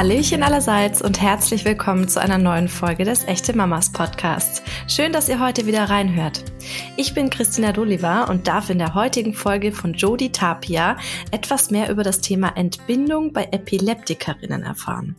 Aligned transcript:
Hallöchen 0.00 0.42
allerseits 0.42 1.02
und 1.02 1.20
herzlich 1.20 1.66
willkommen 1.66 2.08
zu 2.08 2.22
einer 2.22 2.38
neuen 2.38 2.68
Folge 2.68 3.04
des 3.04 3.24
Echte 3.24 3.54
Mamas 3.54 3.92
Podcasts. 3.92 4.62
Schön, 4.88 5.12
dass 5.12 5.28
ihr 5.28 5.40
heute 5.40 5.66
wieder 5.66 5.90
reinhört. 5.90 6.42
Ich 6.96 7.12
bin 7.12 7.28
Christina 7.28 7.72
Doliva 7.72 8.24
und 8.24 8.48
darf 8.48 8.70
in 8.70 8.78
der 8.78 8.94
heutigen 8.94 9.34
Folge 9.34 9.72
von 9.72 9.92
Jodi 9.92 10.32
Tapia 10.32 10.96
etwas 11.32 11.70
mehr 11.70 11.90
über 11.90 12.02
das 12.02 12.22
Thema 12.22 12.56
Entbindung 12.56 13.34
bei 13.34 13.48
Epileptikerinnen 13.52 14.62
erfahren. 14.62 15.16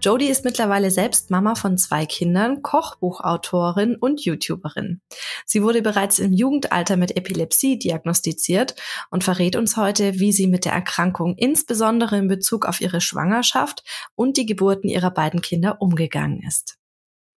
Jodi 0.00 0.28
ist 0.28 0.46
mittlerweile 0.46 0.90
selbst 0.90 1.30
Mama 1.30 1.54
von 1.54 1.76
zwei 1.76 2.06
Kindern, 2.06 2.62
Kochbuchautorin 2.62 3.96
und 3.96 4.24
YouTuberin. 4.24 5.02
Sie 5.44 5.62
wurde 5.62 5.82
bereits 5.82 6.18
im 6.18 6.32
Jugendalter 6.32 6.96
mit 6.96 7.18
Epilepsie 7.18 7.78
diagnostiziert 7.78 8.76
und 9.10 9.24
verrät 9.24 9.56
uns 9.56 9.76
heute, 9.76 10.18
wie 10.18 10.32
sie 10.32 10.46
mit 10.46 10.64
der 10.64 10.72
Erkrankung 10.72 11.34
insbesondere 11.36 12.16
in 12.16 12.28
Bezug 12.28 12.64
auf 12.64 12.80
ihre 12.80 13.02
Schwangerschaft 13.02 13.82
und 14.22 14.36
die 14.36 14.46
Geburten 14.46 14.88
ihrer 14.88 15.10
beiden 15.10 15.42
Kinder 15.42 15.82
umgegangen 15.82 16.42
ist. 16.46 16.78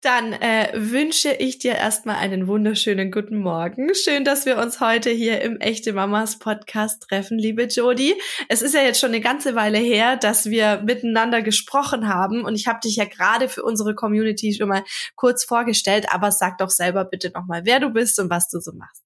Dann 0.02 0.34
äh, 0.34 0.68
wünsche 0.74 1.32
ich 1.32 1.58
dir 1.58 1.76
erstmal 1.76 2.16
einen 2.16 2.46
wunderschönen 2.46 3.10
guten 3.10 3.38
Morgen. 3.38 3.94
Schön, 3.94 4.22
dass 4.22 4.44
wir 4.44 4.58
uns 4.58 4.78
heute 4.80 5.08
hier 5.08 5.40
im 5.40 5.58
Echte 5.60 5.94
Mamas 5.94 6.38
Podcast 6.38 7.04
treffen, 7.08 7.38
liebe 7.38 7.62
Jodi. 7.64 8.14
Es 8.50 8.60
ist 8.60 8.74
ja 8.74 8.82
jetzt 8.82 9.00
schon 9.00 9.12
eine 9.12 9.22
ganze 9.22 9.54
Weile 9.54 9.78
her, 9.78 10.18
dass 10.18 10.50
wir 10.50 10.82
miteinander 10.84 11.40
gesprochen 11.40 12.06
haben 12.06 12.44
und 12.44 12.54
ich 12.54 12.66
habe 12.66 12.80
dich 12.84 12.96
ja 12.96 13.06
gerade 13.06 13.48
für 13.48 13.62
unsere 13.62 13.94
Community 13.94 14.52
schon 14.52 14.68
mal 14.68 14.84
kurz 15.16 15.42
vorgestellt, 15.42 16.04
aber 16.10 16.30
sag 16.32 16.58
doch 16.58 16.68
selber 16.68 17.06
bitte 17.06 17.30
nochmal, 17.34 17.62
wer 17.64 17.80
du 17.80 17.88
bist 17.88 18.18
und 18.20 18.28
was 18.28 18.50
du 18.50 18.60
so 18.60 18.72
machst. 18.74 19.02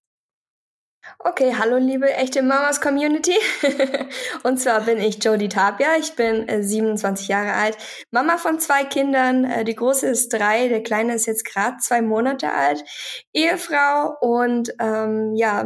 Okay, 1.16 1.54
hallo 1.58 1.78
liebe 1.78 2.12
echte 2.12 2.42
Mamas 2.42 2.80
Community. 2.80 3.34
und 4.42 4.58
zwar 4.58 4.82
bin 4.82 4.98
ich 4.98 5.22
Jodie 5.22 5.48
Tapia. 5.48 5.96
Ich 5.98 6.14
bin 6.14 6.46
äh, 6.48 6.62
27 6.62 7.28
Jahre 7.28 7.54
alt, 7.54 7.76
Mama 8.10 8.36
von 8.36 8.60
zwei 8.60 8.84
Kindern. 8.84 9.44
Äh, 9.44 9.64
die 9.64 9.74
große 9.74 10.06
ist 10.06 10.32
drei, 10.32 10.68
der 10.68 10.82
kleine 10.82 11.14
ist 11.14 11.26
jetzt 11.26 11.44
gerade 11.44 11.78
zwei 11.78 12.02
Monate 12.02 12.52
alt, 12.52 12.84
Ehefrau 13.32 14.16
und 14.20 14.72
ähm, 14.80 15.34
ja 15.34 15.64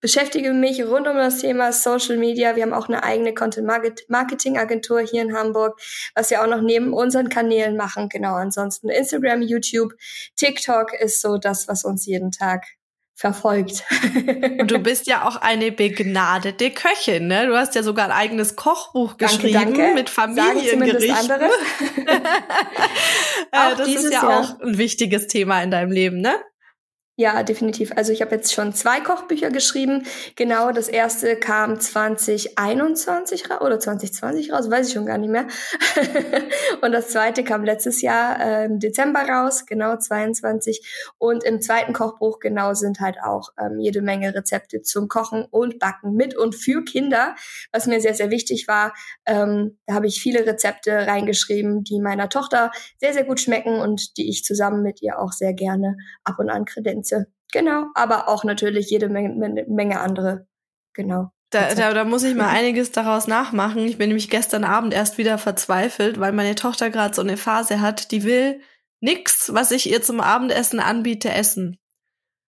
beschäftige 0.00 0.52
mich 0.52 0.84
rund 0.84 1.06
um 1.06 1.16
das 1.16 1.38
Thema 1.38 1.72
Social 1.72 2.16
Media. 2.16 2.56
Wir 2.56 2.64
haben 2.64 2.72
auch 2.74 2.88
eine 2.88 3.04
eigene 3.04 3.34
Content 3.34 3.68
Marketing 4.08 4.58
Agentur 4.58 5.00
hier 5.00 5.22
in 5.22 5.34
Hamburg, 5.34 5.80
was 6.16 6.28
wir 6.30 6.42
auch 6.42 6.48
noch 6.48 6.60
neben 6.60 6.92
unseren 6.92 7.28
Kanälen 7.28 7.76
machen. 7.76 8.08
Genau, 8.08 8.34
ansonsten 8.34 8.88
Instagram, 8.88 9.42
YouTube, 9.42 9.94
TikTok 10.36 10.92
ist 10.92 11.22
so 11.22 11.38
das, 11.38 11.68
was 11.68 11.84
uns 11.84 12.04
jeden 12.04 12.32
Tag 12.32 12.66
verfolgt. 13.22 13.84
Und 14.58 14.68
du 14.68 14.80
bist 14.80 15.06
ja 15.06 15.28
auch 15.28 15.36
eine 15.36 15.70
begnadete 15.70 16.72
Köchin, 16.72 17.28
ne? 17.28 17.46
Du 17.46 17.56
hast 17.56 17.76
ja 17.76 17.84
sogar 17.84 18.06
ein 18.06 18.10
eigenes 18.10 18.56
Kochbuch 18.56 19.14
danke, 19.14 19.36
geschrieben 19.36 19.74
danke. 19.74 19.94
mit 19.94 20.10
Familiengerichten. 20.10 21.12
andere. 21.30 21.50
Äh, 23.52 23.76
das 23.76 23.86
ist 23.86 24.12
ja 24.12 24.22
Jahr. 24.22 24.40
auch 24.40 24.60
ein 24.60 24.76
wichtiges 24.76 25.28
Thema 25.28 25.62
in 25.62 25.70
deinem 25.70 25.92
Leben, 25.92 26.20
ne? 26.20 26.34
Ja, 27.18 27.42
definitiv. 27.42 27.92
Also 27.94 28.10
ich 28.10 28.22
habe 28.22 28.34
jetzt 28.34 28.54
schon 28.54 28.72
zwei 28.72 29.00
Kochbücher 29.00 29.50
geschrieben. 29.50 30.06
Genau, 30.34 30.72
das 30.72 30.88
erste 30.88 31.36
kam 31.36 31.78
2021 31.78 33.50
raus 33.50 33.60
oder 33.60 33.78
2020 33.78 34.50
raus, 34.50 34.70
weiß 34.70 34.88
ich 34.88 34.94
schon 34.94 35.04
gar 35.04 35.18
nicht 35.18 35.28
mehr. 35.28 35.46
und 36.80 36.92
das 36.92 37.08
zweite 37.08 37.44
kam 37.44 37.64
letztes 37.64 38.00
Jahr 38.00 38.40
äh, 38.40 38.64
im 38.64 38.78
Dezember 38.78 39.28
raus, 39.28 39.66
genau 39.66 39.98
22. 39.98 41.12
Und 41.18 41.44
im 41.44 41.60
zweiten 41.60 41.92
Kochbuch 41.92 42.38
genau 42.38 42.72
sind 42.72 43.00
halt 43.00 43.18
auch 43.22 43.50
ähm, 43.60 43.78
jede 43.78 44.00
Menge 44.00 44.34
Rezepte 44.34 44.80
zum 44.80 45.08
Kochen 45.08 45.44
und 45.50 45.78
Backen 45.78 46.14
mit 46.14 46.34
und 46.34 46.54
für 46.54 46.82
Kinder, 46.82 47.34
was 47.72 47.86
mir 47.86 48.00
sehr, 48.00 48.14
sehr 48.14 48.30
wichtig 48.30 48.68
war. 48.68 48.94
Ähm, 49.26 49.76
da 49.84 49.92
habe 49.92 50.06
ich 50.06 50.22
viele 50.22 50.46
Rezepte 50.46 51.06
reingeschrieben, 51.06 51.84
die 51.84 52.00
meiner 52.00 52.30
Tochter 52.30 52.70
sehr, 52.98 53.12
sehr 53.12 53.24
gut 53.24 53.38
schmecken 53.38 53.80
und 53.80 54.16
die 54.16 54.30
ich 54.30 54.44
zusammen 54.44 54.82
mit 54.82 55.02
ihr 55.02 55.18
auch 55.18 55.32
sehr 55.32 55.52
gerne 55.52 55.98
ab 56.24 56.38
und 56.38 56.48
an 56.48 56.64
kredenze. 56.64 57.01
Gänse. 57.02 57.26
Genau, 57.52 57.86
aber 57.94 58.28
auch 58.28 58.44
natürlich 58.44 58.90
jede 58.90 59.08
Menge, 59.08 59.64
Menge 59.68 60.00
andere. 60.00 60.46
Genau. 60.94 61.30
Da, 61.50 61.74
da, 61.74 61.92
da 61.92 62.04
muss 62.04 62.22
ich 62.22 62.34
mal 62.34 62.48
einiges 62.48 62.92
daraus 62.92 63.26
nachmachen. 63.26 63.84
Ich 63.86 63.98
bin 63.98 64.08
nämlich 64.08 64.30
gestern 64.30 64.64
Abend 64.64 64.94
erst 64.94 65.18
wieder 65.18 65.36
verzweifelt, 65.38 66.18
weil 66.18 66.32
meine 66.32 66.54
Tochter 66.54 66.90
gerade 66.90 67.14
so 67.14 67.20
eine 67.20 67.36
Phase 67.36 67.80
hat, 67.80 68.10
die 68.10 68.24
will 68.24 68.60
nix, 69.00 69.52
was 69.52 69.70
ich 69.70 69.90
ihr 69.90 70.02
zum 70.02 70.20
Abendessen 70.20 70.80
anbiete, 70.80 71.30
essen. 71.30 71.78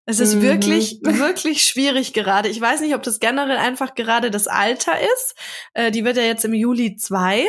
Es 0.06 0.20
ist 0.20 0.36
mhm. 0.36 0.42
wirklich, 0.42 1.00
wirklich 1.02 1.66
schwierig 1.66 2.14
gerade. 2.14 2.50
Ich 2.50 2.60
weiß 2.60 2.82
nicht, 2.82 2.94
ob 2.94 3.04
das 3.04 3.20
generell 3.20 3.58
einfach 3.58 3.96
gerade 3.96 4.32
das 4.32 4.48
Alter 4.48 4.94
ist. 5.00 5.36
Äh, 5.74 5.92
die 5.92 6.04
wird 6.04 6.18
ja 6.18 6.24
jetzt 6.24 6.44
im 6.46 6.54
Juli 6.54 6.98
zwei, 6.98 7.46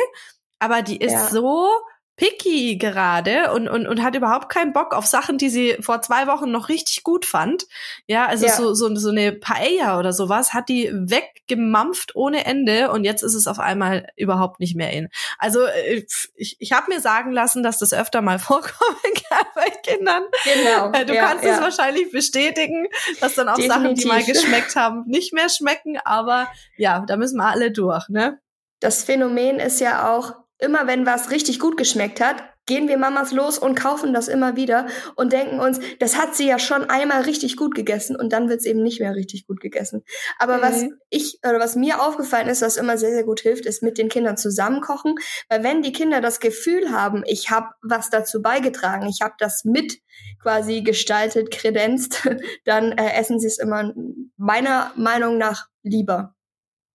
aber 0.59 0.81
die 0.81 0.97
ist 0.97 1.11
ja. 1.11 1.27
so 1.29 1.69
picky 2.17 2.77
gerade 2.77 3.51
und, 3.51 3.67
und, 3.67 3.87
und 3.87 4.01
hat 4.01 4.15
überhaupt 4.15 4.49
keinen 4.49 4.71
Bock 4.71 4.93
auf 4.93 5.05
Sachen, 5.05 5.37
die 5.37 5.49
sie 5.49 5.75
vor 5.81 6.01
zwei 6.01 6.27
Wochen 6.27 6.49
noch 6.49 6.69
richtig 6.69 7.03
gut 7.03 7.25
fand. 7.25 7.65
Ja, 8.07 8.25
also 8.25 8.45
ja. 8.45 8.53
So, 8.53 8.73
so, 8.73 8.93
so 8.95 9.09
eine 9.09 9.33
Paella 9.33 9.99
oder 9.99 10.13
sowas 10.13 10.53
hat 10.53 10.69
die 10.69 10.89
weggemampft 10.93 12.15
ohne 12.15 12.45
Ende 12.45 12.91
und 12.91 13.03
jetzt 13.03 13.21
ist 13.21 13.33
es 13.33 13.47
auf 13.47 13.59
einmal 13.59 14.07
überhaupt 14.15 14.59
nicht 14.59 14.75
mehr 14.75 14.91
in. 14.91 15.09
Also 15.39 15.65
äh, 15.65 16.05
ich, 16.35 16.55
ich 16.59 16.71
habe 16.71 16.93
mir 16.93 17.01
sagen 17.01 17.31
lassen, 17.31 17.63
dass 17.63 17.79
das 17.79 17.93
öfter 17.93 18.21
mal 18.21 18.39
vorkommen 18.39 18.95
kann 19.29 19.47
bei 19.53 19.69
Kindern. 19.83 20.23
Genau. 20.43 20.91
Äh, 20.93 21.05
du 21.05 21.15
ja, 21.15 21.27
kannst 21.27 21.43
ja. 21.43 21.55
es 21.55 21.61
wahrscheinlich 21.61 22.11
bestätigen, 22.11 22.87
dass 23.19 23.35
dann 23.35 23.49
auch 23.49 23.55
Definitiv. 23.55 23.83
Sachen, 23.83 23.95
die 23.95 24.05
mal 24.05 24.23
geschmeckt 24.25 24.75
haben, 24.77 25.03
nicht 25.05 25.33
mehr 25.33 25.49
schmecken, 25.49 25.97
aber 26.05 26.47
ja, 26.77 27.03
da 27.05 27.17
müssen 27.17 27.37
wir 27.37 27.47
alle 27.47 27.71
durch, 27.71 28.07
ne? 28.07 28.39
Das 28.79 29.03
Phänomen 29.03 29.59
ist 29.59 29.79
ja 29.79 30.13
auch, 30.13 30.33
immer 30.59 30.87
wenn 30.87 31.05
was 31.05 31.31
richtig 31.31 31.59
gut 31.59 31.77
geschmeckt 31.77 32.21
hat, 32.21 32.43
gehen 32.65 32.87
wir 32.87 32.97
Mamas 32.97 33.31
los 33.31 33.59
und 33.59 33.75
kaufen 33.75 34.13
das 34.13 34.27
immer 34.27 34.55
wieder 34.55 34.87
und 35.15 35.33
denken 35.33 35.59
uns, 35.59 35.79
das 35.99 36.17
hat 36.17 36.35
sie 36.35 36.47
ja 36.47 36.57
schon 36.57 36.89
einmal 36.89 37.21
richtig 37.21 37.57
gut 37.57 37.75
gegessen 37.75 38.15
und 38.15 38.33
dann 38.33 38.49
wird 38.49 38.59
es 38.59 38.65
eben 38.65 38.81
nicht 38.81 38.99
mehr 38.99 39.15
richtig 39.15 39.45
gut 39.45 39.59
gegessen. 39.59 40.03
Aber 40.39 40.57
mhm. 40.57 40.61
was 40.61 40.83
ich 41.09 41.39
oder 41.47 41.59
was 41.59 41.75
mir 41.75 42.01
aufgefallen 42.01 42.47
ist, 42.47 42.61
was 42.61 42.77
immer 42.77 42.97
sehr, 42.97 43.11
sehr 43.11 43.23
gut 43.23 43.41
hilft, 43.41 43.65
ist 43.65 43.83
mit 43.83 43.97
den 43.97 44.09
Kindern 44.09 44.37
zusammen 44.37 44.81
kochen. 44.81 45.15
Weil 45.47 45.63
wenn 45.63 45.83
die 45.83 45.93
Kinder 45.93 46.21
das 46.21 46.39
Gefühl 46.39 46.91
haben, 46.91 47.23
ich 47.27 47.51
habe 47.51 47.67
was 47.83 48.09
dazu 48.09 48.41
beigetragen, 48.41 49.07
ich 49.07 49.21
habe 49.21 49.35
das 49.37 49.63
mit 49.63 49.99
quasi 50.41 50.81
gestaltet, 50.81 51.51
kredenzt, 51.51 52.27
dann 52.65 52.93
äh, 52.93 53.13
essen 53.13 53.39
sie 53.39 53.47
es 53.47 53.59
immer 53.59 53.93
meiner 54.37 54.91
Meinung 54.95 55.37
nach 55.37 55.67
lieber. 55.83 56.35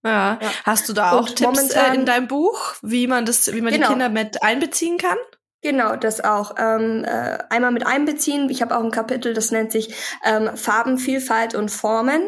Ja. 0.05 0.39
ja. 0.41 0.51
Hast 0.65 0.89
du 0.89 0.93
da 0.93 1.13
auch 1.13 1.29
und 1.29 1.37
Tipps 1.37 1.71
äh, 1.71 1.95
in 1.95 2.07
deinem 2.07 2.29
Buch, 2.29 2.75
wie 2.83 3.07
man 3.07 3.27
das, 3.27 3.53
wie 3.53 3.61
man 3.61 3.73
genau. 3.73 3.87
die 3.87 3.93
Kinder 3.93 4.09
mit 4.09 4.43
einbeziehen 4.43 4.99
kann? 4.99 5.19
Genau, 5.63 5.95
das 5.95 6.23
auch. 6.23 6.55
Ähm, 6.59 7.05
äh, 7.05 7.39
einmal 7.51 7.71
mit 7.71 7.87
einbeziehen. 7.87 8.49
Ich 8.49 8.63
habe 8.63 8.75
auch 8.75 8.83
ein 8.83 8.91
Kapitel, 8.91 9.35
das 9.35 9.51
nennt 9.51 9.73
sich 9.73 9.95
ähm, 10.25 10.57
Farben, 10.57 10.97
Vielfalt 10.97 11.55
und 11.55 11.71
Formen. 11.71 12.23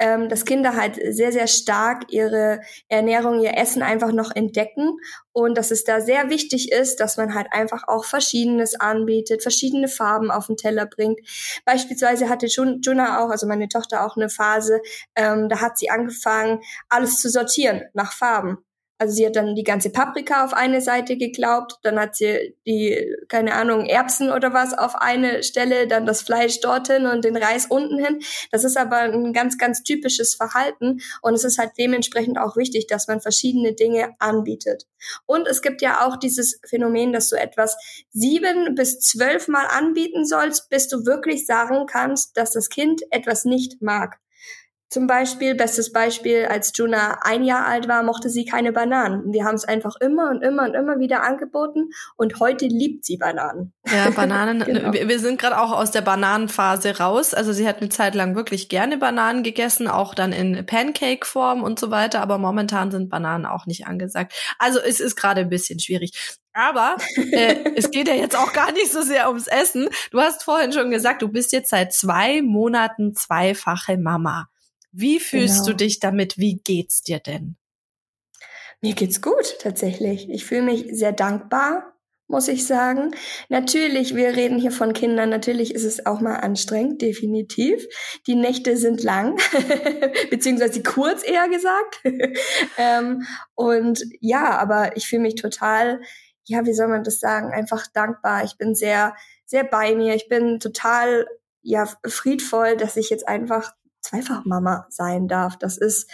Ähm, 0.00 0.30
dass 0.30 0.46
Kinder 0.46 0.74
halt 0.74 0.98
sehr, 1.14 1.30
sehr 1.30 1.48
stark 1.48 2.04
ihre 2.10 2.60
Ernährung, 2.88 3.40
ihr 3.40 3.58
Essen 3.58 3.82
einfach 3.82 4.12
noch 4.12 4.34
entdecken 4.34 4.96
und 5.32 5.56
dass 5.58 5.70
es 5.70 5.84
da 5.84 6.00
sehr 6.00 6.30
wichtig 6.30 6.72
ist, 6.72 6.96
dass 7.00 7.18
man 7.18 7.34
halt 7.34 7.48
einfach 7.50 7.86
auch 7.88 8.06
Verschiedenes 8.06 8.74
anbietet, 8.80 9.42
verschiedene 9.42 9.88
Farben 9.88 10.30
auf 10.30 10.46
den 10.46 10.56
Teller 10.56 10.86
bringt. 10.86 11.20
Beispielsweise 11.66 12.28
hatte 12.30 12.46
Juna 12.46 13.22
auch, 13.22 13.30
also 13.30 13.46
meine 13.46 13.68
Tochter 13.68 14.06
auch 14.06 14.16
eine 14.16 14.30
Phase, 14.30 14.80
ähm, 15.14 15.48
da 15.50 15.60
hat 15.60 15.76
sie 15.78 15.90
angefangen, 15.90 16.60
alles 16.88 17.18
zu 17.18 17.28
sortieren 17.28 17.82
nach 17.92 18.12
Farben. 18.12 18.58
Also 18.98 19.14
sie 19.14 19.26
hat 19.26 19.36
dann 19.36 19.54
die 19.54 19.62
ganze 19.62 19.90
Paprika 19.90 20.44
auf 20.44 20.52
eine 20.52 20.80
Seite 20.80 21.16
geglaubt, 21.16 21.78
dann 21.82 22.00
hat 22.00 22.16
sie 22.16 22.56
die, 22.66 23.14
keine 23.28 23.54
Ahnung, 23.54 23.86
Erbsen 23.86 24.32
oder 24.32 24.52
was 24.52 24.76
auf 24.76 24.96
eine 24.96 25.44
Stelle, 25.44 25.86
dann 25.86 26.04
das 26.04 26.22
Fleisch 26.22 26.60
dorthin 26.60 27.06
und 27.06 27.24
den 27.24 27.36
Reis 27.36 27.66
unten 27.66 28.04
hin. 28.04 28.20
Das 28.50 28.64
ist 28.64 28.76
aber 28.76 28.96
ein 28.96 29.32
ganz, 29.32 29.56
ganz 29.56 29.84
typisches 29.84 30.34
Verhalten 30.34 31.00
und 31.22 31.34
es 31.34 31.44
ist 31.44 31.58
halt 31.58 31.72
dementsprechend 31.78 32.38
auch 32.38 32.56
wichtig, 32.56 32.88
dass 32.88 33.06
man 33.06 33.20
verschiedene 33.20 33.72
Dinge 33.72 34.16
anbietet. 34.18 34.86
Und 35.26 35.46
es 35.46 35.62
gibt 35.62 35.80
ja 35.80 36.04
auch 36.04 36.16
dieses 36.16 36.60
Phänomen, 36.66 37.12
dass 37.12 37.28
du 37.28 37.36
etwas 37.36 37.76
sieben 38.10 38.74
bis 38.74 38.98
zwölf 38.98 39.46
Mal 39.46 39.66
anbieten 39.66 40.26
sollst, 40.26 40.70
bis 40.70 40.88
du 40.88 41.06
wirklich 41.06 41.46
sagen 41.46 41.86
kannst, 41.86 42.36
dass 42.36 42.50
das 42.50 42.68
Kind 42.68 43.02
etwas 43.10 43.44
nicht 43.44 43.80
mag. 43.80 44.18
Zum 44.90 45.06
Beispiel, 45.06 45.54
bestes 45.54 45.92
Beispiel, 45.92 46.46
als 46.46 46.72
Juna 46.74 47.18
ein 47.22 47.44
Jahr 47.44 47.66
alt 47.66 47.88
war, 47.88 48.02
mochte 48.02 48.30
sie 48.30 48.46
keine 48.46 48.72
Bananen. 48.72 49.32
Wir 49.34 49.44
haben 49.44 49.54
es 49.54 49.66
einfach 49.66 49.96
immer 50.00 50.30
und 50.30 50.42
immer 50.42 50.62
und 50.62 50.74
immer 50.74 50.98
wieder 50.98 51.22
angeboten 51.22 51.90
und 52.16 52.40
heute 52.40 52.66
liebt 52.66 53.04
sie 53.04 53.18
Bananen. 53.18 53.74
Ja, 53.86 54.08
Bananen. 54.08 54.60
genau. 54.64 54.92
Wir 54.92 55.18
sind 55.18 55.38
gerade 55.38 55.60
auch 55.60 55.72
aus 55.72 55.90
der 55.90 56.00
Bananenphase 56.00 56.98
raus. 56.98 57.34
Also 57.34 57.52
sie 57.52 57.68
hat 57.68 57.82
eine 57.82 57.90
Zeit 57.90 58.14
lang 58.14 58.34
wirklich 58.34 58.70
gerne 58.70 58.96
Bananen 58.96 59.42
gegessen, 59.42 59.88
auch 59.88 60.14
dann 60.14 60.32
in 60.32 60.64
Pancake-Form 60.64 61.62
und 61.62 61.78
so 61.78 61.90
weiter. 61.90 62.22
Aber 62.22 62.38
momentan 62.38 62.90
sind 62.90 63.10
Bananen 63.10 63.44
auch 63.44 63.66
nicht 63.66 63.86
angesagt. 63.86 64.32
Also 64.58 64.78
es 64.78 65.00
ist 65.00 65.16
gerade 65.16 65.42
ein 65.42 65.50
bisschen 65.50 65.80
schwierig. 65.80 66.38
Aber 66.54 66.96
äh, 67.30 67.56
es 67.76 67.90
geht 67.90 68.08
ja 68.08 68.14
jetzt 68.14 68.36
auch 68.36 68.54
gar 68.54 68.72
nicht 68.72 68.90
so 68.90 69.02
sehr 69.02 69.28
ums 69.28 69.48
Essen. 69.48 69.88
Du 70.10 70.18
hast 70.18 70.44
vorhin 70.44 70.72
schon 70.72 70.90
gesagt, 70.90 71.20
du 71.20 71.28
bist 71.28 71.52
jetzt 71.52 71.68
seit 71.68 71.92
zwei 71.92 72.40
Monaten 72.40 73.14
zweifache 73.14 73.98
Mama. 73.98 74.48
Wie 74.92 75.20
fühlst 75.20 75.64
genau. 75.64 75.66
du 75.66 75.76
dich 75.76 76.00
damit? 76.00 76.38
Wie 76.38 76.56
geht's 76.56 77.02
dir 77.02 77.18
denn? 77.18 77.56
Mir 78.80 78.94
geht's 78.94 79.20
gut, 79.20 79.58
tatsächlich. 79.60 80.30
Ich 80.30 80.44
fühle 80.44 80.62
mich 80.62 80.86
sehr 80.92 81.12
dankbar, 81.12 81.94
muss 82.28 82.46
ich 82.46 82.64
sagen. 82.64 83.12
Natürlich, 83.48 84.14
wir 84.14 84.36
reden 84.36 84.58
hier 84.58 84.70
von 84.70 84.92
Kindern, 84.92 85.30
natürlich 85.30 85.74
ist 85.74 85.84
es 85.84 86.06
auch 86.06 86.20
mal 86.20 86.36
anstrengend, 86.36 87.02
definitiv. 87.02 87.86
Die 88.28 88.36
Nächte 88.36 88.76
sind 88.76 89.02
lang, 89.02 89.40
beziehungsweise 90.30 90.82
kurz 90.82 91.26
eher 91.26 91.48
gesagt. 91.48 92.02
ähm, 92.78 93.26
und 93.54 94.04
ja, 94.20 94.56
aber 94.58 94.96
ich 94.96 95.08
fühle 95.08 95.22
mich 95.22 95.34
total, 95.34 96.00
ja, 96.44 96.64
wie 96.64 96.74
soll 96.74 96.88
man 96.88 97.02
das 97.02 97.18
sagen, 97.18 97.52
einfach 97.52 97.88
dankbar. 97.88 98.44
Ich 98.44 98.56
bin 98.58 98.76
sehr, 98.76 99.16
sehr 99.44 99.64
bei 99.64 99.96
mir. 99.96 100.14
Ich 100.14 100.28
bin 100.28 100.60
total, 100.60 101.26
ja, 101.62 101.88
friedvoll, 102.06 102.76
dass 102.76 102.96
ich 102.96 103.10
jetzt 103.10 103.26
einfach 103.26 103.72
zweifach 104.00 104.44
Mama 104.44 104.86
sein 104.90 105.28
darf. 105.28 105.56
Das 105.58 105.78
ist 105.78 106.10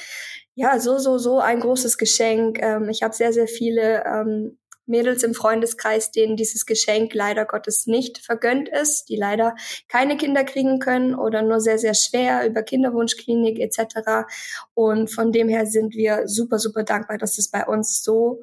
ja 0.54 0.78
so, 0.78 0.98
so, 0.98 1.18
so 1.18 1.40
ein 1.40 1.60
großes 1.60 1.98
Geschenk. 1.98 2.58
Ähm, 2.60 2.88
ich 2.88 3.02
habe 3.02 3.14
sehr, 3.14 3.32
sehr 3.32 3.48
viele 3.48 4.04
ähm, 4.04 4.58
Mädels 4.86 5.22
im 5.22 5.34
Freundeskreis, 5.34 6.10
denen 6.10 6.36
dieses 6.36 6.66
Geschenk 6.66 7.14
leider 7.14 7.46
Gottes 7.46 7.86
nicht 7.86 8.18
vergönnt 8.18 8.68
ist, 8.68 9.08
die 9.08 9.16
leider 9.16 9.54
keine 9.88 10.16
Kinder 10.16 10.44
kriegen 10.44 10.78
können 10.78 11.14
oder 11.14 11.42
nur 11.42 11.60
sehr, 11.60 11.78
sehr 11.78 11.94
schwer 11.94 12.46
über 12.46 12.62
Kinderwunschklinik 12.62 13.58
etc. 13.60 14.26
Und 14.74 15.10
von 15.10 15.32
dem 15.32 15.48
her 15.48 15.66
sind 15.66 15.94
wir 15.94 16.28
super, 16.28 16.58
super 16.58 16.82
dankbar, 16.82 17.18
dass 17.18 17.38
es 17.38 17.50
bei 17.50 17.66
uns 17.66 18.02
so 18.02 18.42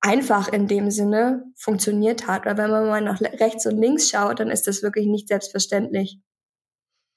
einfach 0.00 0.48
in 0.48 0.68
dem 0.68 0.90
Sinne 0.90 1.44
funktioniert 1.56 2.26
hat. 2.26 2.46
Weil 2.46 2.56
wenn 2.56 2.70
man 2.70 2.86
mal 2.86 3.00
nach 3.00 3.20
rechts 3.20 3.66
und 3.66 3.78
links 3.78 4.08
schaut, 4.10 4.40
dann 4.40 4.50
ist 4.50 4.66
das 4.66 4.82
wirklich 4.82 5.06
nicht 5.06 5.28
selbstverständlich. 5.28 6.18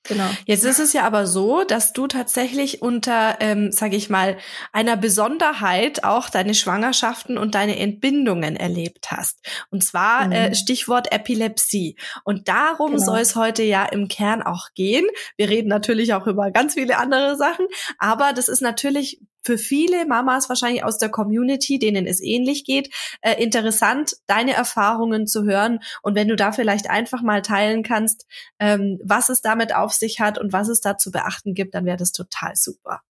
Genau. 0.08 0.30
Jetzt 0.46 0.64
ist 0.66 0.80
es 0.80 0.94
ja 0.94 1.04
aber 1.04 1.28
so, 1.28 1.64
dass 1.64 1.94
du 1.94 2.08
tatsächlich 2.08 2.82
unter, 2.82 3.38
ähm, 3.40 3.72
sage 3.72 3.96
ich 3.96 4.10
mal, 4.10 4.38
einer 4.72 4.98
Besonderheit 4.98 6.04
auch 6.04 6.30
deine 6.30 6.54
Schwangerschaften 6.54 7.38
und 7.38 7.56
deine 7.56 7.78
Entbindungen 7.78 8.56
erlebt 8.56 9.12
hast. 9.12 9.40
Und 9.70 9.84
zwar 9.84 10.24
äh, 10.24 10.28
mhm. 10.28 10.34
äh, 10.34 10.56
Stichwort 10.56 11.12
Epilepsie. 11.12 11.96
Und 12.24 12.48
darum 12.48 12.94
genau. 12.94 13.04
soll 13.04 13.20
es 13.20 13.36
heute 13.36 13.64
ja 13.64 13.86
im 13.86 14.08
Kern 14.08 14.42
auch 14.42 14.70
gehen. 14.74 15.06
Wir 15.36 15.50
reden 15.50 15.68
natürlich 15.68 16.14
auch 16.14 16.28
über 16.28 16.52
ganz 16.52 16.76
viele 16.76 16.98
andere 16.98 17.36
Sachen, 17.36 17.68
aber 17.98 18.34
das 18.34 18.48
ist 18.48 18.62
natürlich 18.62 19.20
für 19.44 19.58
viele 19.58 20.06
Mamas 20.06 20.50
wahrscheinlich 20.50 20.84
aus 20.84 20.98
der 20.98 21.10
Community, 21.10 21.80
denen 21.80 22.06
es 22.06 22.22
ähnlich 22.22 22.66
geht, 22.66 22.94
äh, 23.22 23.42
interessant, 23.42 24.16
deine 24.28 24.54
Erfahrungen 24.54 25.28
zu 25.28 25.44
hören. 25.44 25.80
Und 26.02 26.16
wenn 26.16 26.28
du 26.28 26.36
da 26.36 26.52
vielleicht 26.52 26.90
einfach 26.90 27.22
mal 27.22 27.42
teilen 27.42 27.84
kannst, 27.84 28.26
ähm, 28.60 29.00
was 29.04 29.30
es 29.30 29.42
damit 29.42 29.74
auf 29.74 29.94
sich 29.94 30.20
hat 30.20 30.38
und 30.38 30.54
was 30.54 30.68
es 30.68 30.82
da 30.82 30.98
zu 30.98 31.12
beachten 31.12 31.54
gibt, 31.54 31.76
dann 31.76 31.86
wäre 31.86 31.98
das 31.98 32.12
total 32.12 32.56
super. 32.56 33.02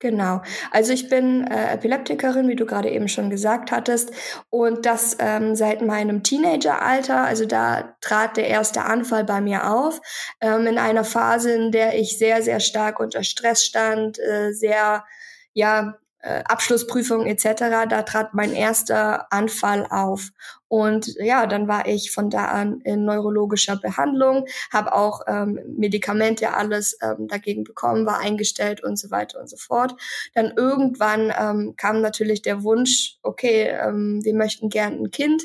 Genau. 0.00 0.42
Also 0.70 0.92
ich 0.92 1.08
bin 1.08 1.46
äh, 1.46 1.72
Epileptikerin, 1.72 2.46
wie 2.46 2.56
du 2.56 2.66
gerade 2.66 2.90
eben 2.90 3.08
schon 3.08 3.30
gesagt 3.30 3.72
hattest, 3.72 4.12
und 4.50 4.84
das 4.84 5.16
ähm, 5.18 5.54
seit 5.54 5.80
meinem 5.80 6.22
Teenageralter. 6.22 7.22
Also 7.22 7.46
da 7.46 7.96
trat 8.02 8.36
der 8.36 8.48
erste 8.48 8.84
Anfall 8.84 9.24
bei 9.24 9.40
mir 9.40 9.72
auf 9.72 10.02
ähm, 10.42 10.66
in 10.66 10.76
einer 10.76 11.04
Phase, 11.04 11.52
in 11.52 11.72
der 11.72 11.98
ich 11.98 12.18
sehr, 12.18 12.42
sehr 12.42 12.60
stark 12.60 13.00
unter 13.00 13.22
Stress 13.22 13.64
stand, 13.64 14.18
äh, 14.18 14.52
sehr 14.52 15.04
ja, 15.54 15.96
äh, 16.24 16.42
Abschlussprüfung 16.46 17.26
etc., 17.26 17.86
da 17.88 18.02
trat 18.02 18.32
mein 18.32 18.54
erster 18.54 19.30
Anfall 19.30 19.86
auf. 19.90 20.30
Und 20.68 21.14
ja, 21.18 21.46
dann 21.46 21.68
war 21.68 21.86
ich 21.86 22.10
von 22.12 22.30
da 22.30 22.46
an 22.46 22.80
in 22.80 23.04
neurologischer 23.04 23.76
Behandlung, 23.76 24.46
habe 24.72 24.94
auch 24.94 25.20
ähm, 25.26 25.60
Medikamente 25.76 26.54
alles 26.54 26.98
ähm, 27.02 27.28
dagegen 27.28 27.62
bekommen, 27.62 28.06
war 28.06 28.20
eingestellt 28.20 28.82
und 28.82 28.98
so 28.98 29.10
weiter 29.10 29.38
und 29.38 29.48
so 29.48 29.56
fort. 29.56 29.94
Dann 30.34 30.52
irgendwann 30.56 31.32
ähm, 31.38 31.74
kam 31.76 32.00
natürlich 32.00 32.40
der 32.42 32.64
Wunsch, 32.64 33.18
okay, 33.22 33.68
ähm, 33.68 34.24
wir 34.24 34.34
möchten 34.34 34.70
gern 34.70 34.94
ein 34.94 35.10
Kind 35.10 35.42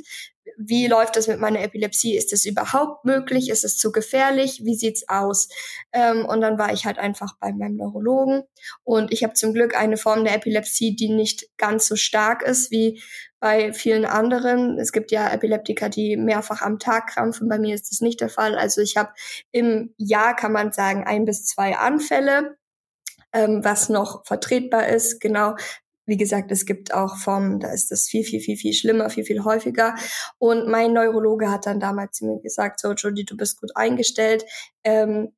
wie 0.57 0.88
läuft 0.88 1.16
das 1.16 1.28
mit 1.28 1.40
meiner 1.40 1.62
Epilepsie? 1.62 2.18
Ist 2.18 2.34
es 2.34 2.46
überhaupt 2.46 3.06
möglich? 3.06 3.50
Ist 3.50 3.63
es 3.63 3.78
zu 3.78 3.92
gefährlich? 3.92 4.62
Wie 4.63 4.75
sieht's 4.75 5.07
aus? 5.07 5.50
Ähm, 5.92 6.25
und 6.25 6.42
dann 6.42 6.57
war 6.57 6.74
ich 6.74 6.86
halt 6.86 6.98
einfach 6.98 7.38
bei 7.40 7.51
meinem 7.51 7.78
Neurologen. 7.78 8.44
Und 8.84 9.12
ich 9.12 9.24
habe 9.24 9.34
zum 9.34 9.54
Glück 9.54 9.75
eine 9.75 9.98
Form 9.98 10.24
der 10.24 10.36
Epilepsie, 10.36 10.96
die 10.96 11.10
nicht 11.10 11.48
ganz 11.57 11.88
so 11.88 11.96
stark 11.96 12.42
ist 12.42 12.72
wie 12.72 13.01
bei 13.40 13.72
vielen 13.74 14.06
anderen. 14.06 14.78
Es 14.80 14.92
gibt 14.92 15.12
ja 15.12 15.30
Epileptiker, 15.31 15.90
die 15.90 16.18
mehrfach 16.18 16.62
am 16.62 16.80
Tag 16.80 17.07
krampfen. 17.07 17.48
Bei 17.48 17.57
mir 17.57 17.74
ist 17.74 17.92
das 17.92 18.02
nicht 18.02 18.19
der 18.22 18.30
Fall. 18.30 18.56
Also 18.56 18.81
ich 18.81 18.98
habe 18.98 19.12
im 19.52 19.94
Jahr, 19.98 20.36
kann 20.36 20.52
man 20.52 20.72
sagen, 20.72 21.06
ein 21.06 21.25
bis 21.25 21.45
zwei 21.45 21.78
Anfälle 21.78 22.57
ähm, 23.34 23.63
was 23.63 23.90
noch 23.90 24.25
vertretbar 24.25 24.88
ist. 24.88 25.19
Genau, 25.19 25.56
wie 26.10 26.18
gesagt, 26.18 26.52
es 26.52 26.66
gibt 26.66 26.94
auch 26.94 27.18
Formen, 27.18 27.60
da 27.60 27.72
ist 27.72 27.92
das 27.92 28.08
viel, 28.08 28.24
viel, 28.24 28.42
viel, 28.42 28.58
viel 28.58 28.74
schlimmer, 28.74 29.10
viel, 29.10 29.24
viel 29.24 29.44
häufiger. 29.44 29.96
Und 30.38 30.68
mein 30.68 30.92
Neurologe 30.94 31.50
hat 31.50 31.66
dann 31.66 31.80
damals 31.80 32.18
zu 32.18 32.26
mir 32.26 32.42
gesagt, 32.42 32.80
so, 32.80 32.92
Jodie, 32.94 33.26
du 33.26 33.38
bist 33.38 33.62
gut 33.62 33.72
eingestellt. 33.76 34.46
Ähm, 34.84 35.30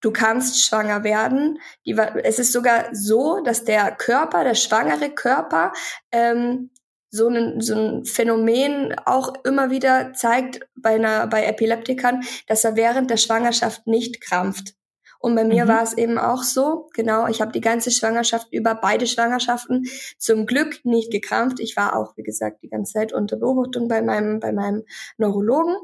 du 0.00 0.10
kannst 0.10 0.64
schwanger 0.64 1.04
werden. 1.04 1.58
Die, 1.86 1.96
es 2.24 2.38
ist 2.38 2.52
sogar 2.52 2.88
so, 2.92 3.40
dass 3.42 3.64
der 3.64 3.92
Körper, 3.92 4.44
der 4.44 4.54
schwangere 4.54 5.10
Körper, 5.10 5.72
ähm, 6.12 6.70
so 7.10 7.28
ein, 7.28 7.60
so 7.60 7.74
ein 7.74 8.04
Phänomen 8.04 8.94
auch 9.06 9.32
immer 9.44 9.70
wieder 9.70 10.12
zeigt 10.12 10.60
bei 10.76 10.96
einer, 10.96 11.26
bei 11.26 11.46
Epileptikern, 11.46 12.22
dass 12.46 12.64
er 12.64 12.76
während 12.76 13.10
der 13.10 13.16
Schwangerschaft 13.16 13.86
nicht 13.86 14.20
krampft. 14.20 14.74
Und 15.18 15.34
bei 15.34 15.44
mir 15.44 15.64
mhm. 15.64 15.68
war 15.68 15.82
es 15.82 15.94
eben 15.94 16.18
auch 16.18 16.42
so, 16.42 16.88
genau, 16.94 17.26
ich 17.26 17.40
habe 17.40 17.52
die 17.52 17.60
ganze 17.60 17.90
Schwangerschaft 17.90 18.48
über 18.52 18.74
beide 18.74 19.06
Schwangerschaften 19.06 19.86
zum 20.16 20.46
Glück 20.46 20.84
nicht 20.84 21.10
gekrampft. 21.10 21.60
Ich 21.60 21.76
war 21.76 21.96
auch, 21.96 22.16
wie 22.16 22.22
gesagt, 22.22 22.62
die 22.62 22.68
ganze 22.68 22.94
Zeit 22.94 23.12
unter 23.12 23.36
Beobachtung 23.36 23.88
bei 23.88 24.00
meinem, 24.00 24.38
bei 24.38 24.52
meinem 24.52 24.84
Neurologen. 25.16 25.76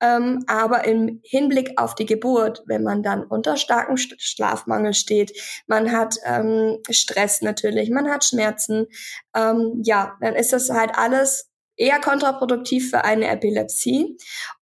Ähm, 0.00 0.44
aber 0.46 0.84
im 0.84 1.20
Hinblick 1.22 1.72
auf 1.76 1.94
die 1.94 2.06
Geburt, 2.06 2.62
wenn 2.66 2.82
man 2.82 3.02
dann 3.02 3.24
unter 3.24 3.56
starkem 3.56 3.96
Schlafmangel 3.96 4.94
steht, 4.94 5.32
man 5.66 5.92
hat 5.92 6.16
ähm, 6.24 6.78
Stress 6.88 7.42
natürlich, 7.42 7.90
man 7.90 8.08
hat 8.08 8.24
Schmerzen, 8.24 8.86
ähm, 9.34 9.82
ja, 9.84 10.16
dann 10.20 10.34
ist 10.34 10.52
das 10.52 10.70
halt 10.70 10.92
alles 10.94 11.50
eher 11.76 12.00
kontraproduktiv 12.00 12.90
für 12.90 13.04
eine 13.04 13.28
Epilepsie 13.28 14.16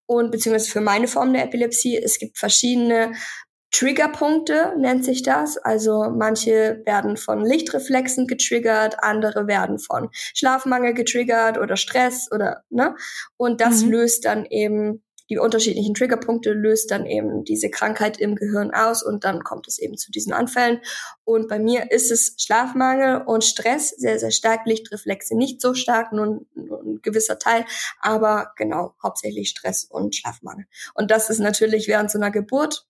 und 0.05 0.31
beziehungsweise 0.31 0.71
für 0.71 0.81
meine 0.81 1.07
Form 1.07 1.33
der 1.33 1.43
Epilepsie. 1.43 1.97
Es 1.97 2.19
gibt 2.19 2.37
verschiedene 2.37 3.13
Triggerpunkte 3.71 4.73
nennt 4.77 5.03
sich 5.03 5.23
das. 5.23 5.57
Also 5.57 6.09
manche 6.09 6.81
werden 6.85 7.17
von 7.17 7.45
Lichtreflexen 7.45 8.27
getriggert, 8.27 9.03
andere 9.03 9.47
werden 9.47 9.79
von 9.79 10.09
Schlafmangel 10.11 10.93
getriggert 10.93 11.57
oder 11.57 11.75
Stress 11.75 12.31
oder 12.31 12.63
ne. 12.69 12.95
Und 13.35 13.61
das 13.61 13.83
mhm. 13.83 13.91
löst 13.91 14.25
dann 14.25 14.45
eben 14.45 15.03
die 15.29 15.37
unterschiedlichen 15.37 15.93
Triggerpunkte 15.93 16.53
löst 16.53 16.91
dann 16.91 17.05
eben 17.05 17.43
diese 17.43 17.69
Krankheit 17.69 18.17
im 18.17 18.35
Gehirn 18.35 18.71
aus 18.71 19.03
und 19.03 19.23
dann 19.23 19.43
kommt 19.43 19.67
es 19.67 19.77
eben 19.77 19.97
zu 19.97 20.11
diesen 20.11 20.31
Anfällen. 20.31 20.79
Und 21.25 21.49
bei 21.49 21.59
mir 21.59 21.91
ist 21.91 22.11
es 22.11 22.35
Schlafmangel 22.37 23.23
und 23.25 23.43
Stress 23.43 23.89
sehr, 23.89 24.19
sehr 24.19 24.31
stark, 24.31 24.65
Lichtreflexe 24.65 25.35
nicht 25.35 25.61
so 25.61 25.73
stark, 25.73 26.13
nur, 26.13 26.45
nur 26.55 26.81
ein 26.81 26.99
gewisser 27.01 27.39
Teil, 27.39 27.65
aber 27.99 28.53
genau, 28.55 28.95
hauptsächlich 29.03 29.49
Stress 29.49 29.83
und 29.83 30.15
Schlafmangel. 30.15 30.65
Und 30.93 31.11
das 31.11 31.29
ist 31.29 31.39
natürlich 31.39 31.87
während 31.87 32.09
so 32.09 32.17
einer 32.17 32.31
Geburt 32.31 32.87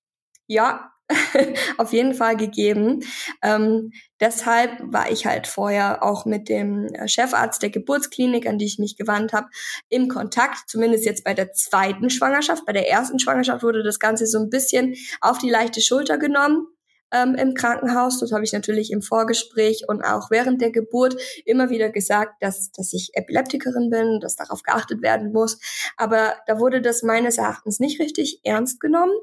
ja, 0.47 0.91
auf 1.77 1.93
jeden 1.93 2.13
Fall 2.13 2.35
gegeben. 2.35 3.01
Ähm, 3.41 3.91
deshalb 4.19 4.71
war 4.81 5.09
ich 5.09 5.25
halt 5.25 5.47
vorher 5.47 6.03
auch 6.03 6.25
mit 6.25 6.49
dem 6.49 6.87
äh, 6.87 7.07
Chefarzt 7.07 7.61
der 7.61 7.69
Geburtsklinik, 7.69 8.47
an 8.47 8.57
die 8.57 8.65
ich 8.65 8.79
mich 8.79 8.97
gewandt 8.97 9.31
habe, 9.33 9.47
im 9.89 10.09
Kontakt, 10.09 10.67
zumindest 10.67 11.05
jetzt 11.05 11.23
bei 11.23 11.33
der 11.33 11.53
zweiten 11.53 12.09
Schwangerschaft. 12.09 12.65
Bei 12.65 12.73
der 12.73 12.89
ersten 12.89 13.19
Schwangerschaft 13.19 13.63
wurde 13.63 13.83
das 13.83 13.99
Ganze 13.99 14.27
so 14.27 14.39
ein 14.39 14.49
bisschen 14.49 14.95
auf 15.21 15.37
die 15.37 15.49
leichte 15.49 15.81
Schulter 15.81 16.17
genommen 16.17 16.67
ähm, 17.11 17.35
im 17.35 17.53
Krankenhaus. 17.53 18.19
Das 18.19 18.31
habe 18.31 18.43
ich 18.43 18.53
natürlich 18.53 18.91
im 18.91 19.01
Vorgespräch 19.01 19.83
und 19.87 20.01
auch 20.01 20.29
während 20.31 20.61
der 20.61 20.71
Geburt 20.71 21.15
immer 21.45 21.69
wieder 21.69 21.89
gesagt, 21.89 22.41
dass, 22.41 22.71
dass 22.71 22.93
ich 22.93 23.11
Epileptikerin 23.13 23.89
bin, 23.89 24.19
dass 24.19 24.35
darauf 24.35 24.63
geachtet 24.63 25.01
werden 25.01 25.31
muss. 25.31 25.59
Aber 25.95 26.35
da 26.47 26.59
wurde 26.59 26.81
das 26.81 27.03
meines 27.03 27.37
Erachtens 27.37 27.79
nicht 27.79 27.99
richtig 27.99 28.41
ernst 28.43 28.79
genommen, 28.79 29.13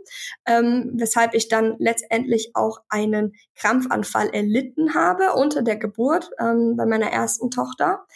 ähm, 0.46 0.92
weshalb 0.94 1.34
ich 1.34 1.48
dann 1.48 1.76
letztendlich 1.78 2.52
auch 2.54 2.80
einen 2.88 3.34
Krampfanfall 3.56 4.30
erlitten 4.30 4.94
habe 4.94 5.34
unter 5.34 5.62
der 5.62 5.76
Geburt 5.76 6.30
ähm, 6.40 6.76
bei 6.76 6.86
meiner 6.86 7.10
ersten 7.10 7.50
Tochter. 7.50 8.06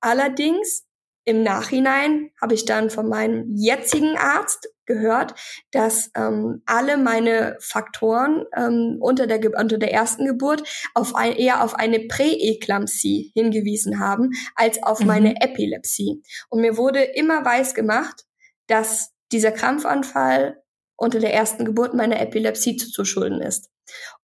Allerdings 0.00 0.84
im 1.24 1.42
Nachhinein 1.42 2.30
habe 2.40 2.54
ich 2.54 2.64
dann 2.64 2.88
von 2.88 3.06
meinem 3.08 3.54
jetzigen 3.54 4.16
Arzt 4.16 4.70
gehört, 4.88 5.34
dass 5.70 6.10
ähm, 6.16 6.62
alle 6.66 6.96
meine 6.96 7.56
Faktoren 7.60 8.44
ähm, 8.56 8.96
unter, 9.00 9.28
der, 9.28 9.40
unter 9.56 9.78
der 9.78 9.92
ersten 9.92 10.26
Geburt 10.26 10.64
auf 10.94 11.14
ein, 11.14 11.36
eher 11.36 11.62
auf 11.62 11.76
eine 11.76 12.00
Präeklampsie 12.00 13.30
hingewiesen 13.34 14.00
haben, 14.00 14.30
als 14.56 14.82
auf 14.82 14.98
mhm. 14.98 15.06
meine 15.06 15.40
Epilepsie. 15.40 16.22
Und 16.48 16.62
mir 16.62 16.76
wurde 16.76 17.02
immer 17.02 17.44
weiß 17.44 17.74
gemacht, 17.74 18.24
dass 18.66 19.12
dieser 19.30 19.52
Krampfanfall 19.52 20.60
unter 20.96 21.20
der 21.20 21.32
ersten 21.32 21.64
Geburt 21.64 21.94
meiner 21.94 22.20
Epilepsie 22.20 22.76
zuzuschulden 22.76 23.40
ist. 23.40 23.70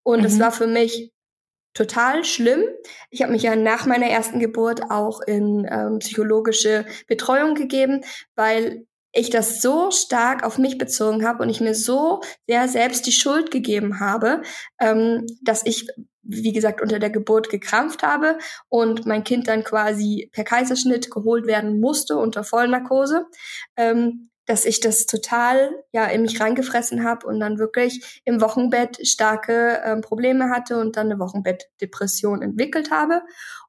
Und 0.02 0.24
es 0.24 0.34
mhm. 0.34 0.40
war 0.40 0.52
für 0.52 0.66
mich 0.66 1.12
total 1.74 2.24
schlimm. 2.24 2.64
Ich 3.10 3.22
habe 3.22 3.32
mich 3.32 3.42
ja 3.42 3.54
nach 3.54 3.84
meiner 3.84 4.06
ersten 4.06 4.40
Geburt 4.40 4.90
auch 4.90 5.20
in 5.20 5.68
ähm, 5.70 5.98
psychologische 5.98 6.86
Betreuung 7.06 7.54
gegeben, 7.54 8.02
weil 8.34 8.86
ich 9.14 9.30
das 9.30 9.62
so 9.62 9.90
stark 9.90 10.44
auf 10.44 10.58
mich 10.58 10.76
bezogen 10.76 11.26
habe 11.26 11.42
und 11.42 11.48
ich 11.48 11.60
mir 11.60 11.74
so 11.74 12.20
sehr 12.46 12.68
selbst 12.68 13.06
die 13.06 13.12
Schuld 13.12 13.50
gegeben 13.50 14.00
habe, 14.00 14.42
ähm, 14.80 15.26
dass 15.42 15.64
ich 15.64 15.86
wie 16.24 16.52
gesagt, 16.52 16.80
unter 16.80 16.98
der 16.98 17.10
Geburt 17.10 17.50
gekrampft 17.50 18.02
habe 18.02 18.38
und 18.68 19.06
mein 19.06 19.24
Kind 19.24 19.46
dann 19.46 19.62
quasi 19.62 20.30
per 20.32 20.44
Kaiserschnitt 20.44 21.10
geholt 21.10 21.46
werden 21.46 21.80
musste 21.80 22.16
unter 22.16 22.44
Vollnarkose, 22.44 23.26
ähm, 23.76 24.30
dass 24.46 24.64
ich 24.64 24.80
das 24.80 25.06
total 25.06 25.70
ja 25.92 26.04
in 26.06 26.22
mich 26.22 26.40
reingefressen 26.40 27.04
habe 27.04 27.26
und 27.26 27.40
dann 27.40 27.58
wirklich 27.58 28.22
im 28.24 28.40
Wochenbett 28.40 29.06
starke 29.06 29.82
ähm, 29.84 30.00
Probleme 30.00 30.50
hatte 30.50 30.78
und 30.78 30.96
dann 30.96 31.10
eine 31.10 31.18
Wochenbettdepression 31.18 32.42
entwickelt 32.42 32.90
habe. 32.90 33.22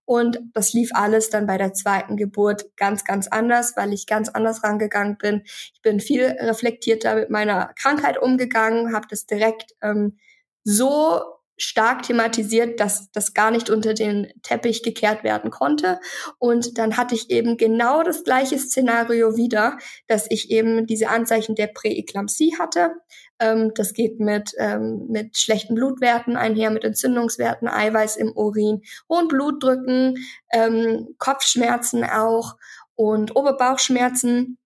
Und 0.06 0.40
das 0.54 0.74
lief 0.74 0.92
alles 0.94 1.30
dann 1.30 1.48
bei 1.48 1.58
der 1.58 1.74
zweiten 1.74 2.16
Geburt 2.16 2.76
ganz, 2.78 3.04
ganz 3.04 3.28
anders, 3.28 3.76
weil 3.76 3.92
ich 3.92 4.08
ganz 4.08 4.30
anders 4.30 4.64
rangegangen 4.64 5.18
bin. 5.18 5.42
Ich 5.46 5.82
bin 5.82 6.00
viel 6.00 6.26
reflektierter 6.26 7.16
mit 7.16 7.30
meiner 7.30 7.74
Krankheit 7.80 8.22
umgegangen, 8.22 8.94
habe 8.94 9.08
das 9.10 9.26
direkt 9.26 9.74
ähm, 9.82 10.18
so 10.64 11.22
stark 11.58 12.04
thematisiert, 12.04 12.80
dass 12.80 13.12
das 13.12 13.34
gar 13.34 13.50
nicht 13.52 13.70
unter 13.70 13.94
den 13.94 14.28
Teppich 14.44 14.84
gekehrt 14.84 15.24
werden 15.24 15.52
konnte. 15.52 16.00
Und 16.38 16.78
dann 16.78 16.98
hatte 16.98 17.16
ich 17.16 17.30
eben 17.30 17.58
genau 17.58 18.04
das 18.04 18.24
gleiche 18.24 18.60
Szenario 18.60 19.38
wieder, 19.38 19.78
dass 20.08 20.26
ich 20.30 20.52
eben 20.52 20.86
diese 20.86 21.10
Anzeichen 21.10 21.56
der 21.56 21.68
Präeklampsie 21.68 22.56
hatte. 22.60 22.92
Ähm, 23.40 23.72
das 23.76 23.94
geht 23.94 24.20
mit, 24.20 24.54
ähm, 24.58 25.08
mit 25.10 25.38
schlechten 25.38 25.76
Blutwerten 25.76 26.38
einher, 26.38 26.72
mit 26.72 26.84
Entzündungswerten, 26.84 27.68
Eiweiß 27.68 28.18
im 28.18 28.32
Urin, 28.32 28.82
hohen 29.10 29.28
Blutdrücken, 29.28 30.18
ähm, 30.54 31.16
Kopfschmerzen 31.18 32.04
auch 32.04 32.56
und 32.96 33.36
Oberbauchschmerzen. 33.36 34.58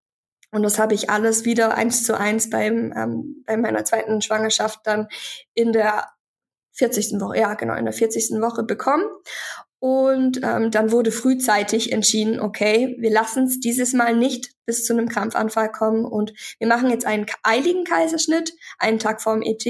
Und 0.51 0.63
das 0.63 0.79
habe 0.79 0.93
ich 0.93 1.09
alles 1.09 1.45
wieder 1.45 1.75
eins 1.75 2.03
zu 2.03 2.17
eins 2.17 2.49
beim, 2.49 2.93
ähm, 2.95 3.43
bei 3.45 3.57
meiner 3.57 3.85
zweiten 3.85 4.21
Schwangerschaft 4.21 4.79
dann 4.83 5.07
in 5.53 5.71
der 5.71 6.07
40. 6.79 7.19
Woche, 7.19 7.38
ja 7.38 7.53
genau, 7.53 7.75
in 7.75 7.86
der 7.86 7.93
40. 7.93 8.41
Woche 8.41 8.63
bekommen. 8.63 9.03
Und 9.79 10.41
ähm, 10.43 10.71
dann 10.71 10.91
wurde 10.91 11.12
frühzeitig 11.12 11.93
entschieden, 11.93 12.41
okay, 12.41 12.98
wir 13.00 13.12
lassen 13.12 13.45
es 13.45 13.62
dieses 13.62 13.93
Mal 13.93 14.15
nicht 14.15 14.51
bis 14.65 14.83
zu 14.83 14.93
einem 14.93 15.07
Krampfanfall 15.07 15.71
kommen 15.71 16.03
und 16.03 16.33
wir 16.59 16.67
machen 16.67 16.89
jetzt 16.89 17.05
einen 17.05 17.25
eiligen 17.43 17.86
Kaiserschnitt, 17.86 18.53
einen 18.77 19.00
Tag 19.00 19.21
vorm 19.21 19.41
ET, 19.41 19.65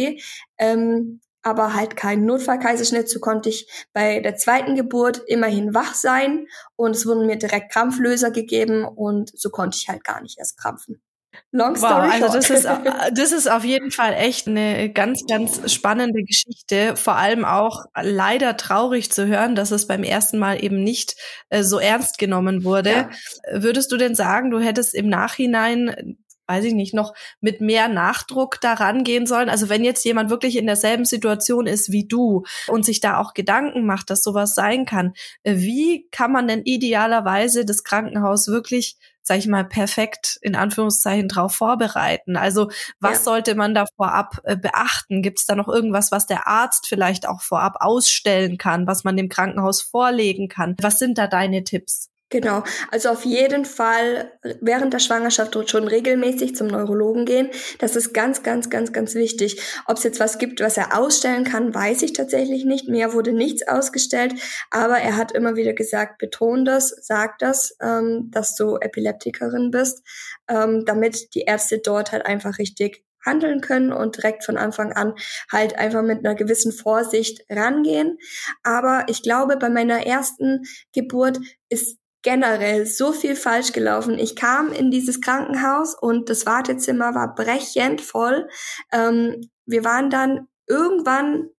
ähm, 0.57 1.21
aber 1.43 1.75
halt 1.75 1.95
keinen 1.95 2.25
Notfallkaiserschnitt. 2.25 3.07
So 3.07 3.19
konnte 3.19 3.49
ich 3.49 3.87
bei 3.93 4.19
der 4.19 4.35
zweiten 4.35 4.75
Geburt 4.75 5.21
immerhin 5.27 5.75
wach 5.75 5.93
sein 5.93 6.47
und 6.75 6.95
es 6.95 7.05
wurden 7.05 7.27
mir 7.27 7.37
direkt 7.37 7.71
Krampflöser 7.71 8.31
gegeben 8.31 8.85
und 8.85 9.31
so 9.37 9.51
konnte 9.51 9.77
ich 9.79 9.89
halt 9.89 10.03
gar 10.03 10.21
nicht 10.21 10.39
erst 10.39 10.57
krampfen. 10.57 11.03
Long 11.51 11.75
story 11.75 12.09
wow, 12.09 12.13
also 12.13 12.33
das 12.33 12.49
ist, 12.51 12.67
das 13.13 13.31
ist 13.31 13.49
auf 13.49 13.63
jeden 13.63 13.89
Fall 13.89 14.13
echt 14.13 14.47
eine 14.47 14.91
ganz, 14.91 15.25
ganz 15.27 15.73
spannende 15.73 16.21
Geschichte. 16.21 16.95
Vor 16.95 17.15
allem 17.15 17.43
auch 17.43 17.85
leider 17.99 18.55
traurig 18.55 19.11
zu 19.11 19.25
hören, 19.25 19.55
dass 19.55 19.71
es 19.71 19.87
beim 19.87 20.03
ersten 20.03 20.37
Mal 20.37 20.63
eben 20.63 20.83
nicht 20.83 21.15
äh, 21.49 21.63
so 21.63 21.79
ernst 21.79 22.19
genommen 22.19 22.63
wurde. 22.63 22.91
Ja. 22.91 23.09
Würdest 23.51 23.91
du 23.91 23.97
denn 23.97 24.13
sagen, 24.13 24.51
du 24.51 24.59
hättest 24.59 24.93
im 24.93 25.09
Nachhinein 25.09 26.17
weiß 26.49 26.65
ich 26.65 26.73
nicht, 26.73 26.95
noch 26.95 27.13
mit 27.41 27.61
mehr 27.61 27.87
Nachdruck 27.87 28.59
daran 28.59 29.03
gehen 29.03 29.27
sollen? 29.27 29.49
Also 29.49 29.69
wenn 29.69 29.83
jetzt 29.83 30.03
jemand 30.03 30.31
wirklich 30.31 30.57
in 30.57 30.65
derselben 30.65 31.05
Situation 31.05 31.67
ist 31.67 31.91
wie 31.91 32.07
du 32.07 32.43
und 32.67 32.83
sich 32.83 32.99
da 32.99 33.19
auch 33.19 33.35
Gedanken 33.35 33.85
macht, 33.85 34.09
dass 34.09 34.23
sowas 34.23 34.55
sein 34.55 34.85
kann, 34.85 35.13
äh, 35.43 35.57
wie 35.57 36.07
kann 36.11 36.31
man 36.31 36.47
denn 36.47 36.63
idealerweise 36.63 37.65
das 37.65 37.83
Krankenhaus 37.83 38.47
wirklich 38.47 38.97
sag 39.21 39.37
ich 39.37 39.47
mal, 39.47 39.65
perfekt 39.65 40.37
in 40.41 40.55
Anführungszeichen 40.55 41.27
drauf 41.27 41.55
vorbereiten? 41.55 42.35
Also 42.35 42.69
was 42.99 43.19
ja. 43.19 43.23
sollte 43.23 43.55
man 43.55 43.73
da 43.73 43.85
vorab 43.95 44.39
äh, 44.43 44.57
beachten? 44.57 45.21
Gibt 45.21 45.39
es 45.39 45.45
da 45.45 45.55
noch 45.55 45.67
irgendwas, 45.67 46.11
was 46.11 46.25
der 46.25 46.47
Arzt 46.47 46.87
vielleicht 46.87 47.27
auch 47.27 47.41
vorab 47.41 47.75
ausstellen 47.79 48.57
kann, 48.57 48.87
was 48.87 49.03
man 49.03 49.17
dem 49.17 49.29
Krankenhaus 49.29 49.81
vorlegen 49.81 50.47
kann? 50.47 50.75
Was 50.81 50.99
sind 50.99 51.17
da 51.17 51.27
deine 51.27 51.63
Tipps? 51.63 52.08
Genau, 52.31 52.63
also 52.91 53.09
auf 53.09 53.25
jeden 53.25 53.65
Fall 53.65 54.31
während 54.61 54.93
der 54.93 54.99
Schwangerschaft 54.99 55.57
schon 55.67 55.87
regelmäßig 55.87 56.55
zum 56.55 56.67
Neurologen 56.67 57.25
gehen. 57.25 57.49
Das 57.79 57.95
ist 57.95 58.13
ganz, 58.13 58.43
ganz, 58.43 58.69
ganz, 58.69 58.93
ganz 58.93 59.15
wichtig. 59.15 59.59
Ob 59.87 59.97
es 59.97 60.03
jetzt 60.03 60.19
was 60.19 60.37
gibt, 60.37 60.59
was 60.61 60.77
er 60.77 60.95
ausstellen 60.95 61.43
kann, 61.43 61.73
weiß 61.73 62.03
ich 62.03 62.13
tatsächlich 62.13 62.65
nicht. 62.65 62.87
Mehr 62.87 63.13
wurde 63.13 63.33
nichts 63.33 63.67
ausgestellt, 63.67 64.35
aber 64.69 64.99
er 64.99 65.17
hat 65.17 65.31
immer 65.31 65.55
wieder 65.55 65.73
gesagt, 65.73 66.19
beton 66.19 66.65
das, 66.65 66.89
sag 67.01 67.39
das, 67.39 67.75
ähm, 67.81 68.29
dass 68.29 68.55
du 68.55 68.77
Epileptikerin 68.77 69.71
bist, 69.71 70.03
ähm, 70.47 70.85
damit 70.85 71.33
die 71.33 71.41
Ärzte 71.41 71.79
dort 71.79 72.11
halt 72.11 72.27
einfach 72.27 72.59
richtig 72.59 73.03
handeln 73.25 73.61
können 73.61 73.91
und 73.91 74.17
direkt 74.17 74.45
von 74.45 74.57
Anfang 74.57 74.93
an 74.93 75.13
halt 75.51 75.77
einfach 75.77 76.03
mit 76.03 76.19
einer 76.19 76.35
gewissen 76.35 76.71
Vorsicht 76.71 77.43
rangehen. 77.49 78.17
Aber 78.63 79.05
ich 79.07 79.23
glaube, 79.23 79.57
bei 79.57 79.69
meiner 79.69 80.05
ersten 80.05 80.63
Geburt 80.93 81.39
ist 81.69 81.97
generell 82.21 82.85
so 82.85 83.11
viel 83.13 83.35
falsch 83.35 83.71
gelaufen. 83.71 84.19
Ich 84.19 84.35
kam 84.35 84.71
in 84.71 84.91
dieses 84.91 85.21
Krankenhaus 85.21 85.95
und 85.95 86.29
das 86.29 86.45
Wartezimmer 86.45 87.15
war 87.15 87.33
brechend 87.33 88.01
voll. 88.01 88.49
Ähm, 88.91 89.49
wir 89.65 89.83
waren 89.83 90.09
dann 90.09 90.47
irgendwann 90.67 91.49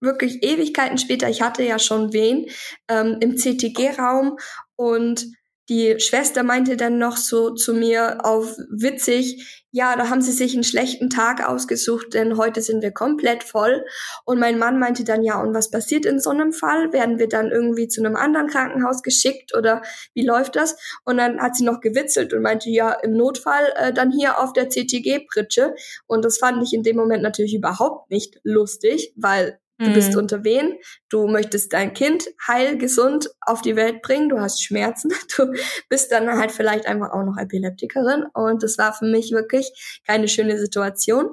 wirklich 0.00 0.42
Ewigkeiten 0.42 0.98
später, 0.98 1.28
ich 1.28 1.42
hatte 1.42 1.62
ja 1.62 1.78
schon 1.78 2.12
Wehen, 2.12 2.46
ähm, 2.88 3.18
im 3.20 3.36
CTG-Raum 3.36 4.38
und 4.76 5.26
die 5.70 6.00
Schwester 6.00 6.42
meinte 6.42 6.76
dann 6.76 6.98
noch 6.98 7.16
so 7.16 7.54
zu 7.54 7.72
mir 7.72 8.24
auf 8.24 8.56
witzig, 8.68 9.60
ja, 9.72 9.94
da 9.94 10.08
haben 10.10 10.20
sie 10.20 10.32
sich 10.32 10.54
einen 10.54 10.64
schlechten 10.64 11.10
Tag 11.10 11.48
ausgesucht, 11.48 12.14
denn 12.14 12.36
heute 12.36 12.60
sind 12.60 12.82
wir 12.82 12.90
komplett 12.90 13.44
voll. 13.44 13.84
Und 14.24 14.40
mein 14.40 14.58
Mann 14.58 14.80
meinte 14.80 15.04
dann, 15.04 15.22
ja, 15.22 15.40
und 15.40 15.54
was 15.54 15.70
passiert 15.70 16.06
in 16.06 16.18
so 16.18 16.30
einem 16.30 16.52
Fall? 16.52 16.92
Werden 16.92 17.20
wir 17.20 17.28
dann 17.28 17.52
irgendwie 17.52 17.86
zu 17.86 18.02
einem 18.02 18.16
anderen 18.16 18.48
Krankenhaus 18.48 19.04
geschickt 19.04 19.56
oder 19.56 19.82
wie 20.12 20.26
läuft 20.26 20.56
das? 20.56 20.76
Und 21.04 21.18
dann 21.18 21.40
hat 21.40 21.54
sie 21.54 21.62
noch 21.62 21.80
gewitzelt 21.80 22.34
und 22.34 22.42
meinte, 22.42 22.68
ja, 22.68 22.90
im 22.90 23.12
Notfall 23.12 23.72
äh, 23.76 23.92
dann 23.92 24.10
hier 24.10 24.40
auf 24.40 24.52
der 24.52 24.70
CTG-Pritsche. 24.70 25.76
Und 26.08 26.24
das 26.24 26.38
fand 26.38 26.64
ich 26.64 26.72
in 26.72 26.82
dem 26.82 26.96
Moment 26.96 27.22
natürlich 27.22 27.54
überhaupt 27.54 28.10
nicht 28.10 28.40
lustig, 28.42 29.12
weil 29.14 29.59
Du 29.80 29.94
bist 29.94 30.12
mhm. 30.12 30.18
unter 30.18 30.44
wen? 30.44 30.74
Du 31.08 31.26
möchtest 31.26 31.72
dein 31.72 31.94
Kind 31.94 32.26
heil, 32.46 32.76
gesund 32.76 33.30
auf 33.40 33.62
die 33.62 33.76
Welt 33.76 34.02
bringen. 34.02 34.28
Du 34.28 34.38
hast 34.38 34.62
Schmerzen. 34.62 35.10
Du 35.36 35.52
bist 35.88 36.12
dann 36.12 36.28
halt 36.38 36.52
vielleicht 36.52 36.86
einfach 36.86 37.12
auch 37.12 37.24
noch 37.24 37.38
Epileptikerin. 37.38 38.24
Und 38.34 38.62
das 38.62 38.76
war 38.76 38.92
für 38.92 39.06
mich 39.06 39.32
wirklich 39.32 40.00
keine 40.06 40.28
schöne 40.28 40.58
Situation. 40.58 41.30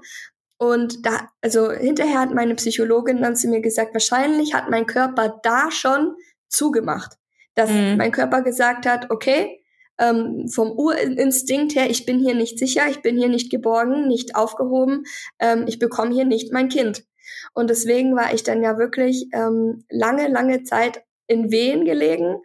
Und 0.57 1.05
da, 1.05 1.29
also 1.41 1.71
hinterher 1.71 2.19
hat 2.19 2.33
meine 2.33 2.55
Psychologin 2.55 3.21
dann 3.21 3.35
zu 3.35 3.47
mir 3.49 3.61
gesagt, 3.61 3.93
wahrscheinlich 3.93 4.53
hat 4.53 4.69
mein 4.69 4.85
Körper 4.85 5.39
da 5.43 5.69
schon 5.71 6.15
zugemacht. 6.47 7.17
Dass 7.55 7.69
mhm. 7.69 7.97
mein 7.97 8.11
Körper 8.11 8.41
gesagt 8.43 8.85
hat, 8.85 9.09
okay, 9.09 9.61
ähm, 9.99 10.47
vom 10.47 10.71
Urinstinkt 10.71 11.75
her, 11.75 11.89
ich 11.89 12.05
bin 12.05 12.19
hier 12.19 12.35
nicht 12.35 12.59
sicher, 12.59 12.83
ich 12.89 13.01
bin 13.01 13.17
hier 13.17 13.29
nicht 13.29 13.51
geborgen, 13.51 14.07
nicht 14.07 14.35
aufgehoben, 14.35 15.03
ähm, 15.39 15.65
ich 15.67 15.79
bekomme 15.79 16.13
hier 16.13 16.25
nicht 16.25 16.53
mein 16.53 16.69
Kind. 16.69 17.03
Und 17.53 17.69
deswegen 17.69 18.15
war 18.15 18.33
ich 18.33 18.43
dann 18.43 18.63
ja 18.63 18.77
wirklich 18.77 19.27
ähm, 19.33 19.83
lange, 19.89 20.27
lange 20.27 20.63
Zeit 20.63 21.03
in 21.27 21.51
Wehen 21.51 21.85
gelegen. 21.85 22.37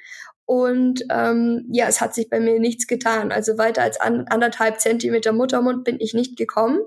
Und 0.45 1.05
ähm, 1.11 1.67
ja, 1.71 1.87
es 1.87 2.01
hat 2.01 2.15
sich 2.15 2.29
bei 2.29 2.41
mir 2.41 2.59
nichts 2.59 2.87
getan. 2.87 3.33
Also 3.33 3.59
weiter 3.59 3.83
als 3.83 4.01
an, 4.01 4.27
anderthalb 4.29 4.81
Zentimeter 4.81 5.33
Muttermund 5.33 5.85
bin 5.85 5.99
ich 6.01 6.15
nicht 6.15 6.37
gekommen. 6.37 6.81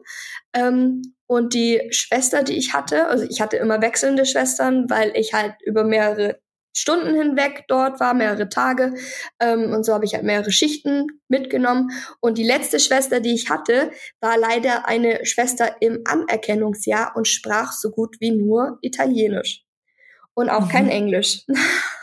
Ähm, 0.54 1.02
und 1.28 1.54
die 1.54 1.82
Schwester, 1.92 2.44
die 2.44 2.58
ich 2.58 2.74
hatte, 2.74 3.08
also 3.08 3.25
ich 3.28 3.42
hatte 3.42 3.58
immer 3.58 3.82
wechselnde 3.82 4.25
Schwestern, 4.25 4.90
weil 4.90 5.12
ich 5.16 5.34
halt 5.34 5.56
über 5.64 5.84
mehrere 5.84 6.40
Stunden 6.75 7.15
hinweg 7.15 7.63
dort 7.67 8.00
war, 8.00 8.13
mehrere 8.13 8.50
Tage. 8.50 8.94
Ähm, 9.39 9.72
und 9.74 9.86
so 9.86 9.94
habe 9.94 10.05
ich 10.05 10.13
halt 10.13 10.24
mehrere 10.24 10.51
Schichten 10.51 11.08
mitgenommen. 11.29 11.89
Und 12.20 12.38
die 12.38 12.44
letzte 12.44 12.79
Schwester, 12.79 13.22
die 13.22 13.34
ich 13.34 13.50
hatte, 13.50 13.91
war 14.20 14.38
leider 14.38 14.88
eine 14.88 15.25
Schwester 15.25 15.77
im 15.79 16.01
Anerkennungsjahr 16.05 17.15
und 17.15 17.27
sprach 17.27 17.72
so 17.72 17.91
gut 17.91 18.17
wie 18.20 18.32
nur 18.32 18.77
Italienisch. 18.82 19.63
Und 20.34 20.50
auch 20.50 20.65
mhm. 20.65 20.70
kein 20.70 20.89
Englisch. 20.89 21.46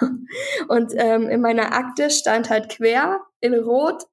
und 0.68 0.92
ähm, 0.96 1.28
in 1.28 1.42
meiner 1.42 1.74
Akte 1.74 2.08
stand 2.08 2.48
halt 2.48 2.70
quer 2.70 3.20
in 3.40 3.54
Rot 3.54 4.04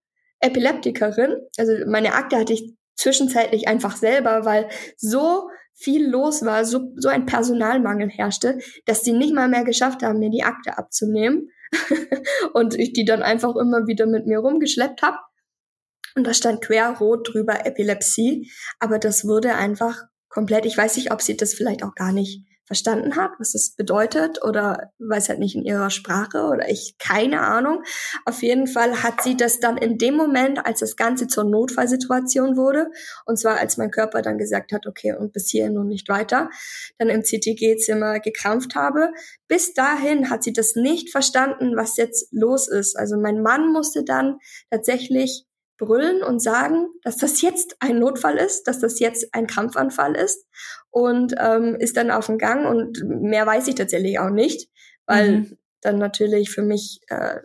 Epileptikerin. 0.41 1.37
Also 1.57 1.71
meine 1.87 2.13
Akte 2.13 2.37
hatte 2.37 2.53
ich 2.53 2.73
zwischenzeitlich 2.95 3.69
einfach 3.69 3.95
selber, 3.95 4.43
weil 4.43 4.67
so 4.97 5.49
viel 5.79 6.07
los 6.09 6.43
war, 6.43 6.65
so, 6.65 6.91
so 6.97 7.09
ein 7.09 7.25
Personalmangel 7.25 8.09
herrschte, 8.09 8.59
dass 8.85 9.01
die 9.01 9.13
nicht 9.13 9.33
mal 9.33 9.47
mehr 9.47 9.63
geschafft 9.63 10.03
haben, 10.03 10.19
mir 10.19 10.29
die 10.29 10.43
Akte 10.43 10.77
abzunehmen. 10.77 11.49
und 12.53 12.75
ich 12.75 12.93
die 12.93 13.05
dann 13.05 13.21
einfach 13.21 13.55
immer 13.55 13.87
wieder 13.87 14.07
mit 14.07 14.25
mir 14.25 14.39
rumgeschleppt 14.39 15.01
habe. 15.01 15.17
Und 16.15 16.25
da 16.25 16.33
stand 16.33 16.61
querrot 16.61 17.31
drüber 17.31 17.65
Epilepsie, 17.65 18.51
aber 18.79 18.97
das 18.97 19.25
wurde 19.25 19.53
einfach 19.55 20.03
komplett, 20.27 20.65
ich 20.65 20.75
weiß 20.75 20.97
nicht, 20.97 21.11
ob 21.11 21.21
sie 21.21 21.37
das 21.37 21.53
vielleicht 21.53 21.83
auch 21.83 21.95
gar 21.95 22.11
nicht 22.11 22.43
verstanden 22.69 23.15
hat, 23.15 23.31
was 23.39 23.55
es 23.55 23.71
bedeutet 23.71 24.43
oder 24.43 24.91
weiß 24.99 25.29
halt 25.29 25.39
nicht 25.39 25.55
in 25.55 25.65
ihrer 25.65 25.89
Sprache 25.89 26.43
oder 26.43 26.69
ich 26.69 26.99
keine 26.99 27.41
Ahnung. 27.41 27.81
Auf 28.25 28.43
jeden 28.43 28.67
Fall 28.67 29.01
hat 29.01 29.23
sie 29.23 29.35
das 29.35 29.59
dann 29.59 29.75
in 29.75 29.97
dem 29.97 30.13
Moment, 30.13 30.63
als 30.63 30.81
das 30.81 30.95
Ganze 30.95 31.25
zur 31.25 31.45
Notfallsituation 31.45 32.57
wurde, 32.57 32.91
und 33.25 33.39
zwar 33.39 33.57
als 33.57 33.77
mein 33.77 33.89
Körper 33.89 34.21
dann 34.21 34.37
gesagt 34.37 34.71
hat, 34.71 34.85
okay, 34.85 35.15
und 35.15 35.33
bis 35.33 35.49
hierhin 35.49 35.79
und 35.79 35.87
nicht 35.87 36.09
weiter, 36.09 36.51
dann 36.99 37.09
im 37.09 37.23
CTG-Zimmer 37.23 38.19
gekrampft 38.19 38.75
habe. 38.75 39.13
Bis 39.47 39.73
dahin 39.73 40.29
hat 40.29 40.43
sie 40.43 40.53
das 40.53 40.75
nicht 40.75 41.09
verstanden, 41.09 41.75
was 41.75 41.97
jetzt 41.97 42.31
los 42.31 42.67
ist. 42.67 42.95
Also 42.95 43.17
mein 43.17 43.41
Mann 43.41 43.73
musste 43.73 44.03
dann 44.03 44.37
tatsächlich 44.69 45.48
brüllen 45.79 46.21
und 46.21 46.41
sagen, 46.41 46.89
dass 47.03 47.17
das 47.17 47.41
jetzt 47.41 47.77
ein 47.79 47.97
Notfall 47.97 48.37
ist, 48.37 48.67
dass 48.67 48.79
das 48.79 48.99
jetzt 48.99 49.33
ein 49.33 49.47
Krampfanfall 49.47 50.15
ist 50.15 50.45
und 50.91 51.33
ähm, 51.39 51.75
ist 51.79 51.97
dann 51.97 52.11
auf 52.11 52.27
dem 52.27 52.37
Gang 52.37 52.67
und 52.67 53.01
mehr 53.03 53.47
weiß 53.47 53.67
ich 53.67 53.75
tatsächlich 53.75 54.19
auch 54.19 54.29
nicht, 54.29 54.69
weil 55.05 55.31
mhm. 55.31 55.57
dann 55.81 55.97
natürlich 55.97 56.51
für 56.51 56.61
mich 56.61 56.99
äh, 57.07 57.39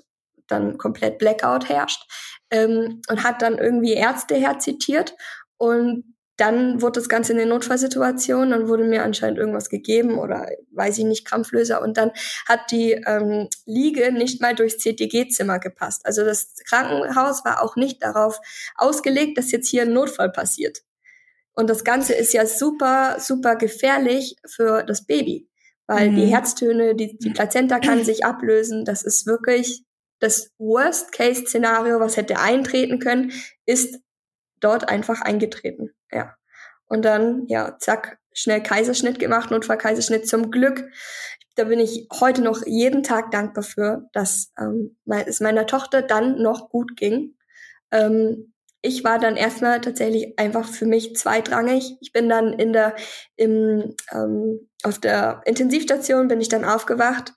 dann 0.48 0.76
komplett 0.76 1.18
Blackout 1.18 1.68
herrscht 1.68 2.02
ähm, 2.50 3.00
und 3.08 3.24
hat 3.24 3.40
dann 3.40 3.56
irgendwie 3.56 3.94
Ärzte 3.94 4.34
herzitiert 4.34 5.14
und 5.56 6.13
dann 6.36 6.82
wurde 6.82 7.00
das 7.00 7.08
Ganze 7.08 7.32
in 7.32 7.38
eine 7.38 7.48
Notfallsituation, 7.48 8.50
dann 8.50 8.68
wurde 8.68 8.84
mir 8.84 9.04
anscheinend 9.04 9.38
irgendwas 9.38 9.68
gegeben 9.68 10.18
oder 10.18 10.48
weiß 10.72 10.98
ich 10.98 11.04
nicht, 11.04 11.24
Krampflöser 11.24 11.80
und 11.80 11.96
dann 11.96 12.10
hat 12.48 12.70
die 12.70 12.92
ähm, 12.92 13.48
Liege 13.66 14.12
nicht 14.12 14.40
mal 14.40 14.54
durchs 14.54 14.78
CTG-Zimmer 14.78 15.60
gepasst. 15.60 16.04
Also 16.04 16.24
das 16.24 16.54
Krankenhaus 16.68 17.44
war 17.44 17.62
auch 17.62 17.76
nicht 17.76 18.02
darauf 18.02 18.40
ausgelegt, 18.76 19.38
dass 19.38 19.52
jetzt 19.52 19.68
hier 19.68 19.82
ein 19.82 19.92
Notfall 19.92 20.30
passiert. 20.30 20.82
Und 21.54 21.70
das 21.70 21.84
Ganze 21.84 22.14
ist 22.14 22.32
ja 22.32 22.46
super, 22.46 23.16
super 23.20 23.54
gefährlich 23.54 24.36
für 24.44 24.82
das 24.82 25.06
Baby, 25.06 25.48
weil 25.86 26.10
mhm. 26.10 26.16
die 26.16 26.26
Herztöne, 26.26 26.96
die, 26.96 27.16
die 27.16 27.30
Plazenta 27.30 27.78
kann 27.78 28.04
sich 28.04 28.24
ablösen. 28.24 28.84
Das 28.84 29.04
ist 29.04 29.26
wirklich 29.26 29.84
das 30.18 30.50
Worst-Case-Szenario, 30.58 32.00
was 32.00 32.16
hätte 32.16 32.40
eintreten 32.40 32.98
können, 32.98 33.32
ist 33.66 34.00
dort 34.60 34.88
einfach 34.88 35.20
eingetreten. 35.20 35.90
Ja. 36.10 36.34
Und 36.86 37.04
dann, 37.04 37.46
ja, 37.48 37.76
zack, 37.78 38.18
schnell 38.32 38.62
Kaiserschnitt 38.62 39.18
gemacht, 39.18 39.50
Notfall-Kaiserschnitt 39.50 40.28
zum 40.28 40.50
Glück. 40.50 40.88
Da 41.54 41.64
bin 41.64 41.78
ich 41.78 42.08
heute 42.20 42.42
noch 42.42 42.66
jeden 42.66 43.02
Tag 43.02 43.30
dankbar 43.30 43.62
für, 43.62 44.08
dass 44.12 44.52
ähm, 44.58 44.96
es 45.26 45.40
meiner 45.40 45.66
Tochter 45.66 46.02
dann 46.02 46.42
noch 46.42 46.68
gut 46.68 46.96
ging. 46.96 47.36
Ähm, 47.92 48.52
ich 48.82 49.02
war 49.02 49.18
dann 49.18 49.36
erstmal 49.36 49.80
tatsächlich 49.80 50.38
einfach 50.38 50.68
für 50.68 50.84
mich 50.84 51.16
zweitrangig. 51.16 51.96
Ich 52.02 52.12
bin 52.12 52.28
dann 52.28 52.52
in 52.52 52.74
der, 52.74 52.94
im, 53.36 53.94
ähm, 54.12 54.68
auf 54.82 54.98
der 54.98 55.40
Intensivstation 55.46 56.28
bin 56.28 56.40
ich 56.40 56.50
dann 56.50 56.66
aufgewacht 56.66 57.32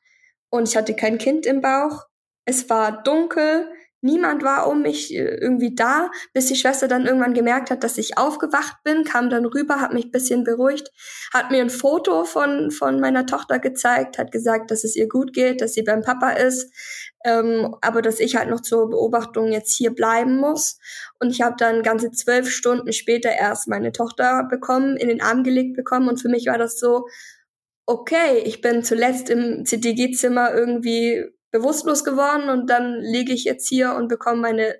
und 0.50 0.68
ich 0.68 0.76
hatte 0.76 0.94
kein 0.94 1.18
Kind 1.18 1.46
im 1.46 1.62
Bauch. 1.62 2.06
Es 2.44 2.70
war 2.70 3.02
dunkel. 3.04 3.70
Niemand 4.02 4.44
war 4.44 4.68
um 4.68 4.84
mich 4.84 5.14
äh, 5.14 5.38
irgendwie 5.42 5.74
da, 5.74 6.12
bis 6.34 6.46
die 6.46 6.56
Schwester 6.56 6.88
dann 6.88 7.08
irgendwann 7.08 7.34
gemerkt 7.34 7.72
hat, 7.72 7.84
dass 7.84 7.98
ich 7.98 8.18
aufgewacht 8.18 8.78
bin, 8.84 9.04
kam 9.04 9.30
dann 9.32 9.46
rüber, 9.46 9.82
hat 9.82 9.94
mich 9.94 10.12
bisschen 10.12 10.44
beruhigt, 10.44 10.92
hat 11.34 11.50
mir 11.50 11.62
ein 11.62 11.72
Foto 11.72 12.24
von, 12.24 12.70
von 12.70 13.00
meiner 13.00 13.26
Tochter 13.26 13.58
gezeigt, 13.58 14.20
hat 14.20 14.32
gesagt, 14.32 14.70
dass 14.70 14.84
es 14.84 14.96
ihr 14.96 15.08
gut 15.08 15.34
geht, 15.34 15.62
dass 15.62 15.74
sie 15.74 15.82
beim 15.82 16.04
Papa 16.04 16.30
ist, 16.32 16.72
ähm, 17.26 17.76
aber 17.82 18.04
dass 18.04 18.20
ich 18.20 18.36
halt 18.36 18.50
noch 18.50 18.62
zur 18.62 18.88
Beobachtung 18.90 19.52
jetzt 19.52 19.76
hier 19.76 19.92
bleiben 19.92 20.38
muss. 20.38 20.78
Und 21.20 21.32
ich 21.32 21.42
habe 21.42 21.56
dann 21.58 21.82
ganze 21.82 22.12
zwölf 22.12 22.52
Stunden 22.52 22.94
später 22.94 23.32
erst 23.32 23.68
meine 23.68 23.92
Tochter 23.92 24.48
bekommen, 24.48 24.96
in 24.98 25.08
den 25.08 25.22
Arm 25.22 25.44
gelegt 25.44 25.76
bekommen 25.76 26.08
und 26.08 26.22
für 26.22 26.30
mich 26.30 26.46
war 26.46 26.60
das 26.60 26.80
so, 26.80 27.08
okay, 27.88 28.40
ich 28.46 28.62
bin 28.62 28.84
zuletzt 28.84 29.30
im 29.30 29.66
CTG-Zimmer 29.66 30.54
irgendwie 30.54 31.26
bewusstlos 31.52 32.04
geworden 32.04 32.50
und 32.50 32.70
dann 32.70 33.00
liege 33.02 33.34
ich 33.34 33.44
jetzt 33.46 33.68
hier 33.68 33.94
und 33.94 34.08
bekomme 34.08 34.42
meine 34.42 34.76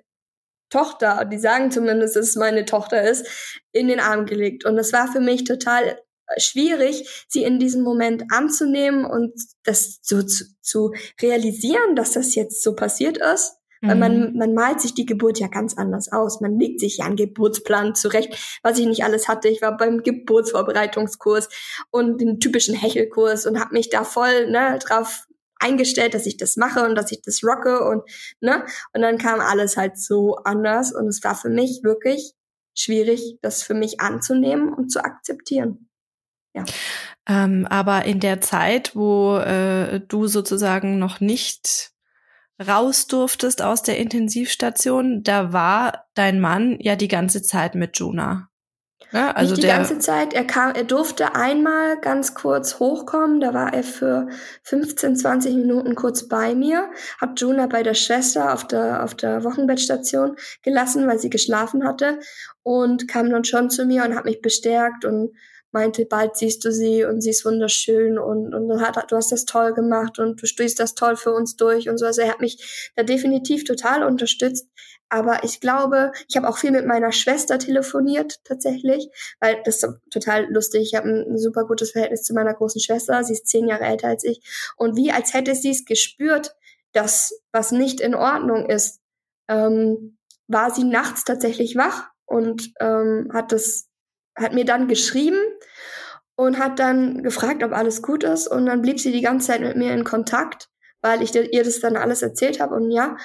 Tochter, 0.70 1.24
die 1.24 1.38
sagen 1.38 1.70
zumindest, 1.70 2.16
dass 2.16 2.28
es 2.28 2.36
meine 2.36 2.64
Tochter 2.64 3.02
ist, 3.02 3.26
in 3.72 3.88
den 3.88 4.00
Arm 4.00 4.26
gelegt. 4.26 4.64
Und 4.66 4.76
das 4.76 4.92
war 4.92 5.10
für 5.10 5.20
mich 5.20 5.44
total 5.44 5.84
äh, 5.84 6.40
schwierig, 6.40 7.26
sie 7.28 7.42
in 7.42 7.58
diesem 7.58 7.82
Moment 7.82 8.24
anzunehmen 8.30 9.04
und 9.06 9.32
das 9.64 9.98
so 10.02 10.22
zu, 10.22 10.44
zu 10.60 10.92
realisieren, 11.22 11.96
dass 11.96 12.12
das 12.12 12.34
jetzt 12.34 12.62
so 12.62 12.74
passiert 12.74 13.18
ist. 13.18 13.54
Weil 13.80 13.94
man, 13.94 14.32
mhm. 14.32 14.38
man 14.38 14.54
malt 14.54 14.80
sich 14.80 14.94
die 14.94 15.06
Geburt 15.06 15.38
ja 15.38 15.46
ganz 15.46 15.76
anders 15.78 16.10
aus. 16.10 16.40
Man 16.40 16.58
legt 16.58 16.80
sich 16.80 16.96
ja 16.96 17.04
einen 17.04 17.14
Geburtsplan 17.14 17.94
zurecht, 17.94 18.58
was 18.62 18.78
ich 18.78 18.86
nicht 18.86 19.04
alles 19.04 19.28
hatte. 19.28 19.48
Ich 19.48 19.62
war 19.62 19.76
beim 19.76 20.02
Geburtsvorbereitungskurs 20.02 21.48
und 21.90 22.20
den 22.20 22.40
typischen 22.40 22.74
Hechelkurs 22.74 23.46
und 23.46 23.60
habe 23.60 23.74
mich 23.74 23.88
da 23.88 24.02
voll 24.02 24.50
ne, 24.50 24.80
drauf 24.82 25.28
eingestellt, 25.58 26.14
dass 26.14 26.26
ich 26.26 26.36
das 26.36 26.56
mache 26.56 26.84
und 26.84 26.94
dass 26.94 27.12
ich 27.12 27.22
das 27.22 27.42
rocke 27.44 27.84
und 27.84 28.02
ne 28.40 28.64
und 28.92 29.02
dann 29.02 29.18
kam 29.18 29.40
alles 29.40 29.76
halt 29.76 29.98
so 29.98 30.36
anders 30.44 30.94
und 30.94 31.08
es 31.08 31.22
war 31.24 31.34
für 31.34 31.50
mich 31.50 31.80
wirklich 31.82 32.34
schwierig, 32.74 33.38
das 33.42 33.62
für 33.62 33.74
mich 33.74 34.00
anzunehmen 34.00 34.72
und 34.72 34.90
zu 34.90 35.04
akzeptieren. 35.04 35.88
Ja. 36.54 36.64
Ähm, 37.28 37.66
aber 37.68 38.04
in 38.04 38.20
der 38.20 38.40
Zeit, 38.40 38.96
wo 38.96 39.36
äh, 39.36 40.00
du 40.00 40.26
sozusagen 40.26 40.98
noch 40.98 41.20
nicht 41.20 41.92
raus 42.66 43.06
durftest 43.06 43.62
aus 43.62 43.82
der 43.82 43.98
Intensivstation, 43.98 45.22
da 45.22 45.52
war 45.52 46.06
dein 46.14 46.40
Mann 46.40 46.76
ja 46.80 46.96
die 46.96 47.08
ganze 47.08 47.42
Zeit 47.42 47.74
mit 47.74 47.98
Juna. 47.98 48.48
Ja, 49.12 49.30
also 49.30 49.54
Nicht 49.54 49.62
die 49.62 49.68
ganze 49.68 49.98
Zeit. 49.98 50.34
Er 50.34 50.44
kam, 50.44 50.74
er 50.74 50.84
durfte 50.84 51.34
einmal 51.34 51.98
ganz 52.00 52.34
kurz 52.34 52.78
hochkommen. 52.78 53.40
Da 53.40 53.54
war 53.54 53.72
er 53.72 53.82
für 53.82 54.28
15, 54.64 55.16
20 55.16 55.54
Minuten 55.54 55.94
kurz 55.94 56.28
bei 56.28 56.54
mir. 56.54 56.90
Hab 57.18 57.38
Juna 57.40 57.68
bei 57.68 57.82
der 57.82 57.94
Schwester 57.94 58.52
auf 58.52 58.66
der, 58.66 59.02
auf 59.04 59.14
der 59.14 59.44
Wochenbettstation 59.44 60.36
gelassen, 60.62 61.06
weil 61.06 61.18
sie 61.18 61.30
geschlafen 61.30 61.86
hatte. 61.86 62.18
Und 62.62 63.08
kam 63.08 63.30
dann 63.30 63.44
schon 63.44 63.70
zu 63.70 63.86
mir 63.86 64.04
und 64.04 64.14
hat 64.14 64.26
mich 64.26 64.42
bestärkt 64.42 65.06
und 65.06 65.30
meinte, 65.70 66.06
bald 66.06 66.36
siehst 66.36 66.64
du 66.64 66.72
sie 66.72 67.04
und 67.04 67.20
sie 67.20 67.30
ist 67.30 67.44
wunderschön 67.44 68.18
und, 68.18 68.54
und 68.54 68.80
hat, 68.80 69.10
du 69.10 69.16
hast 69.16 69.32
das 69.32 69.44
toll 69.44 69.74
gemacht 69.74 70.18
und 70.18 70.40
du 70.40 70.46
stehst 70.46 70.80
das 70.80 70.94
toll 70.94 71.16
für 71.16 71.32
uns 71.32 71.56
durch 71.56 71.88
und 71.88 71.98
so. 71.98 72.06
Also 72.06 72.22
er 72.22 72.30
hat 72.30 72.40
mich 72.40 72.92
da 72.96 73.02
definitiv 73.02 73.64
total 73.64 74.02
unterstützt. 74.04 74.68
Aber 75.08 75.42
ich 75.44 75.60
glaube, 75.60 76.12
ich 76.28 76.36
habe 76.36 76.48
auch 76.48 76.58
viel 76.58 76.70
mit 76.70 76.86
meiner 76.86 77.12
Schwester 77.12 77.58
telefoniert 77.58 78.40
tatsächlich, 78.44 79.08
weil 79.40 79.62
das 79.64 79.82
ist 79.82 80.00
total 80.10 80.52
lustig. 80.52 80.82
Ich 80.82 80.94
habe 80.94 81.08
ein 81.08 81.38
super 81.38 81.64
gutes 81.64 81.92
Verhältnis 81.92 82.22
zu 82.22 82.34
meiner 82.34 82.54
großen 82.54 82.80
Schwester. 82.80 83.24
Sie 83.24 83.32
ist 83.32 83.46
zehn 83.46 83.68
Jahre 83.68 83.84
älter 83.84 84.08
als 84.08 84.24
ich. 84.24 84.42
Und 84.76 84.96
wie 84.96 85.12
als 85.12 85.32
hätte 85.32 85.54
sie 85.54 85.70
es 85.70 85.84
gespürt, 85.84 86.54
dass 86.92 87.40
was 87.52 87.72
nicht 87.72 88.00
in 88.00 88.14
Ordnung 88.14 88.68
ist, 88.68 89.00
ähm, 89.48 90.18
war 90.46 90.70
sie 90.70 90.84
nachts 90.84 91.24
tatsächlich 91.24 91.76
wach 91.76 92.08
und 92.26 92.72
ähm, 92.80 93.30
hat 93.32 93.52
das, 93.52 93.88
hat 94.36 94.52
mir 94.52 94.64
dann 94.64 94.88
geschrieben 94.88 95.38
und 96.36 96.58
hat 96.58 96.78
dann 96.78 97.22
gefragt, 97.22 97.62
ob 97.62 97.72
alles 97.72 98.02
gut 98.02 98.24
ist. 98.24 98.46
Und 98.46 98.66
dann 98.66 98.82
blieb 98.82 99.00
sie 99.00 99.12
die 99.12 99.22
ganze 99.22 99.48
Zeit 99.48 99.60
mit 99.60 99.76
mir 99.76 99.92
in 99.92 100.04
Kontakt, 100.04 100.68
weil 101.00 101.22
ich 101.22 101.34
ihr 101.34 101.64
das 101.64 101.80
dann 101.80 101.96
alles 101.96 102.22
erzählt 102.22 102.60
habe. 102.60 102.74
Und 102.74 102.90
ja, 102.90 103.16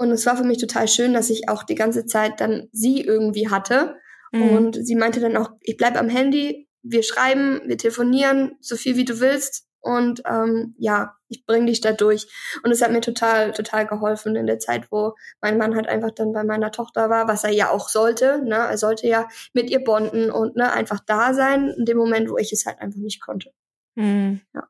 und 0.00 0.12
es 0.12 0.24
war 0.24 0.34
für 0.34 0.44
mich 0.44 0.56
total 0.56 0.88
schön, 0.88 1.12
dass 1.12 1.28
ich 1.28 1.50
auch 1.50 1.62
die 1.62 1.74
ganze 1.74 2.06
Zeit 2.06 2.40
dann 2.40 2.70
sie 2.72 3.02
irgendwie 3.02 3.50
hatte. 3.50 3.96
Mhm. 4.32 4.48
Und 4.48 4.86
sie 4.86 4.94
meinte 4.94 5.20
dann 5.20 5.36
auch, 5.36 5.50
ich 5.60 5.76
bleib 5.76 5.94
am 5.98 6.08
Handy, 6.08 6.70
wir 6.82 7.02
schreiben, 7.02 7.60
wir 7.66 7.76
telefonieren, 7.76 8.56
so 8.62 8.76
viel 8.76 8.96
wie 8.96 9.04
du 9.04 9.20
willst. 9.20 9.66
Und 9.80 10.22
ähm, 10.26 10.74
ja, 10.78 11.16
ich 11.28 11.44
bring 11.44 11.66
dich 11.66 11.82
da 11.82 11.92
durch. 11.92 12.26
Und 12.64 12.70
es 12.70 12.80
hat 12.80 12.92
mir 12.92 13.02
total, 13.02 13.52
total 13.52 13.86
geholfen 13.86 14.36
in 14.36 14.46
der 14.46 14.58
Zeit, 14.58 14.90
wo 14.90 15.16
mein 15.42 15.58
Mann 15.58 15.76
halt 15.76 15.86
einfach 15.86 16.12
dann 16.12 16.32
bei 16.32 16.44
meiner 16.44 16.72
Tochter 16.72 17.10
war, 17.10 17.28
was 17.28 17.44
er 17.44 17.52
ja 17.52 17.68
auch 17.68 17.90
sollte. 17.90 18.42
Ne? 18.42 18.56
Er 18.56 18.78
sollte 18.78 19.06
ja 19.06 19.28
mit 19.52 19.68
ihr 19.68 19.84
bonden 19.84 20.30
und 20.30 20.56
ne, 20.56 20.72
einfach 20.72 21.00
da 21.04 21.34
sein, 21.34 21.74
in 21.76 21.84
dem 21.84 21.98
Moment, 21.98 22.30
wo 22.30 22.38
ich 22.38 22.54
es 22.54 22.64
halt 22.64 22.78
einfach 22.80 23.00
nicht 23.00 23.20
konnte. 23.20 23.52
Mhm. 23.94 24.40
Ja. 24.54 24.62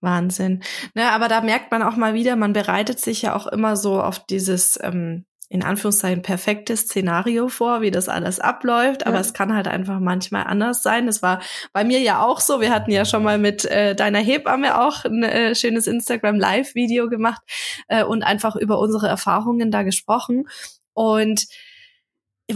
Wahnsinn. 0.00 0.62
Ne, 0.94 1.10
aber 1.10 1.28
da 1.28 1.40
merkt 1.40 1.70
man 1.70 1.82
auch 1.82 1.96
mal 1.96 2.14
wieder, 2.14 2.36
man 2.36 2.52
bereitet 2.52 3.00
sich 3.00 3.22
ja 3.22 3.34
auch 3.34 3.46
immer 3.46 3.76
so 3.76 4.00
auf 4.00 4.24
dieses 4.26 4.78
ähm, 4.82 5.24
in 5.52 5.64
Anführungszeichen 5.64 6.22
perfekte 6.22 6.76
Szenario 6.76 7.48
vor, 7.48 7.80
wie 7.80 7.90
das 7.90 8.08
alles 8.08 8.38
abläuft, 8.38 9.04
aber 9.04 9.16
ja. 9.16 9.20
es 9.20 9.34
kann 9.34 9.52
halt 9.52 9.66
einfach 9.66 9.98
manchmal 9.98 10.44
anders 10.44 10.84
sein. 10.84 11.06
Das 11.06 11.22
war 11.22 11.42
bei 11.72 11.82
mir 11.82 11.98
ja 11.98 12.22
auch 12.22 12.38
so. 12.38 12.60
Wir 12.60 12.72
hatten 12.72 12.92
ja 12.92 13.04
schon 13.04 13.24
mal 13.24 13.36
mit 13.36 13.64
äh, 13.64 13.96
deiner 13.96 14.20
Hebamme 14.20 14.80
auch 14.80 15.04
ein 15.04 15.24
äh, 15.24 15.56
schönes 15.56 15.88
Instagram 15.88 16.36
Live 16.36 16.76
Video 16.76 17.08
gemacht 17.08 17.42
äh, 17.88 18.04
und 18.04 18.22
einfach 18.22 18.54
über 18.54 18.78
unsere 18.78 19.08
Erfahrungen 19.08 19.72
da 19.72 19.82
gesprochen 19.82 20.46
und 20.92 21.46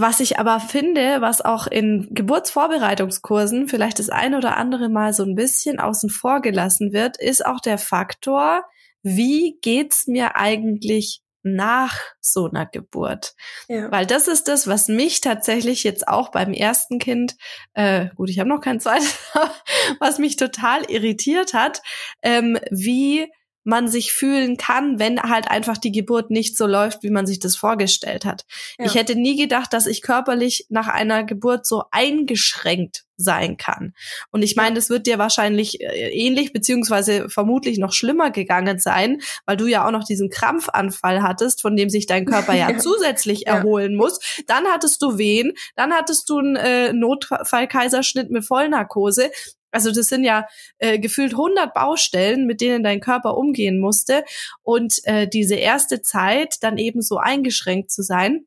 was 0.01 0.21
ich 0.21 0.39
aber 0.39 0.61
finde, 0.61 1.21
was 1.21 1.41
auch 1.41 1.67
in 1.67 2.09
Geburtsvorbereitungskursen 2.13 3.69
vielleicht 3.69 3.99
das 3.99 4.11
ein 4.11 4.35
oder 4.35 4.57
andere 4.57 4.89
Mal 4.89 5.13
so 5.13 5.25
ein 5.25 5.35
bisschen 5.35 5.79
außen 5.79 6.11
vor 6.11 6.41
gelassen 6.41 6.93
wird, 6.93 7.17
ist 7.17 7.45
auch 7.45 7.61
der 7.61 7.79
Faktor, 7.79 8.65
wie 9.03 9.59
geht's 9.61 10.07
mir 10.07 10.37
eigentlich 10.37 11.23
nach 11.45 12.01
so 12.21 12.49
einer 12.49 12.67
Geburt. 12.67 13.35
Ja. 13.69 13.91
Weil 13.93 14.07
das 14.07 14.29
ist 14.29 14.49
das, 14.49 14.67
was 14.67 14.89
mich 14.89 15.21
tatsächlich 15.21 15.85
jetzt 15.85 16.09
auch 16.09 16.31
beim 16.31 16.55
ersten 16.55 16.99
Kind, 16.99 17.37
äh, 17.75 18.09
gut, 18.17 18.31
ich 18.31 18.39
habe 18.39 18.49
noch 18.49 18.63
kein 18.63 18.81
zweites, 18.81 19.19
was 20.01 20.19
mich 20.19 20.37
total 20.37 20.91
irritiert 20.91 21.53
hat, 21.53 21.83
ähm, 22.23 22.59
wie 22.71 23.31
man 23.65 23.89
sich 23.89 24.13
fühlen 24.13 24.57
kann, 24.57 24.99
wenn 24.99 25.21
halt 25.21 25.51
einfach 25.51 25.79
die 25.79 25.93
Geburt 25.93 26.31
nicht 26.31 26.57
so 26.57 26.67
läuft, 26.67 27.03
wie 27.03 27.11
man 27.11 27.27
sich 27.27 27.41
das 27.41 27.57
vorgestellt 27.57 28.25
hat. 28.25 28.45
Ja. 28.79 28.87
Ich 28.87 28.95
hätte 28.95 29.17
nie 29.17 29.37
gedacht, 29.37 29.73
dass 29.73 29.87
ich 29.87 30.03
körperlich 30.03 30.67
nach 30.69 30.89
einer 30.89 31.25
Geburt 31.25 31.67
so 31.67 31.85
eingeschränkt 31.91 33.05
sein 33.17 33.57
kann. 33.57 33.95
Und 34.31 34.43
ich 34.43 34.57
meine, 34.57 34.75
das 34.75 34.91
wird 34.91 35.07
dir 35.07 35.19
wahrscheinlich 35.19 35.81
äh, 35.81 36.11
ähnlich 36.11 36.53
beziehungsweise 36.53 37.29
vermutlich 37.29 37.79
noch 37.79 37.93
schlimmer 37.93 38.31
gegangen 38.31 38.79
sein, 38.79 39.21
weil 39.47 39.57
du 39.57 39.67
ja 39.67 39.87
auch 39.87 39.93
noch 39.93 40.05
diesen 40.05 40.31
Krampfanfall 40.31 41.23
hattest, 41.23 41.63
von 41.63 41.77
dem 41.77 41.91
sich 41.91 42.07
dein 42.07 42.25
Körper 42.27 42.55
ja, 42.55 42.71
ja. 42.73 42.79
zusätzlich 42.79 43.47
erholen 43.47 43.95
muss. 43.95 44.19
Dann 44.47 44.67
hattest 44.67 45.01
du 45.03 45.17
Wehen, 45.17 45.53
dann 45.77 45.93
hattest 45.93 46.29
du 46.29 46.39
einen 46.39 46.57
äh, 46.57 46.93
Notfallkaiserschnitt 46.93 48.31
mit 48.31 48.45
Vollnarkose. 48.45 49.31
Also 49.75 49.93
das 49.93 50.07
sind 50.07 50.25
ja 50.25 50.47
äh, 50.79 50.99
gefühlt 50.99 51.33
100 51.33 51.75
Baustellen, 51.75 52.47
mit 52.47 52.61
denen 52.61 52.83
dein 52.83 53.01
Körper 53.01 53.37
umgehen 53.37 53.81
musste. 53.81 54.25
Und 54.63 55.01
äh, 55.05 55.29
diese 55.29 55.57
erste 55.57 56.03
Zeit 56.03 56.57
dann 56.63 56.79
eben 56.79 57.03
so 57.03 57.19
eingeschränkt 57.19 57.91
zu 57.91 58.03
sein, 58.03 58.47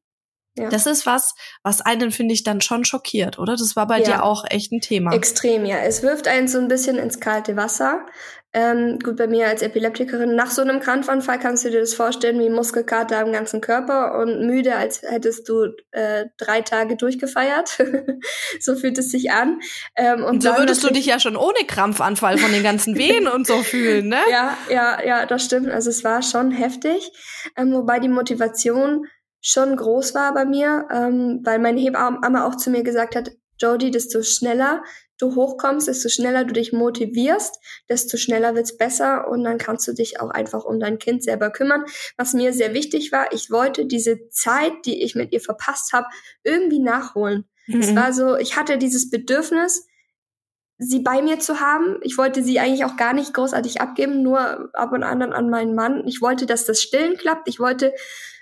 ja. 0.58 0.70
Das 0.70 0.88
ist 0.88 1.06
was, 1.06 1.36
was 1.62 1.82
einen, 1.82 2.12
finde 2.12 2.34
ich, 2.34 2.44
dann 2.44 2.62
schon 2.62 2.84
schockiert, 2.84 3.38
oder? 3.38 3.56
Das 3.56 3.76
war 3.76 3.86
bei 3.86 4.00
ja. 4.00 4.06
dir 4.06 4.24
auch 4.24 4.44
echt 4.50 4.72
ein 4.72 4.82
Thema. 4.82 5.14
Extrem, 5.14 5.66
ja. 5.66 5.78
Es 5.78 6.02
wirft 6.02 6.28
einen 6.28 6.48
so 6.48 6.58
ein 6.58 6.68
bisschen 6.68 6.98
ins 6.98 7.20
kalte 7.20 7.56
Wasser. 7.56 8.06
Ähm, 8.54 8.98
gut, 9.04 9.18
bei 9.18 9.28
mir 9.28 9.48
als 9.48 9.62
Epileptikerin, 9.62 10.36
nach 10.36 10.50
so 10.50 10.62
einem 10.62 10.80
Krampfanfall 10.80 11.38
kannst 11.38 11.66
du 11.66 11.70
dir 11.70 11.82
das 11.82 11.94
vorstellen 11.94 12.40
wie 12.40 12.50
Muskelkater 12.50 13.20
am 13.20 13.32
ganzen 13.32 13.60
Körper 13.60 14.18
und 14.20 14.48
müde, 14.48 14.76
als 14.76 15.02
hättest 15.02 15.50
du 15.50 15.74
äh, 15.92 16.26
drei 16.38 16.62
Tage 16.62 16.96
durchgefeiert. 16.96 17.78
so 18.60 18.76
fühlt 18.76 18.98
es 18.98 19.12
sich 19.12 19.32
an. 19.32 19.60
Ähm, 19.96 20.24
und, 20.24 20.36
und 20.36 20.44
so 20.44 20.58
würdest 20.58 20.84
du 20.84 20.90
dich 20.90 21.06
ja 21.06 21.20
schon 21.20 21.36
ohne 21.36 21.66
Krampfanfall 21.68 22.38
von 22.38 22.52
den 22.52 22.64
ganzen 22.64 22.96
Wehen 22.98 23.28
und 23.28 23.46
so 23.46 23.64
fühlen, 23.64 24.08
ne? 24.08 24.20
Ja, 24.32 24.58
ja, 24.70 25.06
ja, 25.06 25.26
das 25.26 25.44
stimmt. 25.44 25.70
Also 25.70 25.90
es 25.90 26.04
war 26.04 26.22
schon 26.22 26.52
heftig. 26.52 27.12
Ähm, 27.58 27.74
wobei 27.74 28.00
die 28.00 28.10
Motivation 28.10 29.06
schon 29.42 29.76
groß 29.76 30.16
war 30.16 30.34
bei 30.34 30.46
mir, 30.46 30.88
ähm, 30.92 31.42
weil 31.44 31.60
meine 31.60 31.80
Hebamme 31.80 32.46
auch 32.46 32.56
zu 32.56 32.70
mir 32.70 32.84
gesagt 32.84 33.16
hat, 33.16 33.32
Jodie, 33.60 33.92
desto 33.92 34.22
schneller 34.22 34.84
du 35.18 35.36
hochkommst, 35.36 35.88
desto 35.88 36.10
schneller 36.10 36.46
du 36.46 36.54
dich 36.54 36.74
motivierst, 36.74 37.60
desto 37.90 38.18
schneller 38.18 38.56
wird's 38.56 38.78
besser 38.78 39.28
und 39.28 39.44
dann 39.44 39.58
kannst 39.58 39.88
du 39.88 39.94
dich 39.94 40.20
auch 40.20 40.30
einfach 40.30 40.64
um 40.64 40.80
dein 40.80 41.00
Kind 41.00 41.24
selber 41.24 41.50
kümmern. 41.50 41.86
Was 42.18 42.34
mir 42.34 42.54
sehr 42.54 42.74
wichtig 42.74 43.12
war, 43.12 43.32
ich 43.34 43.50
wollte 43.50 43.86
diese 43.86 44.30
Zeit, 44.30 44.74
die 44.86 45.04
ich 45.04 45.16
mit 45.16 45.32
ihr 45.32 45.42
verpasst 45.42 45.94
habe, 45.94 46.08
irgendwie 46.44 46.80
nachholen. 46.80 47.46
Mhm. 47.68 47.82
Es 47.82 47.96
war 47.96 48.14
so, 48.14 48.36
ich 48.38 48.56
hatte 48.56 48.78
dieses 48.78 49.10
Bedürfnis, 49.10 49.88
sie 50.80 51.00
bei 51.00 51.22
mir 51.22 51.40
zu 51.40 51.60
haben. 51.60 51.98
Ich 52.04 52.18
wollte 52.18 52.44
sie 52.44 52.60
eigentlich 52.60 52.86
auch 52.86 52.98
gar 52.98 53.14
nicht 53.14 53.34
großartig 53.34 53.82
abgeben, 53.82 54.22
nur 54.22 54.70
ab 54.74 54.92
und 54.92 55.04
an 55.04 55.22
an 55.22 55.50
meinen 55.50 55.76
Mann. 55.76 56.08
Ich 56.08 56.22
wollte, 56.22 56.46
dass 56.46 56.66
das 56.66 56.82
Stillen 56.82 57.18
klappt. 57.18 57.48
Ich 57.48 57.60
wollte 57.60 57.94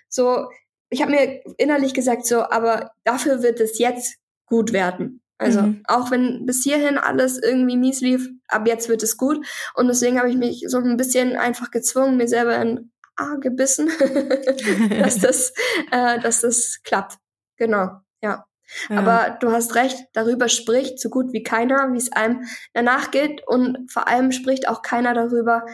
so, 0.09 0.49
ich 0.89 1.01
habe 1.01 1.11
mir 1.11 1.41
innerlich 1.57 1.93
gesagt, 1.93 2.25
so, 2.25 2.41
aber 2.41 2.91
dafür 3.03 3.41
wird 3.41 3.59
es 3.59 3.79
jetzt 3.79 4.17
gut 4.45 4.73
werden. 4.73 5.21
Also 5.37 5.63
mhm. 5.63 5.83
auch 5.87 6.11
wenn 6.11 6.45
bis 6.45 6.63
hierhin 6.63 6.97
alles 6.97 7.41
irgendwie 7.41 7.77
mies 7.77 8.01
lief, 8.01 8.29
ab 8.47 8.67
jetzt 8.67 8.87
wird 8.87 9.03
es 9.03 9.17
gut. 9.17 9.45
Und 9.73 9.87
deswegen 9.87 10.17
habe 10.17 10.29
ich 10.29 10.37
mich 10.37 10.65
so 10.67 10.77
ein 10.77 10.97
bisschen 10.97 11.35
einfach 11.35 11.71
gezwungen, 11.71 12.17
mir 12.17 12.27
selber 12.27 12.57
ein 12.57 12.91
A 13.17 13.35
gebissen, 13.35 13.89
dass 14.99 15.19
das, 15.19 15.53
äh, 15.91 16.19
dass 16.19 16.41
das 16.41 16.79
klappt. 16.83 17.17
Genau, 17.57 17.99
ja. 18.21 18.45
ja. 18.89 18.97
Aber 18.97 19.37
du 19.39 19.51
hast 19.51 19.75
recht, 19.75 19.97
darüber 20.13 20.49
spricht 20.49 20.99
so 20.99 21.09
gut 21.09 21.31
wie 21.31 21.43
keiner, 21.43 21.91
wie 21.93 21.97
es 21.97 22.11
einem 22.11 22.45
danach 22.73 23.11
geht. 23.11 23.45
Und 23.47 23.91
vor 23.91 24.07
allem 24.07 24.31
spricht 24.31 24.67
auch 24.67 24.81
keiner 24.81 25.13
darüber, 25.13 25.65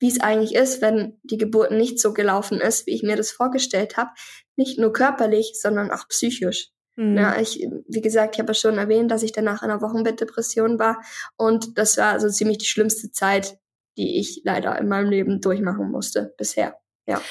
wie 0.00 0.08
es 0.08 0.20
eigentlich 0.20 0.54
ist, 0.54 0.80
wenn 0.80 1.18
die 1.24 1.38
Geburt 1.38 1.72
nicht 1.72 2.00
so 2.00 2.12
gelaufen 2.12 2.60
ist, 2.60 2.86
wie 2.86 2.94
ich 2.94 3.02
mir 3.02 3.16
das 3.16 3.32
vorgestellt 3.32 3.96
habe. 3.96 4.10
Nicht 4.56 4.78
nur 4.78 4.92
körperlich, 4.92 5.58
sondern 5.60 5.90
auch 5.90 6.06
psychisch. 6.08 6.70
Mhm. 6.98 7.16
Ja, 7.16 7.40
ich, 7.40 7.64
wie 7.86 8.00
gesagt, 8.00 8.34
ich 8.34 8.40
habe 8.40 8.50
ja 8.50 8.54
schon 8.54 8.76
erwähnt, 8.76 9.12
dass 9.12 9.22
ich 9.22 9.30
danach 9.30 9.62
in 9.62 9.70
einer 9.70 9.80
Wochenbettdepression 9.80 10.80
war. 10.80 11.00
Und 11.36 11.78
das 11.78 11.96
war 11.96 12.18
so 12.18 12.28
ziemlich 12.28 12.58
die 12.58 12.66
schlimmste 12.66 13.12
Zeit, 13.12 13.56
die 13.96 14.18
ich 14.18 14.42
leider 14.44 14.76
in 14.78 14.88
meinem 14.88 15.08
Leben 15.08 15.40
durchmachen 15.40 15.92
musste 15.92 16.34
bisher. 16.36 16.76
Ja. 17.06 17.22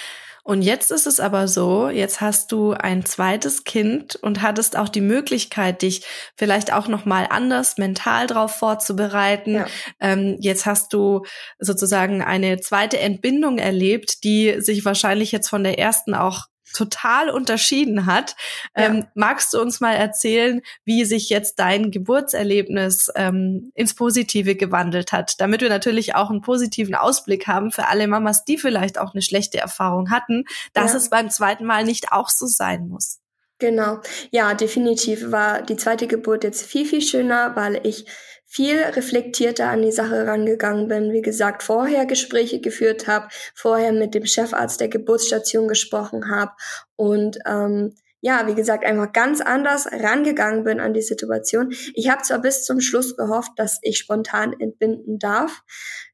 Und 0.45 0.62
jetzt 0.62 0.91
ist 0.91 1.06
es 1.06 1.19
aber 1.19 1.49
so, 1.49 1.89
jetzt 1.89 2.21
hast 2.21 2.53
du 2.53 2.71
ein 2.71 3.03
zweites 3.03 3.65
Kind 3.65 4.15
und 4.15 4.41
hattest 4.41 4.77
auch 4.77 4.88
die 4.88 5.01
Möglichkeit, 5.01 5.82
dich 5.82 6.06
vielleicht 6.38 6.71
auch 6.71 6.88
noch 6.88 7.03
mal 7.03 7.27
anders 7.30 7.77
mental 7.77 8.27
darauf 8.27 8.56
vorzubereiten. 8.56 9.56
Ja. 9.56 9.65
Ähm, 9.99 10.38
jetzt 10.39 10.65
hast 10.65 10.93
du 10.93 11.25
sozusagen 11.60 12.21
eine 12.21 12.62
zweite 12.62 12.99
Entbindung 12.99 13.58
erlebt, 13.58 14.23
die 14.23 14.62
sich 14.62 14.86
wahrscheinlich 14.86 15.34
jetzt 15.34 15.49
von 15.49 15.65
der 15.65 15.77
ersten 15.77 16.13
auch 16.13 16.45
total 16.73 17.30
unterschieden 17.30 18.06
hat. 18.06 18.36
Ja. 18.75 18.86
Ähm, 18.86 19.08
magst 19.13 19.53
du 19.53 19.62
uns 19.62 19.80
mal 19.80 19.93
erzählen, 19.93 20.62
wie 20.86 21.06
sich 21.06 21.30
jetzt 21.30 21.60
dein 21.60 21.91
Geburtserlebnis 21.91 23.12
ähm, 23.15 23.71
ins 23.75 23.93
Positive 23.93 24.56
gewandelt 24.56 25.12
hat, 25.12 25.39
damit 25.39 25.62
wir 25.62 25.69
natürlich 25.69 26.15
auch 26.15 26.30
einen 26.30 26.41
positiven 26.41 26.95
Ausblick 26.95 27.47
haben 27.47 27.71
für 27.71 27.88
alle 27.88 28.08
Mamas, 28.08 28.45
die 28.45 28.58
vielleicht 28.58 28.99
auch 28.99 29.13
eine 29.13 29.21
schlechte 29.21 29.58
Erfahrung 29.58 30.12
hatten, 30.12 30.45
dass 30.73 30.91
ja. 30.91 30.97
es 30.97 31.10
beim 31.10 31.30
zweiten 31.30 31.65
Mal 31.65 31.84
nicht 31.84 32.12
auch 32.12 32.30
so 32.30 32.45
sein 32.45 32.88
muss. 32.88 33.19
Genau. 33.60 34.01
Ja, 34.30 34.53
definitiv 34.53 35.32
war 35.32 35.63
die 35.63 35.77
zweite 35.77 36.06
Geburt 36.06 36.43
jetzt 36.43 36.63
viel, 36.63 36.86
viel 36.86 37.01
schöner, 37.01 37.56
weil 37.56 37.80
ich 37.84 38.06
viel 38.47 38.79
reflektierter 38.79 39.67
an 39.67 39.81
die 39.81 39.91
Sache 39.91 40.25
rangegangen 40.25 40.88
bin. 40.88 41.12
Wie 41.12 41.21
gesagt, 41.21 41.62
vorher 41.62 42.05
Gespräche 42.05 42.62
geführt 42.62 43.05
habe, 43.05 43.27
vorher 43.53 43.91
mit 43.91 44.15
dem 44.15 44.25
Chefarzt 44.25 44.79
der 44.79 44.88
Geburtsstation 44.88 45.67
gesprochen 45.67 46.31
habe 46.31 46.53
und 46.95 47.38
ähm, 47.45 47.93
ja, 48.19 48.47
wie 48.47 48.55
gesagt, 48.55 48.83
einfach 48.83 49.13
ganz 49.13 49.41
anders 49.41 49.88
rangegangen 49.91 50.63
bin 50.63 50.79
an 50.79 50.93
die 50.93 51.03
Situation. 51.03 51.71
Ich 51.93 52.10
habe 52.10 52.23
zwar 52.23 52.39
bis 52.39 52.65
zum 52.65 52.81
Schluss 52.81 53.15
gehofft, 53.15 53.51
dass 53.57 53.77
ich 53.83 53.99
spontan 53.99 54.53
entbinden 54.60 55.19
darf. 55.19 55.62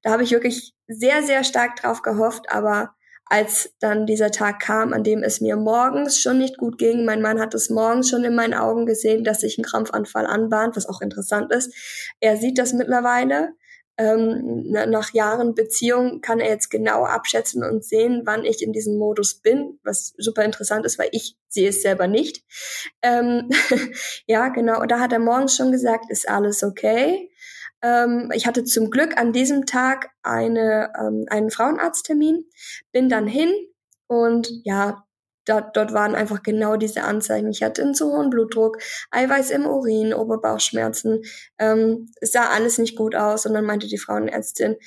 Da 0.02 0.12
habe 0.12 0.24
ich 0.24 0.32
wirklich 0.32 0.74
sehr, 0.88 1.24
sehr 1.24 1.46
stark 1.46 1.78
drauf 1.78 2.02
gehofft, 2.02 2.52
aber 2.52 2.94
als 3.26 3.74
dann 3.80 4.06
dieser 4.06 4.32
Tag 4.32 4.60
kam, 4.60 4.94
an 4.94 5.04
dem 5.04 5.24
es 5.24 5.42
mir 5.42 5.56
morgens 5.56 6.20
schon 6.20 6.38
nicht 6.38 6.58
gut 6.58 6.78
ging. 6.78 7.06
Mein 7.06 7.22
Mann 7.22 7.40
hat 7.40 7.54
es 7.54 7.70
morgens 7.70 8.10
schon 8.10 8.24
in 8.24 8.36
meinen 8.36 8.54
Augen 8.54 8.86
gesehen, 8.86 9.24
dass 9.24 9.42
sich 9.42 9.58
ein 9.58 9.64
Krampfanfall 9.64 10.26
anbahnt, 10.26 10.76
was 10.76 10.88
auch 10.88 11.02
interessant 11.02 11.52
ist. 11.52 11.74
Er 12.20 12.38
sieht 12.38 12.58
das 12.58 12.74
mittlerweile. 12.74 13.54
Ähm, 13.96 14.64
nach 14.72 15.14
Jahren 15.14 15.54
Beziehung 15.54 16.22
kann 16.22 16.40
er 16.40 16.50
jetzt 16.50 16.72
genau 16.72 17.06
abschätzen 17.06 17.64
und 17.64 17.86
sehen, 17.86 18.24
wann 18.26 18.44
ich 18.44 18.64
in 18.64 18.74
diesem 18.74 18.98
Modus 18.98 19.36
bin, 19.36 19.80
was 19.84 20.16
super 20.18 20.44
interessant 20.44 20.84
ist, 20.86 20.98
weil 20.98 21.10
ich 21.12 21.38
sehe 21.48 21.70
es 21.70 21.84
selber 21.84 22.08
nicht. 22.08 22.44
Ähm, 23.04 23.50
ja, 24.26 24.48
genau. 24.50 24.82
Und 24.82 24.90
da 24.90 25.00
hat 25.00 25.14
er 25.14 25.20
morgens 25.20 25.56
schon 25.56 25.72
gesagt, 25.72 26.06
ist 26.10 26.28
alles 26.28 26.64
okay. 26.64 27.30
Ähm, 27.84 28.32
ich 28.34 28.48
hatte 28.48 28.64
zum 28.64 28.90
Glück 28.90 29.18
an 29.18 29.34
diesem 29.34 29.66
Tag 29.66 30.10
eine, 30.24 30.94
ähm, 31.00 31.26
einen 31.30 31.52
Frauenarzttermin, 31.52 32.46
bin 32.92 33.10
dann 33.10 33.28
hin 33.28 33.54
und 34.08 34.50
ja, 34.64 35.04
dort, 35.46 35.76
dort 35.76 35.94
waren 35.94 36.16
einfach 36.16 36.42
genau 36.44 36.78
diese 36.78 37.04
Anzeichen. 37.04 37.52
Ich 37.52 37.62
hatte 37.62 37.82
einen 37.82 37.94
zu 37.94 38.12
hohen 38.12 38.30
Blutdruck, 38.30 38.78
Eiweiß 39.12 39.52
im 39.52 39.66
Urin, 39.66 40.14
Oberbauchschmerzen. 40.14 41.24
Ähm, 41.60 42.10
es 42.22 42.32
sah 42.32 42.50
alles 42.50 42.78
nicht 42.78 42.96
gut 42.96 43.16
aus 43.16 43.46
und 43.46 43.54
dann 43.54 43.66
meinte 43.66 43.88
die 43.88 43.98
Frauenärztin, 43.98 44.78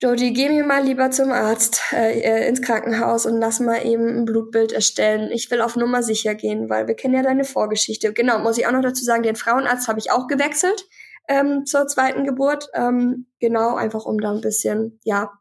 Jody, 0.00 0.32
geh 0.32 0.48
mir 0.48 0.64
mal 0.64 0.84
lieber 0.84 1.10
zum 1.10 1.32
Arzt 1.32 1.80
äh, 1.92 2.20
äh, 2.20 2.48
ins 2.48 2.62
Krankenhaus 2.62 3.26
und 3.26 3.40
lass 3.40 3.58
mal 3.58 3.84
eben 3.84 4.06
ein 4.06 4.24
Blutbild 4.26 4.70
erstellen. 4.70 5.32
Ich 5.32 5.50
will 5.50 5.60
auf 5.60 5.74
Nummer 5.74 6.04
sicher 6.04 6.36
gehen, 6.36 6.70
weil 6.70 6.86
wir 6.86 6.94
kennen 6.94 7.14
ja 7.14 7.22
deine 7.22 7.42
Vorgeschichte. 7.42 8.12
Genau, 8.12 8.38
muss 8.38 8.58
ich 8.58 8.66
auch 8.68 8.72
noch 8.72 8.82
dazu 8.82 9.04
sagen, 9.04 9.24
den 9.24 9.34
Frauenarzt 9.34 9.88
habe 9.88 9.98
ich 9.98 10.12
auch 10.12 10.28
gewechselt 10.28 10.86
ähm, 11.28 11.66
zur 11.66 11.86
zweiten 11.86 12.24
Geburt. 12.24 12.68
Ähm, 12.74 13.26
genau, 13.38 13.76
einfach 13.76 14.04
um 14.04 14.18
da 14.20 14.32
ein 14.32 14.40
bisschen, 14.40 14.98
ja, 15.04 15.32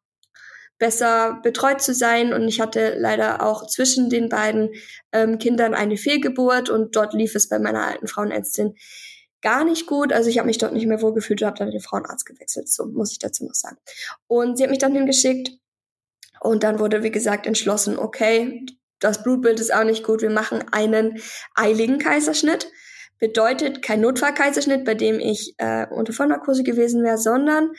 besser 0.79 1.39
betreut 1.41 1.81
zu 1.81 1.93
sein. 1.93 2.33
Und 2.33 2.47
ich 2.47 2.61
hatte 2.61 2.95
leider 2.97 3.41
auch 3.41 3.65
zwischen 3.67 4.09
den 4.09 4.29
beiden 4.29 4.69
ähm, 5.11 5.39
Kindern 5.39 5.73
eine 5.73 5.97
Fehlgeburt 5.97 6.69
und 6.69 6.95
dort 6.95 7.13
lief 7.13 7.35
es 7.35 7.49
bei 7.49 7.59
meiner 7.59 7.85
alten 7.85 8.07
Frauenärztin 8.07 8.75
gar 9.41 9.63
nicht 9.63 9.87
gut. 9.87 10.13
Also 10.13 10.29
ich 10.29 10.37
habe 10.37 10.47
mich 10.47 10.57
dort 10.57 10.73
nicht 10.73 10.85
mehr 10.87 11.01
wohlgefühlt 11.01 11.41
und 11.41 11.47
habe 11.47 11.57
dann 11.57 11.71
den 11.71 11.81
Frauenarzt 11.81 12.25
gewechselt. 12.25 12.69
So 12.69 12.85
muss 12.85 13.11
ich 13.11 13.19
dazu 13.19 13.45
noch 13.45 13.53
sagen. 13.53 13.77
Und 14.27 14.57
sie 14.57 14.63
hat 14.63 14.69
mich 14.69 14.79
dann 14.79 14.93
hingeschickt 14.93 15.51
und 16.39 16.63
dann 16.63 16.79
wurde, 16.79 17.03
wie 17.03 17.11
gesagt, 17.11 17.47
entschlossen, 17.47 17.97
okay, 17.97 18.65
das 18.99 19.23
Blutbild 19.23 19.59
ist 19.59 19.73
auch 19.73 19.83
nicht 19.83 20.03
gut, 20.03 20.21
wir 20.21 20.29
machen 20.29 20.63
einen 20.71 21.21
eiligen 21.53 21.99
Kaiserschnitt 21.99 22.71
bedeutet 23.19 23.81
kein 23.81 24.01
Notfallkaiserschnitt, 24.01 24.85
bei 24.85 24.93
dem 24.93 25.19
ich 25.19 25.55
äh, 25.57 25.87
unter 25.89 26.13
Vollnarkose 26.13 26.63
gewesen 26.63 27.03
wäre, 27.03 27.17
sondern 27.17 27.71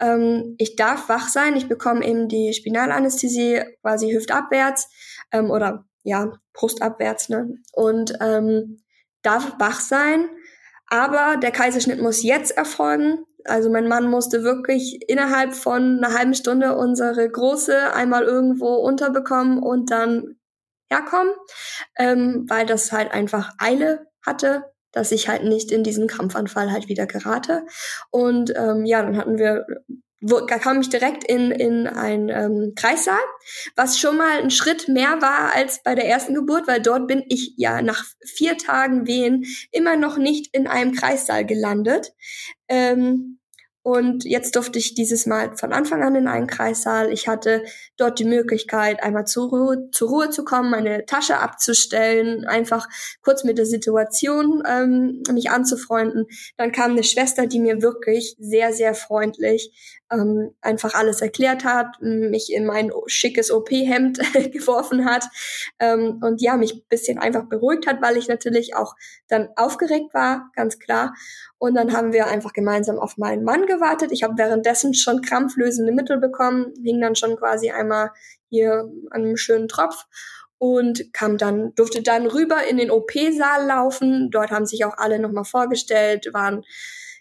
ähm, 0.00 0.54
ich 0.58 0.76
darf 0.76 1.08
wach 1.08 1.28
sein. 1.28 1.56
Ich 1.56 1.68
bekomme 1.68 2.06
eben 2.06 2.28
die 2.28 2.52
Spinalanästhesie 2.52 3.62
quasi 3.80 4.12
hüftabwärts 4.12 4.88
ähm, 5.32 5.50
oder 5.50 5.86
ja, 6.02 6.32
brustabwärts. 6.52 7.28
Ne? 7.28 7.58
Und 7.72 8.14
ähm, 8.20 8.82
darf 9.22 9.54
wach 9.58 9.80
sein. 9.80 10.28
Aber 10.88 11.38
der 11.38 11.50
Kaiserschnitt 11.50 12.00
muss 12.00 12.22
jetzt 12.22 12.56
erfolgen. 12.56 13.24
Also 13.44 13.70
mein 13.70 13.88
Mann 13.88 14.08
musste 14.08 14.42
wirklich 14.42 15.00
innerhalb 15.08 15.54
von 15.54 15.98
einer 15.98 16.16
halben 16.16 16.34
Stunde 16.34 16.76
unsere 16.76 17.28
Große 17.28 17.92
einmal 17.92 18.24
irgendwo 18.24 18.74
unterbekommen 18.76 19.62
und 19.62 19.90
dann 19.90 20.36
herkommen, 20.90 21.32
ähm, 21.96 22.46
weil 22.48 22.66
das 22.66 22.92
halt 22.92 23.12
einfach 23.12 23.52
Eile 23.58 24.06
hatte, 24.24 24.73
dass 24.94 25.12
ich 25.12 25.28
halt 25.28 25.44
nicht 25.44 25.70
in 25.70 25.82
diesen 25.82 26.06
Krampfanfall 26.06 26.70
halt 26.72 26.88
wieder 26.88 27.06
gerate. 27.06 27.66
Und 28.10 28.52
ähm, 28.56 28.84
ja, 28.84 29.02
dann 29.02 29.16
hatten 29.16 29.38
wir 29.38 29.66
wo, 30.26 30.46
kam 30.46 30.80
ich 30.80 30.88
direkt 30.88 31.22
in, 31.24 31.50
in 31.50 31.86
ein 31.86 32.30
ähm, 32.30 32.72
Kreissaal, 32.74 33.20
was 33.76 33.98
schon 33.98 34.16
mal 34.16 34.40
ein 34.40 34.50
Schritt 34.50 34.88
mehr 34.88 35.20
war 35.20 35.54
als 35.54 35.82
bei 35.82 35.94
der 35.94 36.08
ersten 36.08 36.34
Geburt, 36.34 36.66
weil 36.66 36.80
dort 36.80 37.06
bin 37.06 37.22
ich 37.28 37.52
ja 37.58 37.82
nach 37.82 38.04
vier 38.24 38.56
Tagen 38.56 39.06
Wehen 39.06 39.44
immer 39.70 39.96
noch 39.96 40.16
nicht 40.16 40.48
in 40.56 40.66
einem 40.66 40.92
Kreissaal 40.92 41.44
gelandet. 41.44 42.14
Ähm, 42.68 43.38
und 43.84 44.24
jetzt 44.24 44.56
durfte 44.56 44.78
ich 44.78 44.94
dieses 44.94 45.26
Mal 45.26 45.58
von 45.58 45.74
Anfang 45.74 46.02
an 46.02 46.14
in 46.16 46.26
einen 46.26 46.46
Kreissaal. 46.46 47.12
Ich 47.12 47.28
hatte 47.28 47.62
dort 47.98 48.18
die 48.18 48.24
Möglichkeit, 48.24 49.02
einmal 49.02 49.26
zur 49.26 49.50
Ruhe, 49.50 49.90
zur 49.92 50.08
Ruhe 50.08 50.30
zu 50.30 50.42
kommen, 50.42 50.70
meine 50.70 51.04
Tasche 51.04 51.38
abzustellen, 51.38 52.46
einfach 52.46 52.88
kurz 53.20 53.44
mit 53.44 53.58
der 53.58 53.66
Situation 53.66 54.62
ähm, 54.66 55.22
mich 55.30 55.50
anzufreunden. 55.50 56.24
Dann 56.56 56.72
kam 56.72 56.92
eine 56.92 57.04
Schwester, 57.04 57.46
die 57.46 57.60
mir 57.60 57.82
wirklich 57.82 58.36
sehr, 58.38 58.72
sehr 58.72 58.94
freundlich 58.94 60.00
ähm, 60.10 60.54
einfach 60.62 60.94
alles 60.94 61.20
erklärt 61.20 61.64
hat, 61.64 62.00
mich 62.00 62.52
in 62.52 62.64
mein 62.64 62.90
schickes 63.06 63.50
OP-Hemd 63.50 64.18
geworfen 64.52 65.04
hat 65.04 65.24
ähm, 65.78 66.20
und 66.22 66.40
ja, 66.40 66.56
mich 66.56 66.86
bisschen 66.88 67.18
einfach 67.18 67.50
beruhigt 67.50 67.86
hat, 67.86 68.00
weil 68.00 68.16
ich 68.16 68.28
natürlich 68.28 68.74
auch 68.76 68.94
dann 69.28 69.48
aufgeregt 69.56 70.14
war, 70.14 70.50
ganz 70.54 70.78
klar. 70.78 71.14
Und 71.64 71.76
dann 71.76 71.94
haben 71.94 72.12
wir 72.12 72.26
einfach 72.26 72.52
gemeinsam 72.52 72.98
auf 72.98 73.16
meinen 73.16 73.42
Mann 73.42 73.64
gewartet. 73.64 74.12
Ich 74.12 74.22
habe 74.22 74.34
währenddessen 74.36 74.92
schon 74.92 75.22
krampflösende 75.22 75.92
Mittel 75.92 76.18
bekommen, 76.18 76.74
hing 76.84 77.00
dann 77.00 77.16
schon 77.16 77.36
quasi 77.36 77.70
einmal 77.70 78.10
hier 78.50 78.86
an 79.10 79.22
einem 79.22 79.38
schönen 79.38 79.66
Tropf 79.66 80.04
und 80.58 81.14
kam 81.14 81.38
dann, 81.38 81.74
durfte 81.74 82.02
dann 82.02 82.26
rüber 82.26 82.66
in 82.68 82.76
den 82.76 82.90
OP-Saal 82.90 83.66
laufen. 83.66 84.28
Dort 84.30 84.50
haben 84.50 84.66
sich 84.66 84.84
auch 84.84 84.98
alle 84.98 85.18
nochmal 85.18 85.46
vorgestellt, 85.46 86.28
waren 86.34 86.64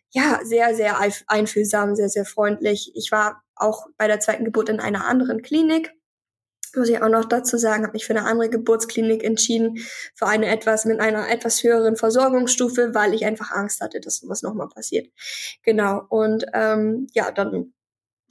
ja, 0.10 0.42
sehr, 0.44 0.76
sehr 0.76 0.98
einfühlsam, 1.28 1.96
sehr, 1.96 2.10
sehr 2.10 2.26
freundlich. 2.26 2.92
Ich 2.96 3.14
war 3.14 3.44
auch 3.56 3.88
bei 3.98 4.08
der 4.08 4.20
zweiten 4.20 4.44
Geburt 4.44 4.68
in 4.68 4.82
einer 4.82 5.08
anderen 5.08 5.42
Klinik. 5.42 5.94
Muss 6.76 6.90
ich 6.90 7.02
auch 7.02 7.10
noch 7.10 7.26
dazu 7.26 7.58
sagen, 7.58 7.84
habe 7.84 7.94
mich 7.94 8.06
für 8.06 8.16
eine 8.16 8.26
andere 8.26 8.50
Geburtsklinik 8.50 9.24
entschieden, 9.24 9.78
für 10.16 10.28
eine 10.28 10.48
etwas 10.48 10.86
mit 10.86 11.00
einer 11.00 11.30
etwas 11.30 11.64
höheren 11.64 11.96
Versorgungsstufe, 11.96 12.94
weil 12.94 13.14
ich 13.14 13.26
einfach 13.26 13.52
Angst 13.52 13.82
hatte, 13.82 14.00
dass 14.00 14.18
sowas 14.18 14.42
nochmal 14.42 14.70
passiert. 14.70 15.08
Genau. 15.64 16.02
Und 16.10 16.46
ähm, 16.54 17.08
ja, 17.14 17.32
dann 17.32 17.74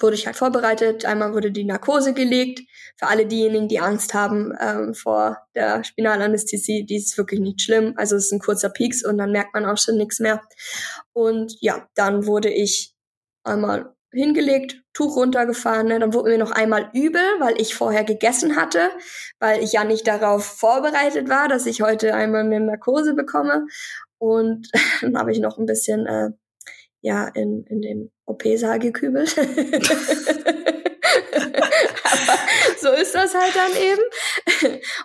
wurde 0.03 0.17
ich 0.17 0.27
halt 0.27 0.37
vorbereitet. 0.37 1.05
Einmal 1.05 1.33
wurde 1.33 1.53
die 1.53 1.65
Narkose 1.65 2.13
gelegt. 2.13 2.61
Für 2.97 3.07
alle 3.07 3.27
diejenigen, 3.27 3.69
die 3.69 3.81
Angst 3.81 4.15
haben 4.15 4.53
ähm, 4.61 4.95
vor 4.95 5.39
der 5.55 5.85
Spinalanästhesie, 5.85 6.85
die 6.85 6.97
ist 6.97 7.17
wirklich 7.17 7.41
nicht 7.41 7.63
schlimm. 7.63 7.95
Also 7.97 8.17
es 8.17 8.27
ist 8.27 8.33
ein 8.33 8.41
kurzer 8.41 8.69
Peaks 8.69 9.05
und 9.05 9.19
dann 9.19 9.33
merkt 9.33 9.55
man 9.55 9.65
auch 9.65 9.79
schon 9.79 9.97
nichts 9.97 10.19
mehr. 10.19 10.43
Und 11.13 11.57
ja, 11.61 11.89
dann 11.95 12.27
wurde 12.27 12.51
ich 12.51 12.95
einmal 13.45 13.95
hingelegt, 14.13 14.83
Tuch 14.93 15.17
runtergefahren, 15.17 15.89
ne? 15.89 15.99
dann 15.99 16.13
wurde 16.13 16.31
mir 16.31 16.39
noch 16.39 16.51
einmal 16.51 16.91
übel, 16.93 17.23
weil 17.39 17.61
ich 17.61 17.75
vorher 17.75 18.05
gegessen 18.05 18.57
hatte, 18.57 18.91
weil 19.41 19.63
ich 19.63 19.73
ja 19.73 19.85
nicht 19.85 20.07
darauf 20.07 20.45
vorbereitet 20.45 21.29
war, 21.29 21.49
dass 21.49 21.67
ich 21.67 21.83
heute 21.83 22.15
einmal 22.15 22.43
eine 22.43 22.61
Narkose 22.61 23.15
bekomme. 23.15 23.67
Und 24.19 24.71
dann 25.01 25.17
habe 25.17 25.33
ich 25.33 25.41
noch 25.41 25.59
ein 25.59 25.67
bisschen 25.67 26.07
äh, 26.07 26.31
ja 27.01 27.29
in, 27.29 27.65
in 27.65 27.81
den 27.81 28.11
OP-Saal 28.27 28.79
gekübelt. 28.79 29.37
Aber 32.05 32.39
so 32.79 32.93
ist 32.93 33.15
das 33.15 33.35
halt 33.35 33.55
dann 33.57 33.73
eben. 33.81 34.03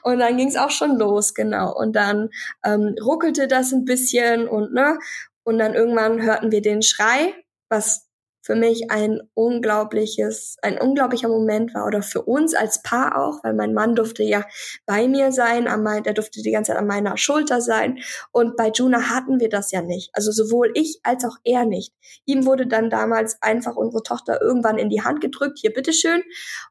Und 0.04 0.20
dann 0.20 0.38
ging 0.38 0.50
es 0.50 0.58
auch 0.58 0.72
schon 0.72 0.98
los, 0.98 1.34
genau. 1.34 1.76
Und 1.76 1.96
dann 1.96 2.30
ähm, 2.66 2.96
ruckelte 3.02 3.48
das 3.48 3.72
ein 3.72 3.86
bisschen 3.86 4.48
und 4.48 4.74
ne, 4.74 5.00
und 5.44 5.60
dann 5.60 5.74
irgendwann 5.74 6.22
hörten 6.22 6.52
wir 6.52 6.62
den 6.62 6.82
Schrei, 6.82 7.34
was 7.70 8.07
für 8.48 8.56
mich 8.56 8.90
ein 8.90 9.20
unglaubliches, 9.34 10.56
ein 10.62 10.80
unglaublicher 10.80 11.28
Moment 11.28 11.74
war 11.74 11.86
oder 11.86 12.02
für 12.02 12.22
uns 12.22 12.56
als 12.56 12.82
Paar 12.82 13.22
auch, 13.22 13.44
weil 13.44 13.54
mein 13.54 13.74
Mann 13.74 13.94
durfte 13.94 14.24
ja 14.24 14.46
bei 14.86 15.10
mir 15.10 15.34
sein, 15.34 15.68
an 15.68 15.84
der 16.04 16.14
durfte 16.14 16.42
die 16.42 16.52
ganze 16.52 16.72
Zeit 16.72 16.80
an 16.80 16.88
meiner 16.88 17.18
Schulter 17.18 17.60
sein 17.60 18.00
und 18.32 18.56
bei 18.56 18.70
Juna 18.70 19.10
hatten 19.10 19.42
wir 19.42 19.50
das 19.50 19.72
ja 19.72 19.82
nicht. 19.82 20.12
Also 20.14 20.32
sowohl 20.32 20.72
ich 20.76 21.02
als 21.04 21.26
auch 21.26 21.36
er 21.44 21.66
nicht. 21.66 21.94
Ihm 22.24 22.46
wurde 22.46 22.68
dann 22.68 22.90
damals 22.90 23.38
einfach 23.42 23.76
unsere 23.76 24.02
Tochter 24.02 24.42
irgendwann 24.42 24.78
in 24.78 24.90
die 24.90 25.02
Hand 25.02 25.20
gedrückt, 25.20 25.60
hier 25.60 25.74
bitteschön. 25.74 26.24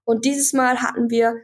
Und 0.04 0.24
dieses 0.24 0.54
Mal 0.54 0.80
hatten 0.80 1.10
wir 1.10 1.42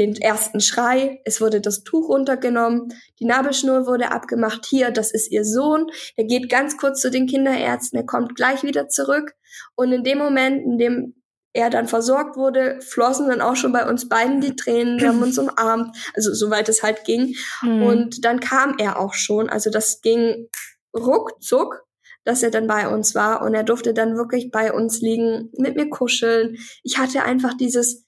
den 0.00 0.16
ersten 0.16 0.60
Schrei, 0.60 1.20
es 1.24 1.40
wurde 1.40 1.60
das 1.60 1.84
Tuch 1.84 2.08
runtergenommen, 2.08 2.94
die 3.18 3.26
Nabelschnur 3.26 3.86
wurde 3.86 4.10
abgemacht, 4.10 4.64
hier, 4.66 4.90
das 4.90 5.12
ist 5.12 5.30
ihr 5.30 5.44
Sohn, 5.44 5.90
der 6.16 6.24
geht 6.24 6.48
ganz 6.48 6.78
kurz 6.78 7.02
zu 7.02 7.10
den 7.10 7.26
Kinderärzten, 7.26 7.98
er 7.98 8.06
kommt 8.06 8.34
gleich 8.34 8.62
wieder 8.62 8.88
zurück. 8.88 9.34
Und 9.74 9.92
in 9.92 10.02
dem 10.02 10.18
Moment, 10.18 10.64
in 10.64 10.78
dem 10.78 11.14
er 11.52 11.68
dann 11.68 11.86
versorgt 11.86 12.36
wurde, 12.36 12.78
flossen 12.80 13.28
dann 13.28 13.42
auch 13.42 13.56
schon 13.56 13.72
bei 13.72 13.86
uns 13.86 14.08
beiden 14.08 14.40
die 14.40 14.56
Tränen, 14.56 15.00
wir 15.00 15.08
haben 15.08 15.22
uns 15.22 15.36
umarmt, 15.38 15.94
also 16.14 16.32
soweit 16.32 16.68
es 16.70 16.82
halt 16.82 17.04
ging. 17.04 17.34
Mhm. 17.62 17.82
und 17.82 18.24
dann 18.24 18.40
kam 18.40 18.76
er 18.78 18.98
auch 18.98 19.12
schon, 19.12 19.50
also 19.50 19.68
das 19.68 20.00
ging 20.00 20.48
ruckzuck, 20.96 21.84
dass 22.24 22.42
er 22.42 22.50
dann 22.50 22.66
bei 22.66 22.88
uns 22.88 23.14
war. 23.14 23.42
Und 23.42 23.54
er 23.54 23.64
durfte 23.64 23.94
dann 23.94 24.16
wirklich 24.16 24.50
bei 24.50 24.72
uns 24.72 25.00
liegen, 25.00 25.50
mit 25.56 25.76
mir 25.76 25.88
kuscheln. 25.88 26.56
Ich 26.82 26.98
hatte 26.98 27.22
einfach 27.22 27.54
dieses 27.54 28.06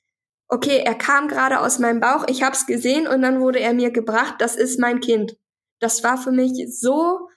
okay, 0.52 0.82
er 0.84 0.94
kam 0.94 1.28
gerade 1.28 1.60
aus 1.60 1.78
meinem 1.78 2.00
Bauch, 2.00 2.26
ich 2.28 2.42
hab's 2.42 2.66
gesehen 2.66 3.06
und 3.06 3.22
dann 3.22 3.40
wurde 3.40 3.58
er 3.58 3.72
mir 3.72 3.90
gebracht, 3.90 4.34
das 4.38 4.54
ist 4.54 4.78
mein 4.78 5.00
Kind. 5.00 5.38
Das 5.80 6.04
war 6.04 6.18
für 6.18 6.30
mich 6.30 6.52
so 6.78 7.28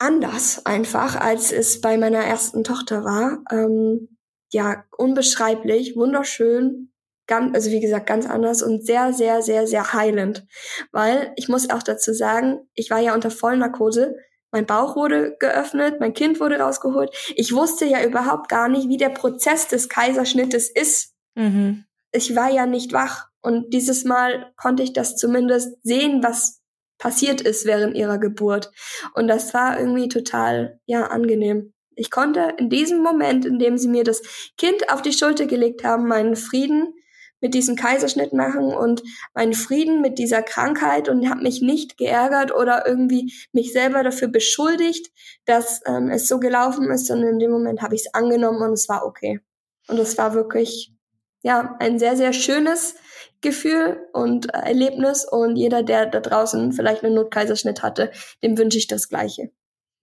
anders 0.00 0.66
einfach, 0.66 1.14
als 1.14 1.52
es 1.52 1.80
bei 1.80 1.96
meiner 1.96 2.18
ersten 2.18 2.64
Tochter 2.64 3.04
war. 3.04 3.44
Ähm, 3.52 4.18
ja, 4.50 4.84
unbeschreiblich, 4.98 5.94
wunderschön, 5.94 6.92
ganz, 7.28 7.54
also 7.54 7.70
wie 7.70 7.80
gesagt, 7.80 8.08
ganz 8.08 8.26
anders 8.26 8.62
und 8.62 8.84
sehr, 8.84 9.12
sehr, 9.12 9.40
sehr, 9.40 9.68
sehr 9.68 9.92
heilend. 9.92 10.44
Weil 10.90 11.32
ich 11.36 11.48
muss 11.48 11.70
auch 11.70 11.84
dazu 11.84 12.12
sagen, 12.12 12.68
ich 12.74 12.90
war 12.90 12.98
ja 12.98 13.14
unter 13.14 13.30
Vollnarkose. 13.30 14.16
Mein 14.50 14.66
Bauch 14.66 14.96
wurde 14.96 15.36
geöffnet, 15.38 16.00
mein 16.00 16.14
Kind 16.14 16.40
wurde 16.40 16.58
rausgeholt. 16.58 17.14
Ich 17.36 17.54
wusste 17.54 17.84
ja 17.84 18.04
überhaupt 18.04 18.48
gar 18.48 18.68
nicht, 18.68 18.88
wie 18.88 18.96
der 18.96 19.10
Prozess 19.10 19.68
des 19.68 19.88
Kaiserschnittes 19.88 20.68
ist. 20.68 21.14
Mhm 21.36 21.84
ich 22.12 22.36
war 22.36 22.50
ja 22.50 22.66
nicht 22.66 22.92
wach. 22.92 23.28
Und 23.40 23.72
dieses 23.72 24.04
Mal 24.04 24.52
konnte 24.56 24.82
ich 24.82 24.92
das 24.92 25.16
zumindest 25.16 25.76
sehen, 25.82 26.22
was 26.22 26.60
passiert 26.98 27.40
ist 27.40 27.66
während 27.66 27.96
ihrer 27.96 28.18
Geburt. 28.18 28.70
Und 29.14 29.26
das 29.26 29.52
war 29.54 29.78
irgendwie 29.78 30.08
total, 30.08 30.78
ja, 30.86 31.06
angenehm. 31.06 31.72
Ich 31.96 32.10
konnte 32.10 32.54
in 32.58 32.70
diesem 32.70 33.02
Moment, 33.02 33.44
in 33.44 33.58
dem 33.58 33.76
sie 33.76 33.88
mir 33.88 34.04
das 34.04 34.22
Kind 34.56 34.90
auf 34.90 35.02
die 35.02 35.12
Schulter 35.12 35.46
gelegt 35.46 35.84
haben, 35.84 36.06
meinen 36.06 36.36
Frieden 36.36 36.94
mit 37.40 37.54
diesem 37.54 37.74
Kaiserschnitt 37.74 38.32
machen 38.32 38.72
und 38.72 39.02
meinen 39.34 39.52
Frieden 39.52 40.00
mit 40.00 40.18
dieser 40.18 40.42
Krankheit 40.42 41.08
und 41.08 41.28
habe 41.28 41.42
mich 41.42 41.60
nicht 41.60 41.98
geärgert 41.98 42.54
oder 42.54 42.86
irgendwie 42.86 43.34
mich 43.52 43.72
selber 43.72 44.04
dafür 44.04 44.28
beschuldigt, 44.28 45.10
dass 45.44 45.80
ähm, 45.84 46.08
es 46.08 46.28
so 46.28 46.38
gelaufen 46.38 46.88
ist, 46.90 47.08
sondern 47.08 47.30
in 47.30 47.38
dem 47.40 47.50
Moment 47.50 47.82
habe 47.82 47.96
ich 47.96 48.02
es 48.02 48.14
angenommen 48.14 48.62
und 48.62 48.72
es 48.72 48.88
war 48.88 49.04
okay. 49.04 49.40
Und 49.88 49.98
es 49.98 50.16
war 50.16 50.34
wirklich 50.34 50.94
ja, 51.42 51.76
ein 51.80 51.98
sehr, 51.98 52.16
sehr 52.16 52.32
schönes 52.32 52.94
Gefühl 53.40 54.08
und 54.12 54.46
Erlebnis 54.54 55.24
und 55.24 55.56
jeder, 55.56 55.82
der 55.82 56.06
da 56.06 56.20
draußen 56.20 56.72
vielleicht 56.72 57.04
einen 57.04 57.14
Notkaiserschnitt 57.14 57.82
hatte, 57.82 58.10
dem 58.42 58.56
wünsche 58.56 58.78
ich 58.78 58.86
das 58.86 59.08
Gleiche. 59.08 59.50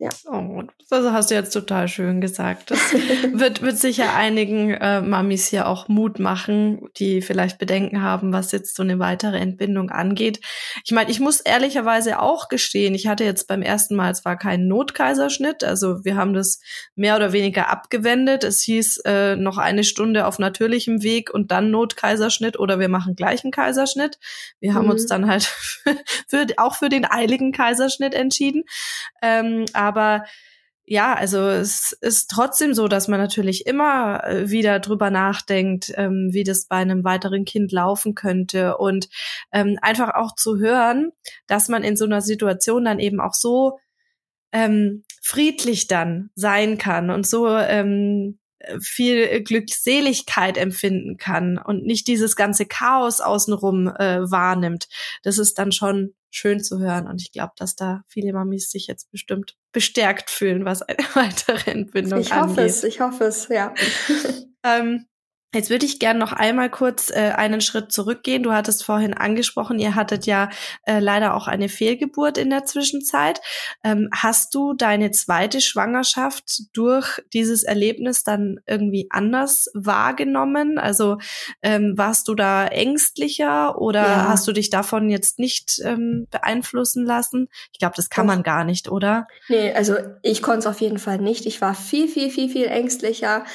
Ja. 0.01 0.09
Oh, 0.31 0.63
das 0.89 1.11
hast 1.11 1.29
du 1.29 1.35
jetzt 1.35 1.51
total 1.51 1.89
schön 1.89 2.21
gesagt. 2.21 2.71
Das 2.71 2.79
wird, 3.33 3.61
wird 3.61 3.77
sicher 3.77 4.15
einigen 4.15 4.71
äh, 4.71 5.01
Mamis 5.01 5.47
hier 5.47 5.67
auch 5.67 5.89
Mut 5.89 6.19
machen, 6.19 6.87
die 6.95 7.21
vielleicht 7.21 7.59
Bedenken 7.59 8.01
haben, 8.01 8.31
was 8.31 8.53
jetzt 8.53 8.77
so 8.77 8.83
eine 8.83 8.97
weitere 8.99 9.37
Entbindung 9.39 9.89
angeht. 9.89 10.39
Ich 10.85 10.93
meine, 10.93 11.11
ich 11.11 11.19
muss 11.19 11.41
ehrlicherweise 11.41 12.21
auch 12.21 12.47
gestehen, 12.47 12.95
ich 12.95 13.07
hatte 13.07 13.25
jetzt 13.25 13.49
beim 13.49 13.61
ersten 13.61 13.97
Mal 13.97 14.15
zwar 14.15 14.37
keinen 14.37 14.69
Notkaiserschnitt, 14.69 15.65
also 15.65 16.05
wir 16.05 16.15
haben 16.15 16.33
das 16.33 16.61
mehr 16.95 17.17
oder 17.17 17.33
weniger 17.33 17.69
abgewendet. 17.69 18.45
Es 18.45 18.61
hieß 18.61 18.99
äh, 18.99 19.35
noch 19.35 19.57
eine 19.57 19.83
Stunde 19.83 20.27
auf 20.27 20.39
natürlichem 20.39 21.03
Weg 21.03 21.29
und 21.29 21.51
dann 21.51 21.71
Notkaiserschnitt 21.71 22.57
oder 22.57 22.79
wir 22.79 22.87
machen 22.87 23.17
gleich 23.17 23.43
einen 23.43 23.51
Kaiserschnitt. 23.51 24.17
Wir 24.61 24.71
mhm. 24.71 24.75
haben 24.75 24.89
uns 24.91 25.07
dann 25.07 25.27
halt 25.27 25.43
für, 26.29 26.45
auch 26.55 26.75
für 26.75 26.87
den 26.87 27.03
eiligen 27.03 27.51
Kaiserschnitt 27.51 28.13
entschieden. 28.13 28.63
Ähm, 29.21 29.65
aber 29.89 30.23
ja, 30.91 31.13
also 31.13 31.41
es 31.49 31.91
ist 32.01 32.31
trotzdem 32.31 32.73
so, 32.73 32.87
dass 32.87 33.07
man 33.07 33.19
natürlich 33.19 33.67
immer 33.67 34.23
äh, 34.23 34.49
wieder 34.49 34.79
drüber 34.79 35.11
nachdenkt, 35.11 35.93
ähm, 35.95 36.29
wie 36.31 36.43
das 36.43 36.65
bei 36.65 36.77
einem 36.77 37.03
weiteren 37.03 37.45
Kind 37.45 37.71
laufen 37.71 38.15
könnte. 38.15 38.75
Und 38.77 39.07
ähm, 39.51 39.77
einfach 39.83 40.15
auch 40.15 40.33
zu 40.35 40.57
hören, 40.57 41.11
dass 41.45 41.69
man 41.69 41.83
in 41.83 41.95
so 41.95 42.05
einer 42.05 42.21
Situation 42.21 42.85
dann 42.85 42.97
eben 42.97 43.19
auch 43.19 43.35
so 43.35 43.77
ähm, 44.51 45.03
friedlich 45.21 45.85
dann 45.85 46.31
sein 46.33 46.79
kann 46.79 47.11
und 47.11 47.27
so 47.27 47.47
ähm, 47.47 48.38
viel 48.81 49.41
Glückseligkeit 49.43 50.57
empfinden 50.57 51.17
kann 51.17 51.57
und 51.57 51.85
nicht 51.85 52.07
dieses 52.07 52.35
ganze 52.35 52.65
Chaos 52.65 53.21
außenrum 53.21 53.87
äh, 53.87 54.29
wahrnimmt. 54.29 54.87
Das 55.23 55.37
ist 55.37 55.57
dann 55.59 55.71
schon 55.71 56.13
schön 56.31 56.63
zu 56.63 56.79
hören 56.79 57.07
und 57.07 57.21
ich 57.21 57.31
glaube, 57.31 57.53
dass 57.57 57.75
da 57.75 58.03
viele 58.07 58.33
Mamis 58.33 58.69
sich 58.69 58.87
jetzt 58.87 59.09
bestimmt 59.11 59.57
bestärkt 59.71 60.29
fühlen, 60.29 60.65
was 60.65 60.81
eine 60.81 60.97
weitere 61.15 61.71
Entbindung 61.71 62.19
angeht. 62.19 62.31
Ich 62.31 62.35
hoffe 62.35 62.61
es, 62.61 62.83
ich 62.83 63.01
hoffe 63.01 63.23
es, 63.25 63.47
ja. 63.47 63.73
ähm, 64.63 65.05
Jetzt 65.53 65.71
würde 65.71 65.87
ich 65.87 65.97
gern 65.97 66.19
noch 66.19 66.31
einmal 66.31 66.69
kurz 66.69 67.09
äh, 67.09 67.31
einen 67.35 67.59
Schritt 67.61 67.91
zurückgehen. 67.91 68.43
Du 68.43 68.53
hattest 68.53 68.85
vorhin 68.85 69.15
angesprochen, 69.15 69.79
ihr 69.79 69.95
hattet 69.95 70.27
ja 70.27 70.49
äh, 70.85 70.99
leider 70.99 71.33
auch 71.33 71.47
eine 71.47 71.69
Fehlgeburt 71.69 72.37
in 72.37 72.51
der 72.51 72.65
Zwischenzeit. 72.65 73.41
Ähm, 73.83 74.09
hast 74.13 74.53
du 74.53 74.73
deine 74.73 75.09
zweite 75.09 75.59
Schwangerschaft 75.59 76.61
durch 76.73 77.23
dieses 77.33 77.63
Erlebnis 77.63 78.23
dann 78.23 78.59
irgendwie 78.67 79.07
anders 79.09 79.71
wahrgenommen? 79.73 80.77
Also 80.77 81.17
ähm, 81.63 81.93
warst 81.97 82.27
du 82.27 82.35
da 82.35 82.67
ängstlicher 82.67 83.81
oder 83.81 84.01
ja. 84.03 84.27
hast 84.29 84.47
du 84.47 84.51
dich 84.51 84.69
davon 84.69 85.09
jetzt 85.09 85.39
nicht 85.39 85.81
ähm, 85.83 86.27
beeinflussen 86.29 87.07
lassen? 87.07 87.49
Ich 87.73 87.79
glaube, 87.79 87.95
das 87.95 88.11
kann 88.11 88.27
man 88.27 88.43
gar 88.43 88.65
nicht, 88.65 88.91
oder? 88.91 89.27
Nee, 89.47 89.73
also 89.73 89.95
ich 90.21 90.43
konnte 90.43 90.59
es 90.59 90.67
auf 90.67 90.79
jeden 90.79 90.99
Fall 90.99 91.17
nicht. 91.17 91.47
Ich 91.47 91.59
war 91.59 91.73
viel, 91.73 92.07
viel, 92.07 92.29
viel, 92.29 92.49
viel 92.49 92.67
ängstlicher, 92.67 93.45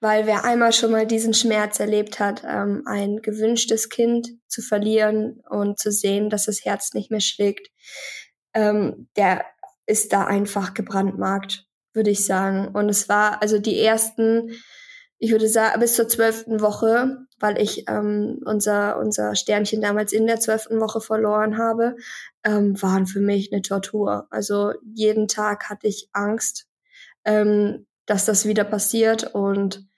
weil 0.00 0.26
wer 0.28 0.44
einmal 0.44 0.72
schon 0.72 0.92
mal 0.92 1.08
diesen 1.08 1.34
Schmerz 1.40 1.80
erlebt 1.80 2.20
hat, 2.20 2.42
ähm, 2.46 2.82
ein 2.86 3.18
gewünschtes 3.18 3.88
Kind 3.88 4.28
zu 4.48 4.62
verlieren 4.62 5.40
und 5.48 5.78
zu 5.78 5.90
sehen, 5.90 6.30
dass 6.30 6.46
das 6.46 6.64
Herz 6.64 6.94
nicht 6.94 7.10
mehr 7.10 7.20
schlägt, 7.20 7.68
ähm, 8.54 9.08
der 9.16 9.44
ist 9.86 10.12
da 10.12 10.24
einfach 10.24 10.74
gebrandmarkt, 10.74 11.66
würde 11.92 12.10
ich 12.10 12.24
sagen. 12.24 12.68
Und 12.68 12.88
es 12.88 13.08
war 13.08 13.42
also 13.42 13.58
die 13.58 13.80
ersten, 13.80 14.52
ich 15.18 15.32
würde 15.32 15.48
sagen, 15.48 15.80
bis 15.80 15.94
zur 15.94 16.08
zwölften 16.08 16.60
Woche, 16.60 17.18
weil 17.40 17.60
ich 17.60 17.88
ähm, 17.88 18.40
unser, 18.44 18.98
unser 18.98 19.34
Sternchen 19.34 19.80
damals 19.80 20.12
in 20.12 20.26
der 20.26 20.40
zwölften 20.40 20.80
Woche 20.80 21.00
verloren 21.00 21.58
habe, 21.58 21.96
ähm, 22.44 22.80
waren 22.80 23.06
für 23.06 23.20
mich 23.20 23.52
eine 23.52 23.62
Tortur. 23.62 24.26
Also 24.30 24.72
jeden 24.94 25.26
Tag 25.26 25.68
hatte 25.68 25.88
ich 25.88 26.08
Angst, 26.12 26.66
ähm, 27.24 27.86
dass 28.06 28.24
das 28.24 28.46
wieder 28.46 28.64
passiert 28.64 29.34
und 29.34 29.89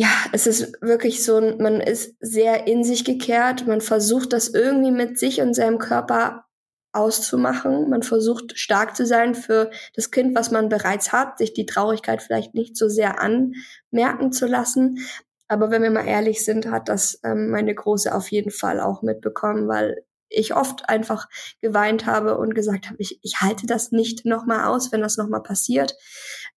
ja, 0.00 0.08
es 0.32 0.46
ist 0.46 0.80
wirklich 0.80 1.22
so, 1.22 1.42
man 1.58 1.82
ist 1.82 2.16
sehr 2.20 2.66
in 2.66 2.84
sich 2.84 3.04
gekehrt. 3.04 3.66
Man 3.66 3.82
versucht 3.82 4.32
das 4.32 4.48
irgendwie 4.48 4.92
mit 4.92 5.18
sich 5.18 5.42
und 5.42 5.52
seinem 5.52 5.76
Körper 5.76 6.46
auszumachen. 6.92 7.90
Man 7.90 8.02
versucht 8.02 8.58
stark 8.58 8.96
zu 8.96 9.04
sein 9.04 9.34
für 9.34 9.70
das 9.94 10.10
Kind, 10.10 10.34
was 10.34 10.50
man 10.50 10.70
bereits 10.70 11.12
hat, 11.12 11.36
sich 11.36 11.52
die 11.52 11.66
Traurigkeit 11.66 12.22
vielleicht 12.22 12.54
nicht 12.54 12.78
so 12.78 12.88
sehr 12.88 13.20
anmerken 13.20 14.32
zu 14.32 14.46
lassen. 14.46 15.00
Aber 15.48 15.70
wenn 15.70 15.82
wir 15.82 15.90
mal 15.90 16.06
ehrlich 16.06 16.46
sind, 16.46 16.70
hat 16.70 16.88
das 16.88 17.20
ähm, 17.22 17.50
meine 17.50 17.74
Große 17.74 18.14
auf 18.14 18.30
jeden 18.30 18.52
Fall 18.52 18.80
auch 18.80 19.02
mitbekommen, 19.02 19.68
weil 19.68 20.02
ich 20.30 20.56
oft 20.56 20.88
einfach 20.88 21.28
geweint 21.60 22.06
habe 22.06 22.38
und 22.38 22.54
gesagt 22.54 22.86
habe, 22.86 22.96
ich, 23.00 23.18
ich 23.22 23.42
halte 23.42 23.66
das 23.66 23.92
nicht 23.92 24.24
nochmal 24.24 24.64
aus, 24.64 24.92
wenn 24.92 25.02
das 25.02 25.18
nochmal 25.18 25.42
passiert. 25.42 25.94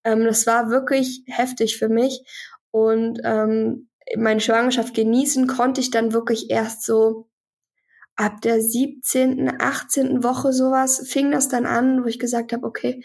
Ähm, 0.06 0.24
das 0.24 0.48
war 0.48 0.70
wirklich 0.70 1.24
heftig 1.28 1.78
für 1.78 1.90
mich. 1.90 2.24
Und 2.74 3.22
ähm, 3.24 3.88
meine 4.18 4.42
Schwangerschaft 4.42 4.96
genießen 4.96 5.46
konnte 5.46 5.80
ich 5.80 5.92
dann 5.92 6.12
wirklich 6.12 6.50
erst 6.50 6.84
so 6.84 7.30
ab 8.16 8.42
der 8.42 8.62
17., 8.62 9.62
18. 9.62 10.24
Woche 10.24 10.52
sowas, 10.54 11.08
fing 11.08 11.30
das 11.30 11.50
dann 11.50 11.68
an, 11.68 12.04
wo 12.04 12.08
ich 12.08 12.18
gesagt 12.18 12.52
habe, 12.52 12.66
okay, 12.66 13.04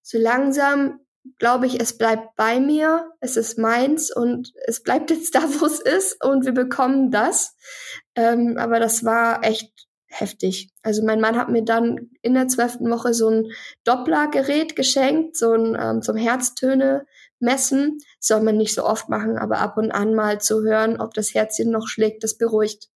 so 0.00 0.16
langsam 0.16 1.00
glaube 1.38 1.66
ich, 1.66 1.78
es 1.78 1.98
bleibt 1.98 2.34
bei 2.36 2.60
mir, 2.60 3.10
es 3.20 3.36
ist 3.36 3.58
meins 3.58 4.10
und 4.10 4.54
es 4.66 4.82
bleibt 4.82 5.10
jetzt 5.10 5.34
da, 5.34 5.42
wo 5.60 5.66
es 5.66 5.80
ist 5.80 6.24
und 6.24 6.46
wir 6.46 6.52
bekommen 6.52 7.10
das. 7.10 7.56
Ähm, 8.14 8.56
aber 8.58 8.80
das 8.80 9.04
war 9.04 9.44
echt 9.44 9.70
heftig. 10.06 10.70
Also 10.82 11.04
mein 11.04 11.20
Mann 11.20 11.36
hat 11.36 11.50
mir 11.50 11.62
dann 11.62 12.10
in 12.22 12.32
der 12.32 12.48
zwölften 12.48 12.90
Woche 12.90 13.12
so 13.12 13.28
ein 13.28 13.52
Dopplergerät 13.84 14.76
geschenkt, 14.76 15.36
so 15.36 15.52
ein 15.52 15.76
ähm, 15.78 16.00
zum 16.00 16.16
Herztöne 16.16 17.04
messen. 17.40 17.98
Soll 18.18 18.42
man 18.42 18.56
nicht 18.56 18.74
so 18.74 18.84
oft 18.84 19.08
machen, 19.08 19.38
aber 19.38 19.58
ab 19.58 19.76
und 19.76 19.90
an 19.90 20.14
mal 20.14 20.40
zu 20.40 20.62
hören, 20.62 21.00
ob 21.00 21.14
das 21.14 21.34
Herzchen 21.34 21.70
noch 21.70 21.88
schlägt, 21.88 22.22
das 22.22 22.38
beruhigt. 22.38 22.88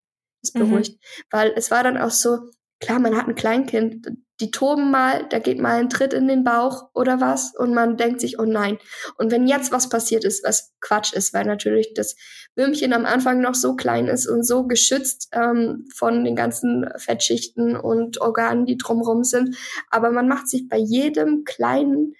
Das 0.41 0.53
mhm. 0.53 0.59
beruhigt. 0.59 0.91
Mhm. 0.91 1.23
Weil 1.31 1.53
es 1.55 1.71
war 1.71 1.83
dann 1.83 1.97
auch 1.97 2.11
so, 2.11 2.49
klar, 2.79 2.99
man 2.99 3.15
hat 3.15 3.27
ein 3.27 3.35
Kleinkind, 3.35 4.07
die 4.39 4.51
toben 4.51 4.91
mal, 4.91 5.25
da 5.29 5.39
geht 5.39 5.59
mal 5.59 5.79
ein 5.79 5.89
Tritt 5.89 6.13
in 6.13 6.27
den 6.27 6.43
Bauch 6.43 6.89
oder 6.93 7.21
was 7.21 7.55
und 7.55 7.73
man 7.73 7.97
denkt 7.97 8.19
sich, 8.19 8.39
oh 8.39 8.45
nein. 8.45 8.77
Und 9.17 9.31
wenn 9.31 9.47
jetzt 9.47 9.71
was 9.71 9.89
passiert 9.89 10.25
ist, 10.25 10.43
was 10.43 10.73
Quatsch 10.81 11.13
ist, 11.13 11.33
weil 11.33 11.45
natürlich 11.45 11.93
das 11.93 12.15
Würmchen 12.55 12.93
am 12.93 13.05
Anfang 13.05 13.41
noch 13.41 13.55
so 13.55 13.75
klein 13.75 14.07
ist 14.07 14.27
und 14.27 14.43
so 14.43 14.67
geschützt 14.67 15.29
ähm, 15.31 15.85
von 15.95 16.25
den 16.25 16.35
ganzen 16.35 16.89
Fettschichten 16.97 17.77
und 17.77 18.19
Organen, 18.19 18.65
die 18.65 18.77
drumrum 18.77 19.23
sind, 19.23 19.55
aber 19.89 20.11
man 20.11 20.27
macht 20.27 20.49
sich 20.49 20.67
bei 20.67 20.77
jedem 20.77 21.45
kleinen 21.45 22.15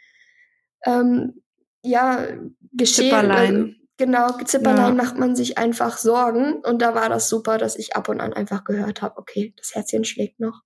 ähm, 0.86 1.43
ja, 1.84 2.28
Geschehen. 2.72 3.10
Zipperlein. 3.12 3.76
Genau, 3.98 4.32
Zipperlein 4.44 4.98
ja. 4.98 5.04
macht 5.04 5.20
man 5.20 5.36
sich 5.36 5.60
einfach 5.60 5.98
Sorgen. 5.98 6.56
Und 6.64 6.82
da 6.82 6.96
war 6.96 7.10
das 7.10 7.30
super, 7.30 7.60
dass 7.60 7.78
ich 7.78 7.96
ab 7.96 8.10
und 8.10 8.20
an 8.20 8.34
einfach 8.34 8.64
gehört 8.64 9.04
habe, 9.04 9.18
okay, 9.18 9.54
das 9.58 9.76
Herzchen 9.76 10.04
schlägt 10.04 10.40
noch. 10.40 10.62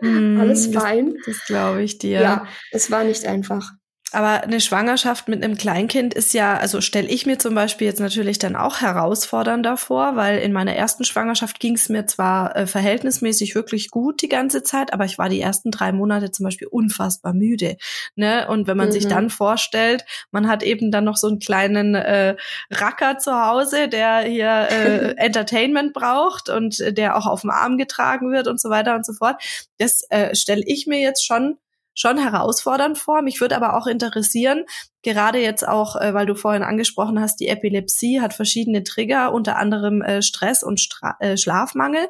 Mm, 0.00 0.36
Alles 0.40 0.68
fein. 0.68 1.14
Das, 1.26 1.38
das 1.38 1.46
glaube 1.46 1.82
ich 1.82 1.98
dir. 1.98 2.20
Ja, 2.20 2.46
es 2.70 2.90
war 2.90 3.02
nicht 3.02 3.26
einfach. 3.26 3.72
Aber 4.12 4.42
eine 4.42 4.60
Schwangerschaft 4.60 5.28
mit 5.28 5.42
einem 5.42 5.56
Kleinkind 5.56 6.12
ist 6.12 6.34
ja, 6.34 6.56
also 6.56 6.80
stelle 6.80 7.08
ich 7.08 7.24
mir 7.24 7.38
zum 7.38 7.54
Beispiel 7.54 7.86
jetzt 7.86 8.00
natürlich 8.00 8.38
dann 8.38 8.56
auch 8.56 8.80
herausfordernder 8.80 9.76
vor, 9.76 10.16
weil 10.16 10.38
in 10.38 10.52
meiner 10.52 10.74
ersten 10.74 11.04
Schwangerschaft 11.04 11.60
ging 11.60 11.74
es 11.74 11.88
mir 11.88 12.06
zwar 12.06 12.54
äh, 12.54 12.66
verhältnismäßig 12.66 13.54
wirklich 13.54 13.90
gut 13.90 14.20
die 14.20 14.28
ganze 14.28 14.62
Zeit, 14.62 14.92
aber 14.92 15.06
ich 15.06 15.18
war 15.18 15.28
die 15.28 15.40
ersten 15.40 15.70
drei 15.70 15.92
Monate 15.92 16.30
zum 16.30 16.44
Beispiel 16.44 16.68
unfassbar 16.68 17.32
müde. 17.32 17.76
Ne? 18.14 18.46
Und 18.48 18.66
wenn 18.66 18.76
man 18.76 18.88
mhm. 18.88 18.92
sich 18.92 19.08
dann 19.08 19.30
vorstellt, 19.30 20.04
man 20.30 20.46
hat 20.46 20.62
eben 20.62 20.90
dann 20.90 21.04
noch 21.04 21.16
so 21.16 21.28
einen 21.28 21.38
kleinen 21.38 21.94
äh, 21.94 22.36
Racker 22.70 23.18
zu 23.18 23.32
Hause, 23.32 23.88
der 23.88 24.20
hier 24.20 24.68
äh, 24.70 25.14
Entertainment 25.16 25.94
braucht 25.94 26.50
und 26.50 26.80
äh, 26.80 26.92
der 26.92 27.16
auch 27.16 27.26
auf 27.26 27.40
dem 27.40 27.50
Arm 27.50 27.78
getragen 27.78 28.30
wird 28.30 28.46
und 28.46 28.60
so 28.60 28.68
weiter 28.68 28.94
und 28.94 29.06
so 29.06 29.14
fort. 29.14 29.42
Das 29.78 30.02
äh, 30.10 30.34
stelle 30.34 30.62
ich 30.66 30.86
mir 30.86 31.00
jetzt 31.00 31.24
schon 31.24 31.56
schon 31.94 32.18
herausfordernd 32.18 32.98
vor. 32.98 33.22
Mich 33.22 33.40
würde 33.40 33.56
aber 33.56 33.76
auch 33.76 33.86
interessieren, 33.86 34.64
gerade 35.02 35.38
jetzt 35.38 35.66
auch, 35.66 35.96
äh, 35.96 36.14
weil 36.14 36.26
du 36.26 36.34
vorhin 36.34 36.62
angesprochen 36.62 37.20
hast, 37.20 37.40
die 37.40 37.48
Epilepsie 37.48 38.20
hat 38.20 38.34
verschiedene 38.34 38.82
Trigger, 38.82 39.32
unter 39.32 39.56
anderem 39.56 40.02
äh, 40.02 40.22
Stress 40.22 40.62
und 40.62 40.80
Stra 40.80 41.16
äh, 41.20 41.36
Schlafmangel. 41.36 42.08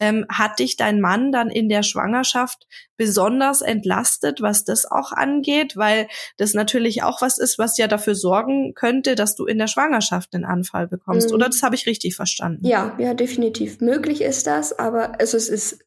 Ähm, 0.00 0.26
hat 0.28 0.58
dich 0.58 0.76
dein 0.76 1.00
Mann 1.00 1.30
dann 1.30 1.50
in 1.50 1.68
der 1.68 1.84
Schwangerschaft 1.84 2.66
besonders 2.96 3.62
entlastet, 3.62 4.42
was 4.42 4.64
das 4.64 4.90
auch 4.90 5.12
angeht, 5.12 5.76
weil 5.76 6.08
das 6.36 6.52
natürlich 6.52 7.04
auch 7.04 7.22
was 7.22 7.38
ist, 7.38 7.60
was 7.60 7.78
ja 7.78 7.86
dafür 7.86 8.16
sorgen 8.16 8.74
könnte, 8.74 9.14
dass 9.14 9.36
du 9.36 9.46
in 9.46 9.56
der 9.56 9.68
Schwangerschaft 9.68 10.34
einen 10.34 10.44
Anfall 10.44 10.88
bekommst. 10.88 11.28
Mhm. 11.28 11.36
Oder 11.36 11.46
das 11.46 11.62
habe 11.62 11.76
ich 11.76 11.86
richtig 11.86 12.16
verstanden? 12.16 12.66
Ja, 12.66 12.96
ja, 12.98 13.14
definitiv. 13.14 13.80
Möglich 13.80 14.20
ist 14.20 14.48
das, 14.48 14.76
aber 14.76 15.20
also 15.20 15.36
es 15.36 15.48
ist 15.48 15.78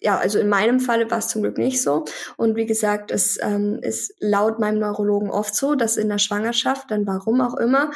ja, 0.00 0.16
also 0.16 0.38
in 0.38 0.48
meinem 0.48 0.80
Falle 0.80 1.10
war 1.10 1.18
es 1.18 1.28
zum 1.28 1.42
Glück 1.42 1.58
nicht 1.58 1.82
so. 1.82 2.04
Und 2.36 2.56
wie 2.56 2.66
gesagt, 2.66 3.10
es 3.10 3.38
ähm, 3.42 3.80
ist 3.82 4.14
laut 4.20 4.58
meinem 4.58 4.78
Neurologen 4.78 5.30
oft 5.30 5.54
so, 5.54 5.74
dass 5.74 5.96
in 5.96 6.08
der 6.08 6.18
Schwangerschaft, 6.18 6.90
dann 6.90 7.06
warum 7.06 7.40
auch 7.40 7.56
immer, 7.56 7.90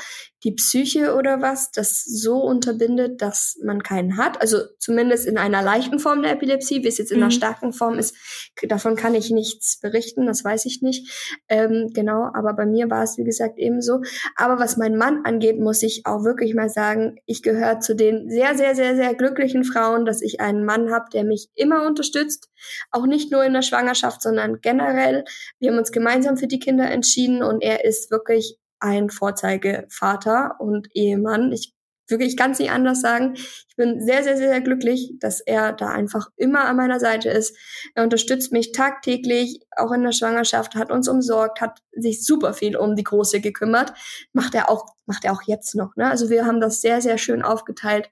die 0.44 0.52
Psyche 0.52 1.14
oder 1.14 1.40
was 1.40 1.70
das 1.70 2.04
so 2.04 2.38
unterbindet, 2.38 3.22
dass 3.22 3.56
man 3.62 3.82
keinen 3.82 4.16
hat. 4.16 4.40
Also 4.40 4.58
zumindest 4.78 5.26
in 5.26 5.38
einer 5.38 5.62
leichten 5.62 6.00
Form 6.00 6.22
der 6.22 6.32
Epilepsie, 6.32 6.82
wie 6.82 6.88
es 6.88 6.98
jetzt 6.98 7.12
in 7.12 7.18
mhm. 7.18 7.24
einer 7.24 7.30
starken 7.30 7.72
Form 7.72 7.98
ist, 7.98 8.16
davon 8.62 8.96
kann 8.96 9.14
ich 9.14 9.30
nichts 9.30 9.78
berichten, 9.80 10.26
das 10.26 10.44
weiß 10.44 10.66
ich 10.66 10.82
nicht. 10.82 11.38
Ähm, 11.48 11.90
genau, 11.94 12.28
aber 12.34 12.54
bei 12.54 12.66
mir 12.66 12.90
war 12.90 13.04
es, 13.04 13.18
wie 13.18 13.24
gesagt, 13.24 13.58
ebenso. 13.58 14.00
Aber 14.34 14.58
was 14.58 14.76
mein 14.76 14.96
Mann 14.96 15.24
angeht, 15.24 15.60
muss 15.60 15.82
ich 15.82 16.02
auch 16.04 16.24
wirklich 16.24 16.54
mal 16.54 16.68
sagen, 16.68 17.16
ich 17.26 17.42
gehöre 17.42 17.78
zu 17.78 17.94
den 17.94 18.28
sehr, 18.28 18.56
sehr, 18.56 18.74
sehr, 18.74 18.96
sehr 18.96 19.14
glücklichen 19.14 19.62
Frauen, 19.62 20.04
dass 20.04 20.22
ich 20.22 20.40
einen 20.40 20.64
Mann 20.64 20.90
habe, 20.90 21.04
der 21.12 21.22
mich 21.22 21.50
immer 21.54 21.86
unterstützt. 21.92 22.50
Auch 22.90 23.06
nicht 23.06 23.30
nur 23.30 23.44
in 23.44 23.52
der 23.52 23.62
Schwangerschaft, 23.62 24.22
sondern 24.22 24.60
generell. 24.60 25.24
Wir 25.58 25.70
haben 25.70 25.78
uns 25.78 25.92
gemeinsam 25.92 26.36
für 26.36 26.48
die 26.48 26.58
Kinder 26.58 26.90
entschieden 26.90 27.42
und 27.42 27.62
er 27.62 27.84
ist 27.84 28.10
wirklich 28.10 28.58
ein 28.80 29.10
Vorzeigevater 29.10 30.56
und 30.58 30.88
Ehemann. 30.94 31.52
Ich 31.52 31.74
wirklich, 32.12 32.30
ich 32.30 32.36
kann 32.36 32.52
es 32.52 32.60
nicht 32.60 32.70
anders 32.70 33.00
sagen. 33.00 33.34
Ich 33.34 33.76
bin 33.76 34.00
sehr, 34.00 34.22
sehr, 34.22 34.36
sehr 34.36 34.60
glücklich, 34.60 35.14
dass 35.18 35.40
er 35.40 35.72
da 35.72 35.88
einfach 35.88 36.28
immer 36.36 36.66
an 36.66 36.76
meiner 36.76 37.00
Seite 37.00 37.28
ist. 37.30 37.56
Er 37.94 38.04
unterstützt 38.04 38.52
mich 38.52 38.72
tagtäglich, 38.72 39.60
auch 39.76 39.90
in 39.90 40.02
der 40.02 40.12
Schwangerschaft, 40.12 40.76
hat 40.76 40.92
uns 40.92 41.08
umsorgt, 41.08 41.60
hat 41.60 41.80
sich 41.92 42.24
super 42.24 42.54
viel 42.54 42.76
um 42.76 42.94
die 42.94 43.04
Große 43.04 43.40
gekümmert. 43.40 43.92
Macht 44.32 44.54
er 44.54 44.68
auch, 44.68 44.86
macht 45.06 45.24
er 45.24 45.32
auch 45.32 45.42
jetzt 45.46 45.74
noch. 45.74 45.96
Ne? 45.96 46.08
Also 46.08 46.30
wir 46.30 46.46
haben 46.46 46.60
das 46.60 46.80
sehr, 46.80 47.00
sehr 47.00 47.18
schön 47.18 47.42
aufgeteilt. 47.42 48.10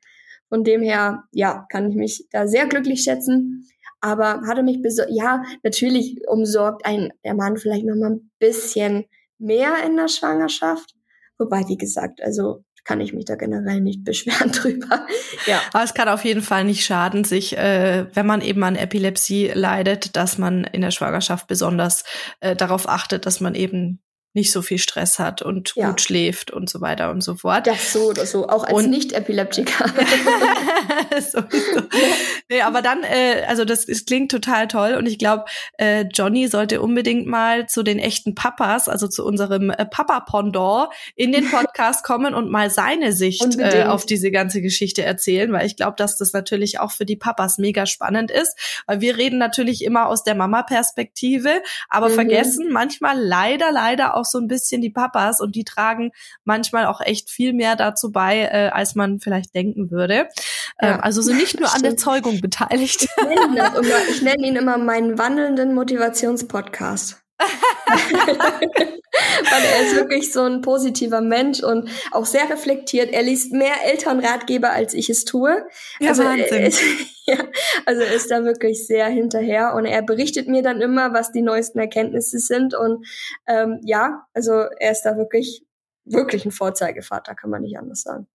Von 0.51 0.65
dem 0.65 0.83
her, 0.83 1.25
ja, 1.33 1.67
kann 1.71 1.89
ich 1.89 1.97
mich 1.97 2.27
da 2.31 2.47
sehr 2.47 2.67
glücklich 2.67 3.03
schätzen. 3.03 3.67
Aber 4.03 4.43
hatte 4.47 4.63
mich 4.63 4.83
besorgt, 4.83 5.11
ja, 5.13 5.43
natürlich 5.63 6.21
umsorgt 6.29 6.85
ein 6.85 7.13
der 7.25 7.35
Mann 7.35 7.57
vielleicht 7.57 7.87
noch 7.87 7.97
mal 7.97 8.13
ein 8.13 8.31
bisschen 8.39 9.05
mehr 9.39 9.85
in 9.87 9.97
der 9.97 10.09
Schwangerschaft. 10.09 10.95
Wobei, 11.39 11.67
wie 11.69 11.79
gesagt, 11.79 12.21
also 12.23 12.65
kann 12.85 13.01
ich 13.01 13.13
mich 13.13 13.27
da 13.27 13.37
generell 13.37 13.81
nicht 13.81 14.05
beschweren 14.05 14.53
drüber. 14.53 15.07
Ja. 15.47 15.61
Aber 15.73 15.85
es 15.85 15.95
kann 15.95 16.09
auf 16.09 16.25
jeden 16.25 16.43
Fall 16.43 16.65
nicht 16.65 16.85
schaden, 16.85 17.25
sich, 17.25 17.57
äh, 17.57 18.07
wenn 18.15 18.27
man 18.27 18.41
eben 18.41 18.63
an 18.65 18.77
Epilepsie 18.77 19.53
leidet, 19.55 20.17
dass 20.17 20.39
man 20.39 20.65
in 20.65 20.81
der 20.81 20.91
Schwangerschaft 20.91 21.47
besonders 21.47 22.05
äh, 22.41 22.57
darauf 22.57 22.89
achtet, 22.89 23.27
dass 23.27 23.41
man 23.41 23.55
eben 23.55 24.03
nicht 24.33 24.53
so 24.53 24.63
viel 24.63 24.79
Stress 24.79 25.19
hat 25.19 25.43
und 25.43 25.73
ja. 25.75 25.89
gut 25.89 26.01
schläft 26.01 26.53
und 26.53 26.71
so 26.71 26.81
weiter 26.81 27.11
und 27.11 27.21
so 27.21 27.35
fort. 27.35 27.67
Das 27.67 27.93
so 27.93 28.11
oder 28.11 28.27
so, 28.27 28.49
auch 28.49 28.63
als 28.63 28.87
Nicht-Epileptiker. 28.87 29.87
so, 31.21 31.41
so. 31.41 31.83
Nee, 32.49 32.61
aber 32.63 32.81
dann, 32.81 33.03
äh, 33.03 33.45
also 33.49 33.65
das, 33.65 33.87
das 33.87 34.05
klingt 34.05 34.31
total 34.31 34.69
toll 34.69 34.95
und 34.95 35.07
ich 35.07 35.19
glaube, 35.19 35.47
äh, 35.79 36.03
Johnny 36.13 36.47
sollte 36.47 36.81
unbedingt 36.81 37.27
mal 37.27 37.67
zu 37.67 37.83
den 37.83 37.99
echten 37.99 38.37
Papas, 38.37 38.89
also 38.89 39.09
zu 39.09 39.25
unserem 39.25 39.71
äh, 39.71 39.85
Papa-Pendant 39.85 40.91
in 41.17 41.33
den 41.33 41.51
Podcast 41.51 42.05
kommen 42.05 42.33
und 42.33 42.51
mal 42.51 42.71
seine 42.71 43.13
Sicht 43.13 43.59
äh, 43.59 43.85
auf 43.85 44.07
diese 44.07 44.31
ganze 44.31 44.63
Geschichte 44.63 45.03
erzählen, 45.03 45.53
weil 45.53 45.67
ich 45.67 45.75
glaube, 45.75 45.95
dass 45.97 46.17
das 46.19 46.33
natürlich 46.33 46.79
auch 46.79 46.93
für 46.93 47.05
die 47.05 47.17
Papas 47.17 47.59
mega 47.59 47.85
spannend 47.85 48.31
ist, 48.31 48.57
weil 48.87 49.01
wir 49.01 49.17
reden 49.17 49.39
natürlich 49.39 49.83
immer 49.83 50.07
aus 50.07 50.23
der 50.23 50.37
Mama-Perspektive, 50.37 51.63
aber 51.89 52.11
mhm. 52.11 52.15
vergessen 52.15 52.71
manchmal 52.71 53.19
leider, 53.19 53.73
leider 53.73 54.17
auch 54.17 54.20
so 54.25 54.39
ein 54.39 54.49
bisschen 54.49 54.81
die 54.81 54.91
Papas 54.91 55.41
und 55.41 55.55
die 55.55 55.65
tragen 55.65 56.13
manchmal 56.45 56.87
auch 56.87 57.01
echt 57.01 57.31
viel 57.31 57.53
mehr 57.53 57.77
dazu 57.77 58.13
bei, 58.13 58.41
äh, 58.41 58.71
als 58.73 58.95
man 58.95 59.21
vielleicht 59.21 59.55
denken 59.55 59.91
würde. 59.91 60.29
Ja, 60.81 60.95
ähm, 60.95 61.01
also 61.01 61.23
so 61.23 61.33
nicht 61.33 61.59
nur 61.59 61.75
an 61.75 61.83
der 61.83 61.97
Zeugung 61.97 62.41
beteiligt. 62.41 63.03
Ich 63.03 63.25
nenne 63.25 63.67
immer, 63.79 64.09
ich 64.11 64.23
nenne 64.23 64.47
ihn 64.47 64.57
immer 64.57 64.79
meinen 64.79 65.19
wandelnden 65.19 65.75
Motivationspodcast. 65.75 67.23
Weil 69.51 69.63
er 69.63 69.87
ist 69.87 69.97
wirklich 69.97 70.33
so 70.33 70.43
ein 70.43 70.61
positiver 70.61 71.21
Mensch 71.21 71.63
und 71.63 71.91
auch 72.13 72.27
sehr 72.27 72.49
reflektiert. 72.51 73.13
Er 73.13 73.23
liest 73.23 73.53
mehr 73.53 73.75
Elternratgeber, 73.85 74.71
als 74.71 74.95
ich 74.95 75.11
es 75.11 75.25
tue. 75.25 75.67
Ja, 75.99 76.11
also, 76.11 76.25
Wahnsinn. 76.25 76.63
Ist, 76.63 76.81
ja, 77.27 77.39
also 77.87 78.03
er 78.03 78.13
ist 78.13 78.31
da 78.31 78.45
wirklich 78.45 78.87
sehr 78.87 79.07
hinterher 79.07 79.75
und 79.75 79.87
er 79.87 80.03
berichtet 80.03 80.49
mir 80.49 80.63
dann 80.63 80.81
immer, 80.81 81.13
was 81.13 81.33
die 81.33 81.43
neuesten 81.43 81.79
Erkenntnisse 81.79 82.39
sind. 82.39 82.75
Und 82.75 83.07
ähm, 83.47 83.81
ja, 83.85 84.27
also 84.35 84.53
er 84.53 84.93
ist 84.93 85.03
da 85.03 85.17
wirklich, 85.17 85.65
wirklich 86.05 86.45
ein 86.45 86.53
Vorzeigevater, 86.53 87.35
kann 87.35 87.51
man 87.51 87.63
nicht 87.63 87.79
anders 87.79 88.03
sagen. 88.03 88.27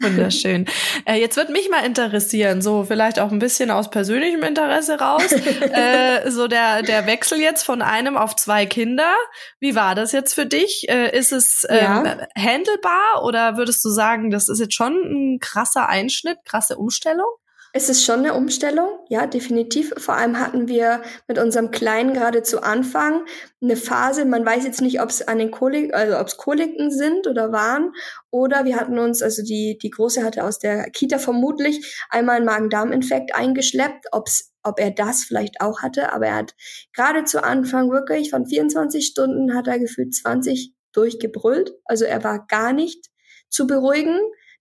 Wunderschön. 0.00 0.66
Äh, 1.06 1.20
jetzt 1.20 1.36
wird 1.36 1.50
mich 1.50 1.68
mal 1.70 1.84
interessieren, 1.84 2.62
so 2.62 2.84
vielleicht 2.84 3.18
auch 3.18 3.32
ein 3.32 3.40
bisschen 3.40 3.70
aus 3.70 3.90
persönlichem 3.90 4.42
Interesse 4.44 4.98
raus, 5.00 5.32
äh, 5.32 6.30
so 6.30 6.46
der, 6.46 6.82
der 6.82 7.06
Wechsel 7.06 7.40
jetzt 7.40 7.64
von 7.64 7.82
einem 7.82 8.16
auf 8.16 8.36
zwei 8.36 8.64
Kinder. 8.66 9.12
Wie 9.58 9.74
war 9.74 9.96
das 9.96 10.12
jetzt 10.12 10.34
für 10.34 10.46
dich? 10.46 10.88
Äh, 10.88 11.16
ist 11.16 11.32
es 11.32 11.66
ähm, 11.68 11.78
ja. 11.78 12.26
handelbar 12.36 13.24
oder 13.24 13.56
würdest 13.56 13.84
du 13.84 13.88
sagen, 13.88 14.30
das 14.30 14.48
ist 14.48 14.60
jetzt 14.60 14.74
schon 14.74 14.92
ein 14.92 15.40
krasser 15.40 15.88
Einschnitt, 15.88 16.38
krasse 16.44 16.76
Umstellung? 16.76 17.26
Es 17.72 17.88
ist 17.88 18.04
schon 18.04 18.20
eine 18.20 18.34
Umstellung, 18.34 18.88
ja, 19.08 19.26
definitiv. 19.26 19.92
Vor 19.98 20.14
allem 20.14 20.38
hatten 20.38 20.68
wir 20.68 21.02
mit 21.26 21.38
unserem 21.38 21.70
Kleinen 21.70 22.14
gerade 22.14 22.42
zu 22.42 22.62
Anfang 22.62 23.26
eine 23.60 23.76
Phase, 23.76 24.24
man 24.24 24.44
weiß 24.44 24.64
jetzt 24.64 24.80
nicht, 24.80 25.00
ob 25.02 25.10
es 25.10 25.26
an 25.26 25.38
den 25.38 25.50
Kolik, 25.50 25.94
also 25.94 26.18
ob 26.18 26.28
es 26.28 26.36
Koliken 26.36 26.90
sind 26.90 27.26
oder 27.26 27.52
waren, 27.52 27.92
oder 28.30 28.64
wir 28.64 28.76
hatten 28.76 28.98
uns, 28.98 29.22
also 29.22 29.42
die, 29.42 29.78
die 29.82 29.90
Große 29.90 30.24
hatte 30.24 30.44
aus 30.44 30.58
der 30.58 30.90
Kita 30.90 31.18
vermutlich 31.18 32.04
einmal 32.08 32.36
einen 32.36 32.46
Magen-Darm-Infekt 32.46 33.34
eingeschleppt, 33.34 34.06
ob's, 34.12 34.52
ob 34.62 34.80
er 34.80 34.90
das 34.90 35.24
vielleicht 35.24 35.60
auch 35.60 35.82
hatte, 35.82 36.12
aber 36.12 36.26
er 36.26 36.36
hat 36.36 36.54
gerade 36.94 37.24
zu 37.24 37.42
Anfang 37.42 37.90
wirklich 37.90 38.30
von 38.30 38.46
24 38.46 39.06
Stunden 39.06 39.54
hat 39.54 39.66
er 39.66 39.78
gefühlt 39.78 40.14
20 40.14 40.72
durchgebrüllt. 40.92 41.72
Also 41.84 42.04
er 42.04 42.24
war 42.24 42.46
gar 42.46 42.72
nicht 42.72 43.06
zu 43.48 43.66
beruhigen. 43.66 44.18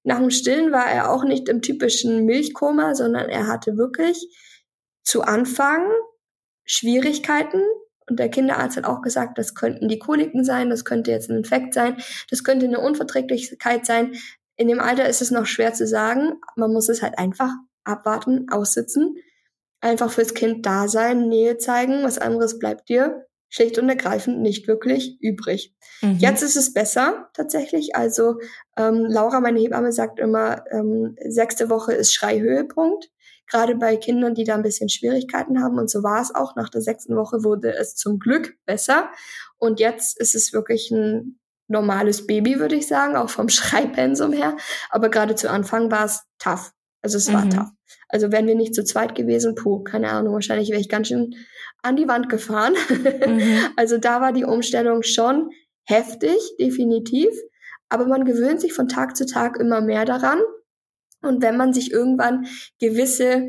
Nach 0.07 0.19
dem 0.19 0.29
Stillen 0.29 0.71
war 0.71 0.89
er 0.89 1.11
auch 1.11 1.25
nicht 1.25 1.49
im 1.49 1.61
typischen 1.61 2.23
Milchkoma, 2.23 2.95
sondern 2.95 3.27
er 3.27 3.45
hatte 3.47 3.75
wirklich 3.75 4.25
zu 5.03 5.21
Anfang 5.21 5.85
Schwierigkeiten. 6.63 7.61
Und 8.09 8.17
der 8.17 8.29
Kinderarzt 8.29 8.77
hat 8.77 8.85
auch 8.85 9.01
gesagt, 9.01 9.37
das 9.37 9.53
könnten 9.53 9.89
die 9.89 9.99
Koliken 9.99 10.45
sein, 10.45 10.69
das 10.69 10.85
könnte 10.85 11.11
jetzt 11.11 11.29
ein 11.29 11.35
Infekt 11.35 11.73
sein, 11.73 11.97
das 12.29 12.45
könnte 12.45 12.67
eine 12.67 12.79
Unverträglichkeit 12.79 13.85
sein. 13.85 14.15
In 14.55 14.69
dem 14.69 14.79
Alter 14.79 15.09
ist 15.09 15.21
es 15.21 15.29
noch 15.29 15.45
schwer 15.45 15.73
zu 15.73 15.85
sagen. 15.85 16.39
Man 16.55 16.71
muss 16.71 16.87
es 16.87 17.01
halt 17.01 17.19
einfach 17.19 17.51
abwarten, 17.83 18.47
aussitzen, 18.49 19.17
einfach 19.81 20.09
fürs 20.09 20.33
Kind 20.33 20.65
da 20.65 20.87
sein, 20.87 21.27
Nähe 21.27 21.57
zeigen, 21.57 22.03
was 22.03 22.17
anderes 22.17 22.59
bleibt 22.59 22.87
dir 22.87 23.27
schlicht 23.49 23.77
und 23.77 23.89
ergreifend 23.89 24.41
nicht 24.41 24.67
wirklich 24.67 25.17
übrig. 25.21 25.73
Mhm. 26.01 26.17
Jetzt 26.17 26.43
ist 26.43 26.55
es 26.55 26.73
besser 26.73 27.29
tatsächlich. 27.33 27.95
Also 27.95 28.39
ähm, 28.77 29.05
Laura, 29.05 29.39
meine 29.39 29.59
Hebamme, 29.59 29.91
sagt 29.91 30.19
immer, 30.19 30.63
ähm, 30.71 31.15
sechste 31.27 31.69
Woche 31.69 31.93
ist 31.93 32.13
Schreihöhepunkt. 32.13 33.09
Gerade 33.49 33.75
bei 33.75 33.95
Kindern, 33.95 34.35
die 34.35 34.43
da 34.43 34.55
ein 34.55 34.61
bisschen 34.61 34.89
Schwierigkeiten 34.89 35.63
haben. 35.63 35.79
Und 35.79 35.89
so 35.89 36.03
war 36.03 36.21
es 36.21 36.35
auch. 36.35 36.55
Nach 36.55 36.69
der 36.69 36.81
sechsten 36.81 37.15
Woche 37.15 37.43
wurde 37.43 37.73
es 37.73 37.95
zum 37.95 38.19
Glück 38.19 38.55
besser. 38.65 39.09
Und 39.57 39.79
jetzt 39.79 40.19
ist 40.19 40.35
es 40.35 40.53
wirklich 40.53 40.91
ein 40.91 41.39
normales 41.67 42.27
Baby, 42.27 42.59
würde 42.59 42.75
ich 42.75 42.87
sagen, 42.87 43.15
auch 43.15 43.29
vom 43.29 43.49
Schreibpensum 43.49 44.33
her. 44.33 44.57
Aber 44.89 45.09
gerade 45.09 45.35
zu 45.35 45.49
Anfang 45.49 45.91
war 45.91 46.05
es 46.05 46.23
tough. 46.39 46.73
Also 47.01 47.17
es 47.17 47.31
war 47.31 47.45
mhm. 47.45 47.51
tough. 47.51 47.69
Also 48.09 48.31
wären 48.31 48.47
wir 48.47 48.55
nicht 48.55 48.75
zu 48.75 48.83
zweit 48.83 49.15
gewesen, 49.15 49.55
puh, 49.55 49.83
keine 49.83 50.11
Ahnung, 50.11 50.33
wahrscheinlich 50.33 50.69
wäre 50.69 50.79
ich 50.79 50.89
ganz 50.89 51.07
schön 51.07 51.35
an 51.83 51.95
die 51.95 52.07
Wand 52.07 52.29
gefahren. 52.29 52.75
Mhm. 53.27 53.59
Also 53.75 53.97
da 53.97 54.21
war 54.21 54.31
die 54.31 54.45
Umstellung 54.45 55.03
schon 55.03 55.49
heftig, 55.83 56.37
definitiv. 56.59 57.29
Aber 57.89 58.07
man 58.07 58.25
gewöhnt 58.25 58.61
sich 58.61 58.73
von 58.73 58.87
Tag 58.87 59.15
zu 59.15 59.25
Tag 59.25 59.57
immer 59.57 59.81
mehr 59.81 60.05
daran. 60.05 60.39
Und 61.21 61.41
wenn 61.41 61.57
man 61.57 61.73
sich 61.73 61.91
irgendwann 61.91 62.47
gewisse 62.79 63.47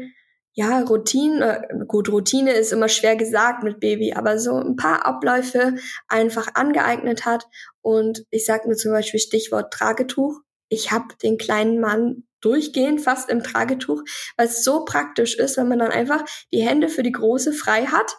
ja, 0.59 0.81
Routine, 0.81 1.69
gut, 1.87 2.09
Routine 2.09 2.53
ist 2.53 2.73
immer 2.73 2.89
schwer 2.89 3.15
gesagt 3.15 3.63
mit 3.63 3.79
Baby, 3.79 4.15
aber 4.15 4.41
so 4.41 4.57
ein 4.57 4.75
paar 4.75 5.07
Abläufe 5.07 5.77
einfach 6.09 6.49
angeeignet 6.55 7.25
hat. 7.25 7.47
Und 7.81 8.25
ich 8.31 8.45
sage 8.45 8.67
nur 8.67 8.77
zum 8.77 8.91
Beispiel 8.91 9.21
Stichwort 9.21 9.73
Tragetuch. 9.73 10.41
Ich 10.69 10.91
habe 10.91 11.15
den 11.23 11.39
kleinen 11.39 11.79
Mann 11.81 12.25
durchgehend 12.41 13.01
fast 13.01 13.31
im 13.31 13.43
Tragetuch, 13.43 14.03
weil 14.37 14.47
es 14.47 14.65
so 14.65 14.85
praktisch 14.85 15.37
ist, 15.37 15.57
wenn 15.57 15.69
man 15.69 15.79
dann 15.79 15.93
einfach 15.93 16.25
die 16.53 16.63
Hände 16.63 16.89
für 16.89 17.05
die 17.05 17.13
Große 17.13 17.53
frei 17.53 17.87
hat 17.87 18.17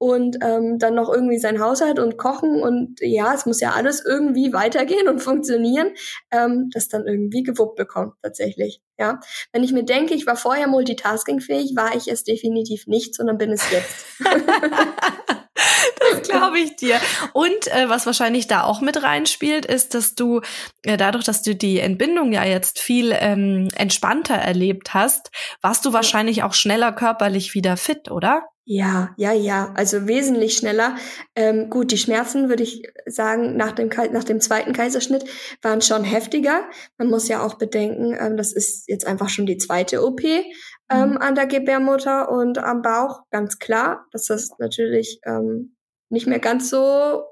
und 0.00 0.38
ähm, 0.42 0.78
dann 0.78 0.94
noch 0.94 1.12
irgendwie 1.12 1.38
sein 1.38 1.60
Haushalt 1.60 1.98
und 1.98 2.16
kochen 2.16 2.62
und 2.62 3.00
ja, 3.02 3.34
es 3.34 3.44
muss 3.44 3.60
ja 3.60 3.72
alles 3.72 4.02
irgendwie 4.02 4.50
weitergehen 4.54 5.08
und 5.08 5.20
funktionieren, 5.20 5.92
ähm, 6.30 6.70
das 6.72 6.88
dann 6.88 7.06
irgendwie 7.06 7.42
gewuppt 7.42 7.76
bekommt 7.76 8.14
tatsächlich. 8.22 8.80
Ja, 9.00 9.18
wenn 9.52 9.64
ich 9.64 9.72
mir 9.72 9.84
denke, 9.84 10.12
ich 10.14 10.26
war 10.26 10.36
vorher 10.36 10.68
multitaskingfähig, 10.68 11.74
war 11.74 11.96
ich 11.96 12.06
es 12.08 12.22
definitiv 12.22 12.86
nicht, 12.86 13.14
sondern 13.14 13.38
bin 13.38 13.50
es 13.50 13.62
jetzt. 13.70 14.06
Das 16.12 16.28
glaube 16.28 16.58
ich 16.58 16.76
dir. 16.76 17.00
Und 17.32 17.68
äh, 17.68 17.88
was 17.88 18.06
wahrscheinlich 18.06 18.46
da 18.46 18.64
auch 18.64 18.80
mit 18.80 19.02
reinspielt, 19.02 19.66
ist, 19.66 19.94
dass 19.94 20.14
du 20.14 20.40
äh, 20.82 20.96
dadurch, 20.96 21.24
dass 21.24 21.42
du 21.42 21.54
die 21.54 21.78
Entbindung 21.80 22.32
ja 22.32 22.44
jetzt 22.44 22.80
viel 22.80 23.14
ähm, 23.18 23.68
entspannter 23.76 24.34
erlebt 24.34 24.94
hast, 24.94 25.30
warst 25.60 25.84
du 25.84 25.92
wahrscheinlich 25.92 26.42
auch 26.42 26.54
schneller 26.54 26.92
körperlich 26.92 27.54
wieder 27.54 27.76
fit, 27.76 28.10
oder? 28.10 28.44
Ja, 28.72 29.10
ja, 29.16 29.32
ja, 29.32 29.72
also 29.74 30.06
wesentlich 30.06 30.56
schneller. 30.56 30.94
Ähm, 31.34 31.70
gut, 31.70 31.90
die 31.90 31.98
Schmerzen, 31.98 32.48
würde 32.48 32.62
ich 32.62 32.84
sagen, 33.04 33.56
nach 33.56 33.72
dem, 33.72 33.88
nach 34.12 34.22
dem 34.22 34.40
zweiten 34.40 34.72
Kaiserschnitt 34.72 35.24
waren 35.60 35.82
schon 35.82 36.04
heftiger. 36.04 36.62
Man 36.96 37.08
muss 37.08 37.26
ja 37.26 37.44
auch 37.44 37.54
bedenken, 37.54 38.16
ähm, 38.16 38.36
das 38.36 38.52
ist 38.52 38.88
jetzt 38.90 39.06
einfach 39.06 39.28
schon 39.28 39.46
die 39.46 39.56
zweite 39.56 40.04
OP 40.04 40.22
ähm, 40.22 40.44
mhm. 40.90 41.16
an 41.18 41.34
der 41.34 41.46
Gebärmutter 41.46 42.30
und 42.30 42.58
am 42.58 42.82
Bauch, 42.82 43.22
ganz 43.30 43.58
klar, 43.58 44.06
dass 44.12 44.26
das 44.26 44.50
natürlich 44.58 45.20
ähm, 45.24 45.76
nicht 46.10 46.26
mehr 46.26 46.40
ganz 46.40 46.68
so 46.68 47.22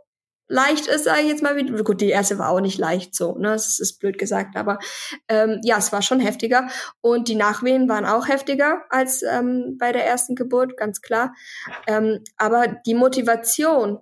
leicht 0.49 0.87
ist, 0.87 1.05
sage 1.05 1.23
ich 1.23 1.29
jetzt 1.29 1.43
mal 1.43 1.57
wieder. 1.57 1.83
Gut, 1.85 2.01
die 2.01 2.09
erste 2.09 2.39
war 2.39 2.51
auch 2.51 2.61
nicht 2.61 2.79
leicht 2.79 3.15
so, 3.15 3.37
ne? 3.37 3.51
Das 3.51 3.79
ist 3.79 3.99
blöd 3.99 4.19
gesagt, 4.19 4.57
aber 4.57 4.79
ähm, 5.29 5.61
ja, 5.63 5.77
es 5.77 5.93
war 5.93 6.01
schon 6.01 6.21
heftiger. 6.21 6.69
Und 7.01 7.29
die 7.29 7.35
Nachwehen 7.35 7.89
waren 7.89 8.07
auch 8.07 8.29
heftiger 8.29 8.83
als 8.89 9.23
ähm, 9.23 9.77
bei 9.79 9.93
der 9.93 10.07
ersten 10.07 10.35
Geburt, 10.35 10.77
ganz 10.77 11.03
klar. 11.03 11.35
Ähm, 11.87 12.25
aber 12.37 12.69
die 12.87 12.95
Motivation, 12.95 13.99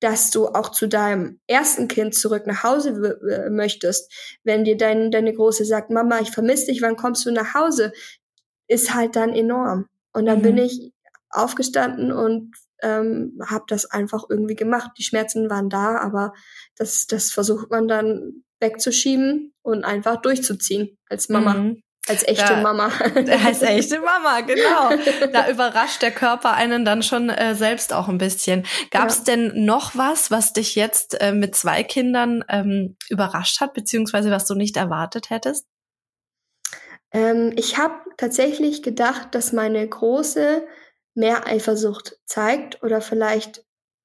dass 0.00 0.30
du 0.30 0.48
auch 0.48 0.70
zu 0.70 0.88
deinem 0.88 1.40
ersten 1.46 1.88
Kind 1.88 2.14
zurück 2.14 2.46
nach 2.46 2.62
Hause 2.62 3.18
möchtest. 3.50 4.12
Wenn 4.44 4.64
dir 4.64 4.76
dein, 4.76 5.10
deine 5.10 5.32
Große 5.32 5.64
sagt, 5.64 5.90
Mama, 5.90 6.20
ich 6.20 6.30
vermisse 6.30 6.66
dich, 6.66 6.82
wann 6.82 6.96
kommst 6.96 7.24
du 7.24 7.30
nach 7.30 7.54
Hause? 7.54 7.92
Ist 8.68 8.94
halt 8.94 9.16
dann 9.16 9.32
enorm. 9.32 9.86
Und 10.12 10.26
dann 10.26 10.38
mhm. 10.38 10.42
bin 10.42 10.58
ich 10.58 10.92
aufgestanden 11.30 12.12
und 12.12 12.52
ähm, 12.82 13.38
habe 13.44 13.64
das 13.68 13.86
einfach 13.90 14.24
irgendwie 14.28 14.54
gemacht. 14.54 14.92
Die 14.98 15.02
Schmerzen 15.02 15.48
waren 15.50 15.70
da, 15.70 15.98
aber 15.98 16.34
das, 16.76 17.06
das 17.06 17.30
versucht 17.30 17.70
man 17.70 17.88
dann 17.88 18.44
wegzuschieben 18.60 19.54
und 19.62 19.84
einfach 19.84 20.20
durchzuziehen 20.20 20.98
als 21.08 21.28
Mama. 21.28 21.54
Mhm. 21.54 21.82
Als 22.08 22.22
echte 22.26 22.44
da, 22.44 22.60
Mama. 22.60 22.90
Als 23.44 23.62
echte 23.62 24.00
Mama, 24.00 24.40
genau. 24.42 24.90
Da 25.32 25.48
überrascht 25.48 26.02
der 26.02 26.12
Körper 26.12 26.52
einen 26.52 26.84
dann 26.84 27.02
schon 27.02 27.30
äh, 27.30 27.54
selbst 27.54 27.92
auch 27.92 28.08
ein 28.08 28.18
bisschen. 28.18 28.64
Gab 28.90 29.08
es 29.08 29.18
ja. 29.18 29.24
denn 29.24 29.64
noch 29.64 29.96
was, 29.96 30.30
was 30.30 30.52
dich 30.52 30.76
jetzt 30.76 31.20
äh, 31.20 31.32
mit 31.32 31.56
zwei 31.56 31.82
Kindern 31.82 32.44
ähm, 32.48 32.96
überrascht 33.08 33.60
hat, 33.60 33.74
beziehungsweise 33.74 34.30
was 34.30 34.46
du 34.46 34.54
nicht 34.54 34.76
erwartet 34.76 35.30
hättest? 35.30 35.66
Ähm, 37.12 37.52
ich 37.56 37.78
habe 37.78 37.94
tatsächlich 38.16 38.82
gedacht, 38.82 39.34
dass 39.34 39.52
meine 39.52 39.86
große 39.86 40.66
mehr 41.14 41.46
Eifersucht 41.46 42.18
zeigt 42.24 42.82
oder 42.82 43.00
vielleicht 43.00 43.64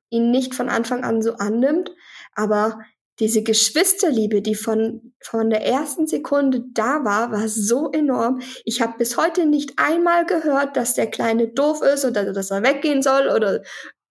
ihn 0.09 0.31
nicht 0.31 0.55
von 0.55 0.69
Anfang 0.69 1.03
an 1.03 1.21
so 1.21 1.35
annimmt, 1.35 1.91
aber 2.35 2.79
diese 3.21 3.43
Geschwisterliebe, 3.43 4.41
die 4.41 4.55
von, 4.55 5.13
von 5.21 5.51
der 5.51 5.63
ersten 5.63 6.07
Sekunde 6.07 6.63
da 6.73 7.05
war, 7.05 7.31
war 7.31 7.47
so 7.47 7.91
enorm. 7.91 8.41
Ich 8.65 8.81
habe 8.81 8.97
bis 8.97 9.15
heute 9.15 9.45
nicht 9.45 9.73
einmal 9.77 10.25
gehört, 10.25 10.75
dass 10.75 10.95
der 10.95 11.05
Kleine 11.05 11.47
doof 11.47 11.83
ist 11.83 12.03
oder 12.03 12.33
dass 12.33 12.49
er 12.49 12.63
weggehen 12.63 13.03
soll 13.03 13.29
oder 13.29 13.61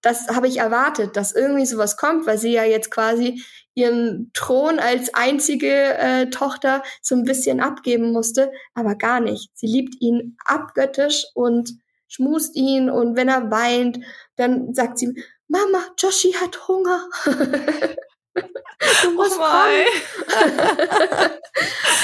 das 0.01 0.29
habe 0.29 0.47
ich 0.47 0.59
erwartet, 0.59 1.17
dass 1.17 1.33
irgendwie 1.33 1.67
sowas 1.67 1.97
kommt, 1.97 2.25
weil 2.27 2.39
sie 2.39 2.53
ja 2.53 2.65
jetzt 2.65 2.93
quasi 2.93 3.43
ihren 3.75 4.31
Thron 4.33 4.79
als 4.79 5.13
einzige 5.13 5.99
äh, 5.99 6.31
Tochter 6.31 6.85
so 7.03 7.17
ein 7.17 7.25
bisschen 7.25 7.61
abgeben 7.61 8.13
musste, 8.13 8.53
aber 8.75 8.95
gar 8.95 9.19
nicht. 9.19 9.51
Sie 9.55 9.67
liebt 9.67 10.01
ihn 10.01 10.37
abgöttisch 10.47 11.27
und 11.35 11.73
schmust 12.07 12.55
ihn 12.55 12.89
und 12.89 13.17
wenn 13.17 13.29
er 13.29 13.51
weint, 13.51 13.99
dann 14.37 14.73
sagt 14.73 14.99
sie, 14.99 15.13
Mama, 15.49 15.85
Joshi 15.99 16.33
hat 16.33 16.69
Hunger. 16.69 17.09
du 18.35 19.11
musst 19.14 19.39
oh 19.39 19.43
kommen. 19.43 19.87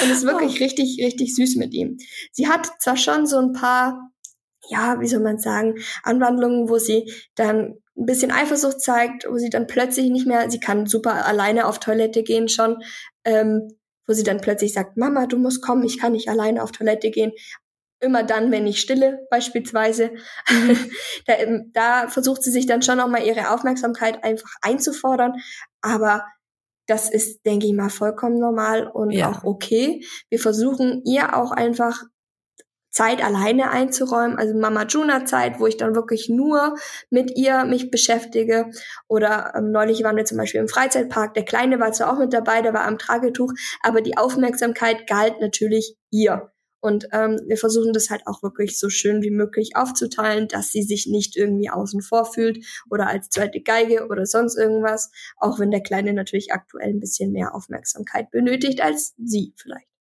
und 0.03 0.11
ist 0.11 0.25
wirklich 0.25 0.59
oh. 0.59 0.63
richtig, 0.63 0.99
richtig 1.03 1.35
süß 1.35 1.55
mit 1.55 1.73
ihm. 1.73 1.97
Sie 2.31 2.47
hat 2.47 2.69
zwar 2.79 2.97
schon 2.97 3.25
so 3.25 3.37
ein 3.37 3.53
paar, 3.53 4.11
ja, 4.69 4.99
wie 4.99 5.07
soll 5.07 5.21
man 5.21 5.39
sagen, 5.39 5.75
Anwandlungen, 6.03 6.69
wo 6.69 6.77
sie 6.77 7.11
dann 7.35 7.77
ein 7.97 8.05
bisschen 8.05 8.31
Eifersucht 8.31 8.81
zeigt, 8.81 9.27
wo 9.29 9.37
sie 9.37 9.49
dann 9.49 9.67
plötzlich 9.67 10.09
nicht 10.09 10.27
mehr, 10.27 10.49
sie 10.51 10.59
kann 10.59 10.85
super 10.85 11.25
alleine 11.25 11.65
auf 11.65 11.79
Toilette 11.79 12.23
gehen 12.23 12.47
schon, 12.47 12.77
ähm, 13.25 13.69
wo 14.05 14.13
sie 14.13 14.23
dann 14.23 14.39
plötzlich 14.39 14.73
sagt, 14.73 14.97
Mama, 14.97 15.25
du 15.25 15.37
musst 15.37 15.61
kommen, 15.61 15.83
ich 15.83 15.99
kann 15.99 16.11
nicht 16.13 16.29
alleine 16.29 16.63
auf 16.63 16.71
Toilette 16.71 17.09
gehen. 17.09 17.31
Immer 17.99 18.23
dann, 18.23 18.51
wenn 18.51 18.67
ich 18.67 18.79
stille, 18.79 19.25
beispielsweise. 19.29 20.11
Mhm. 20.49 20.91
da, 21.25 21.33
ähm, 21.33 21.71
da 21.73 22.07
versucht 22.09 22.43
sie 22.43 22.51
sich 22.51 22.65
dann 22.65 22.81
schon 22.81 22.97
nochmal 22.97 23.25
ihre 23.25 23.51
Aufmerksamkeit 23.51 24.23
einfach 24.23 24.51
einzufordern. 24.61 25.33
Aber 25.81 26.25
das 26.87 27.09
ist, 27.09 27.45
denke 27.45 27.67
ich 27.67 27.73
mal, 27.73 27.89
vollkommen 27.89 28.39
normal 28.39 28.87
und 28.87 29.11
ja. 29.11 29.29
auch 29.29 29.43
okay. 29.43 30.05
Wir 30.29 30.39
versuchen 30.39 31.01
ihr 31.05 31.35
auch 31.35 31.51
einfach 31.51 32.03
Zeit 32.97 33.23
alleine 33.23 33.69
einzuräumen, 33.69 34.39
also 34.39 34.57
Mama 34.57 34.83
Juna 34.83 35.25
Zeit, 35.25 35.59
wo 35.59 35.67
ich 35.67 35.77
dann 35.77 35.93
wirklich 35.93 36.29
nur 36.29 36.75
mit 37.11 37.37
ihr 37.37 37.63
mich 37.65 37.91
beschäftige. 37.91 38.71
Oder 39.07 39.53
ähm, 39.55 39.71
neulich 39.71 40.03
waren 40.03 40.15
wir 40.15 40.25
zum 40.25 40.37
Beispiel 40.39 40.61
im 40.61 40.67
Freizeitpark. 40.67 41.35
Der 41.35 41.45
Kleine 41.45 41.79
war 41.79 41.91
zwar 41.91 42.11
auch 42.11 42.17
mit 42.17 42.33
dabei, 42.33 42.63
der 42.63 42.73
war 42.73 42.85
am 42.85 42.97
Tragetuch, 42.97 43.53
aber 43.83 44.01
die 44.01 44.17
Aufmerksamkeit 44.17 45.05
galt 45.07 45.39
natürlich 45.41 45.95
ihr. 46.09 46.51
Und 46.79 47.07
ähm, 47.11 47.39
wir 47.47 47.57
versuchen 47.57 47.93
das 47.93 48.09
halt 48.09 48.21
auch 48.27 48.43
wirklich 48.43 48.79
so 48.79 48.89
schön 48.89 49.21
wie 49.21 49.31
möglich 49.31 49.71
aufzuteilen, 49.75 50.47
dass 50.47 50.71
sie 50.71 50.83
sich 50.83 51.07
nicht 51.07 51.35
irgendwie 51.35 51.69
außen 51.69 52.01
vor 52.01 52.25
fühlt 52.25 52.65
oder 52.89 53.07
als 53.07 53.29
zweite 53.29 53.61
Geige 53.61 54.07
oder 54.07 54.25
sonst 54.25 54.57
irgendwas, 54.57 55.11
auch 55.37 55.59
wenn 55.59 55.71
der 55.71 55.81
Kleine 55.81 56.13
natürlich 56.13 56.53
aktuell 56.53 56.89
ein 56.89 56.99
bisschen 56.99 57.31
mehr 57.31 57.55
Aufmerksamkeit 57.55 58.31
benötigt 58.31 58.81
als 58.81 59.13
sie 59.17 59.53
vielleicht. 59.57 59.96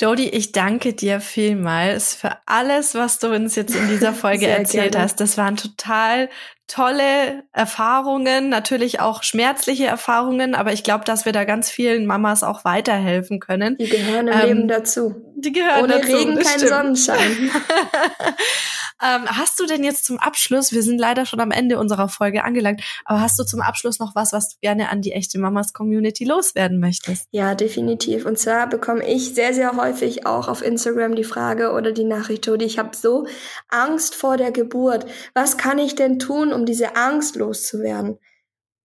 Jody, 0.00 0.28
ich 0.28 0.52
danke 0.52 0.92
dir 0.92 1.20
vielmals 1.20 2.14
für 2.14 2.30
alles, 2.46 2.94
was 2.94 3.18
du 3.18 3.34
uns 3.34 3.56
jetzt 3.56 3.74
in 3.74 3.88
dieser 3.88 4.12
Folge 4.14 4.46
erzählt 4.46 4.92
gerne. 4.92 5.04
hast. 5.04 5.20
Das 5.20 5.36
waren 5.36 5.56
total 5.56 6.28
tolle 6.68 7.42
Erfahrungen, 7.52 8.48
natürlich 8.48 9.00
auch 9.00 9.22
schmerzliche 9.22 9.86
Erfahrungen, 9.86 10.54
aber 10.54 10.72
ich 10.72 10.84
glaube, 10.84 11.04
dass 11.04 11.24
wir 11.24 11.32
da 11.32 11.44
ganz 11.44 11.70
vielen 11.70 12.06
Mamas 12.06 12.44
auch 12.44 12.64
weiterhelfen 12.64 13.40
können. 13.40 13.76
Die 13.78 13.88
gehören 13.88 14.28
im 14.28 14.34
ähm, 14.34 14.46
Leben 14.46 14.68
dazu. 14.68 15.16
Die 15.34 15.50
gehören 15.50 15.84
Ohne 15.84 16.00
dazu. 16.00 16.14
Regen 16.14 16.34
kein 16.36 16.58
stimmt. 16.58 16.68
Sonnenschein. 16.68 17.50
ähm, 19.02 19.26
hast 19.26 19.60
du 19.60 19.66
denn 19.66 19.84
jetzt 19.84 20.04
zum 20.04 20.18
Abschluss, 20.18 20.72
wir 20.72 20.82
sind 20.82 20.98
leider 20.98 21.26
schon 21.26 21.40
am 21.40 21.50
Ende 21.50 21.78
unserer 21.78 22.08
Folge 22.08 22.44
angelangt, 22.44 22.82
aber 23.04 23.20
hast 23.20 23.38
du 23.38 23.44
zum 23.44 23.60
Abschluss 23.60 23.98
noch 23.98 24.14
was, 24.14 24.32
was 24.32 24.50
du 24.50 24.56
gerne 24.60 24.88
an 24.88 25.02
die 25.02 25.12
echte 25.12 25.38
Mamas 25.38 25.72
Community 25.72 26.24
loswerden 26.24 26.80
möchtest? 26.80 27.28
Ja, 27.30 27.54
definitiv. 27.54 28.26
Und 28.26 28.38
zwar 28.38 28.68
bekomme 28.68 29.06
ich 29.08 29.34
sehr, 29.34 29.54
sehr 29.54 29.76
häufig 29.76 30.26
auch 30.26 30.48
auf 30.48 30.62
Instagram 30.62 31.14
die 31.14 31.24
Frage 31.24 31.72
oder 31.72 31.92
die 31.92 32.04
Nachricht, 32.04 32.46
Jodi, 32.46 32.64
ich 32.64 32.78
habe 32.78 32.96
so 32.96 33.26
Angst 33.68 34.14
vor 34.14 34.36
der 34.36 34.52
Geburt. 34.52 35.06
Was 35.34 35.56
kann 35.56 35.78
ich 35.78 35.94
denn 35.94 36.18
tun, 36.18 36.52
um 36.52 36.66
diese 36.66 36.96
Angst 36.96 37.36
loszuwerden? 37.36 38.18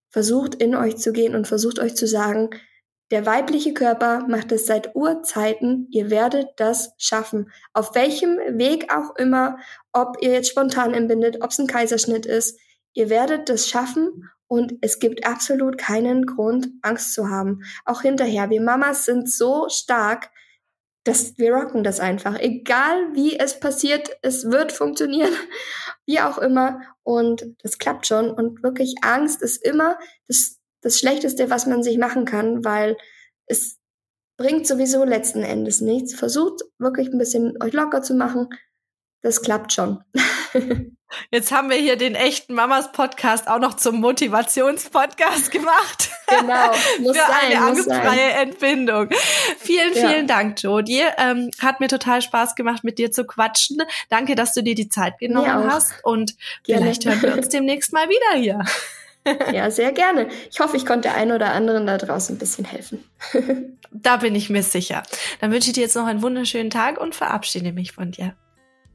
Versucht 0.10 0.56
in 0.56 0.76
euch 0.76 0.98
zu 0.98 1.12
gehen 1.12 1.36
und 1.36 1.48
versucht 1.48 1.80
euch 1.80 1.96
zu 1.96 2.08
sagen, 2.08 2.52
der 3.12 3.26
weibliche 3.26 3.74
Körper 3.74 4.26
macht 4.28 4.52
es 4.52 4.66
seit 4.66 4.96
Urzeiten. 4.96 5.88
Ihr 5.92 6.10
werdet 6.10 6.48
das 6.58 6.94
schaffen. 6.98 7.52
Auf 7.74 7.96
welchem 7.96 8.38
Weg 8.58 8.92
auch 8.94 9.16
immer, 9.16 9.58
ob 9.92 10.18
ihr 10.22 10.32
jetzt 10.32 10.50
spontan 10.50 10.94
entbindet, 10.94 11.38
ob 11.42 11.52
es 11.52 11.60
ein 11.60 11.68
Kaiserschnitt 11.68 12.26
ist. 12.26 12.60
Ihr 12.94 13.10
werdet 13.10 13.50
das 13.50 13.68
schaffen 13.68 14.30
und 14.48 14.74
es 14.82 15.00
gibt 15.00 15.26
absolut 15.26 15.78
keinen 15.78 16.26
Grund, 16.26 16.70
Angst 16.82 17.14
zu 17.14 17.30
haben. 17.30 17.62
Auch 17.86 18.02
hinterher. 18.02 18.50
Wir 18.50 18.62
Mamas 18.62 19.06
sind 19.06 19.30
so 19.30 19.68
stark, 19.70 20.30
dass 21.04 21.38
wir 21.38 21.54
rocken 21.54 21.84
das 21.84 22.00
einfach. 22.00 22.40
Egal 22.40 23.14
wie 23.14 23.38
es 23.38 23.60
passiert, 23.60 24.18
es 24.22 24.50
wird 24.50 24.72
funktionieren. 24.72 25.34
Wie 26.06 26.20
auch 26.20 26.38
immer. 26.38 26.82
Und 27.04 27.46
das 27.62 27.78
klappt 27.78 28.08
schon. 28.08 28.30
Und 28.30 28.62
wirklich 28.62 28.96
Angst 29.02 29.42
ist 29.42 29.66
immer 29.66 29.98
das 30.28 30.60
das 30.84 31.00
Schlechteste, 31.00 31.50
was 31.50 31.66
man 31.66 31.82
sich 31.82 31.98
machen 31.98 32.26
kann, 32.26 32.64
weil 32.64 32.98
es 33.48 33.80
bringt 34.38 34.68
sowieso 34.68 35.04
letzten 35.04 35.44
Endes 35.44 35.82
nichts. 35.82 36.14
Versucht 36.14 36.62
wirklich 36.78 37.08
ein 37.10 37.18
bisschen 37.18 37.62
euch 37.62 37.74
locker 37.74 38.02
zu 38.02 38.14
machen. 38.14 38.50
Das 39.22 39.42
klappt 39.42 39.74
schon. 39.74 40.04
Jetzt 41.32 41.52
haben 41.52 41.70
wir 41.70 41.78
hier 41.78 41.96
den 41.96 42.16
echten 42.16 42.54
Mamas 42.54 42.92
Podcast 42.92 43.48
auch 43.48 43.60
noch 43.60 43.76
zum 43.76 44.02
Motivationspodcast 44.02 45.52
gemacht. 45.52 46.10
Genau. 46.28 46.72
Muss 47.00 47.18
Für 47.18 47.24
sein, 47.24 47.58
eine 47.58 47.62
angstfreie 47.62 48.32
Entbindung. 48.32 49.10
Vielen, 49.60 49.94
ja. 49.94 50.10
vielen 50.10 50.28
Dank, 50.28 50.62
Jodie. 50.62 51.04
Ähm, 51.18 51.52
hat 51.60 51.80
mir 51.80 51.88
total 51.88 52.22
Spaß 52.22 52.56
gemacht, 52.56 52.84
mit 52.84 52.98
dir 52.98 53.12
zu 53.12 53.26
quatschen. 53.26 53.82
Danke, 54.10 54.36
dass 54.36 54.54
du 54.54 54.64
dir 54.64 54.76
die 54.76 54.90
Zeit 54.90 55.20
genommen 55.20 55.72
hast. 55.72 55.94
Und 56.04 56.36
Gerne. 56.64 56.82
vielleicht 56.82 57.06
hören 57.06 57.22
wir 57.22 57.34
uns 57.38 57.50
demnächst 57.50 57.94
mal 57.94 58.10
wieder 58.10 58.40
hier. 58.40 58.60
Ja, 59.54 59.72
sehr 59.72 59.92
gerne. 59.92 60.28
Ich 60.52 60.60
hoffe, 60.60 60.78
ich 60.78 60.86
konnte 60.86 61.12
ein 61.12 61.32
oder 61.32 61.52
anderen 61.52 61.88
da 61.88 61.98
draußen 61.98 62.36
ein 62.36 62.40
bisschen 62.40 62.66
helfen. 62.66 63.04
da 63.92 64.18
bin 64.18 64.36
ich 64.36 64.50
mir 64.50 64.64
sicher. 64.64 65.04
Dann 65.42 65.52
wünsche 65.52 65.70
ich 65.70 65.74
dir 65.74 65.82
jetzt 65.82 65.96
noch 65.96 66.06
einen 66.06 66.22
wunderschönen 66.22 66.70
Tag 66.70 67.00
und 67.00 67.16
verabschiede 67.16 67.72
mich 67.72 67.92
von 67.92 68.12
dir. 68.12 68.36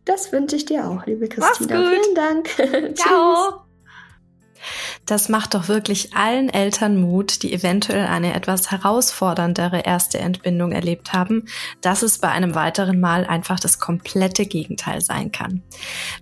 Das 0.05 0.33
wünsche 0.33 0.57
ich 0.57 0.65
dir 0.65 0.89
auch, 0.89 1.05
liebe 1.07 1.29
Christina. 1.29 1.47
Mach's 1.49 1.69
gut. 1.69 2.03
Vielen 2.03 2.15
Dank. 2.15 2.95
Ciao. 2.97 3.68
Das 5.07 5.29
macht 5.29 5.55
doch 5.55 5.69
wirklich 5.69 6.15
allen 6.15 6.49
Eltern 6.49 7.01
Mut, 7.01 7.43
die 7.43 7.53
eventuell 7.53 8.07
eine 8.07 8.35
etwas 8.35 8.71
herausforderndere 8.71 9.81
erste 9.81 10.19
Entbindung 10.19 10.73
erlebt 10.73 11.13
haben, 11.13 11.47
dass 11.81 12.03
es 12.03 12.19
bei 12.19 12.29
einem 12.29 12.55
weiteren 12.55 13.01
Mal 13.01 13.27
einfach 13.27 13.61
das 13.61 13.79
komplette 13.79 14.47
Gegenteil 14.47 15.01
sein 15.01 15.33
kann. 15.33 15.63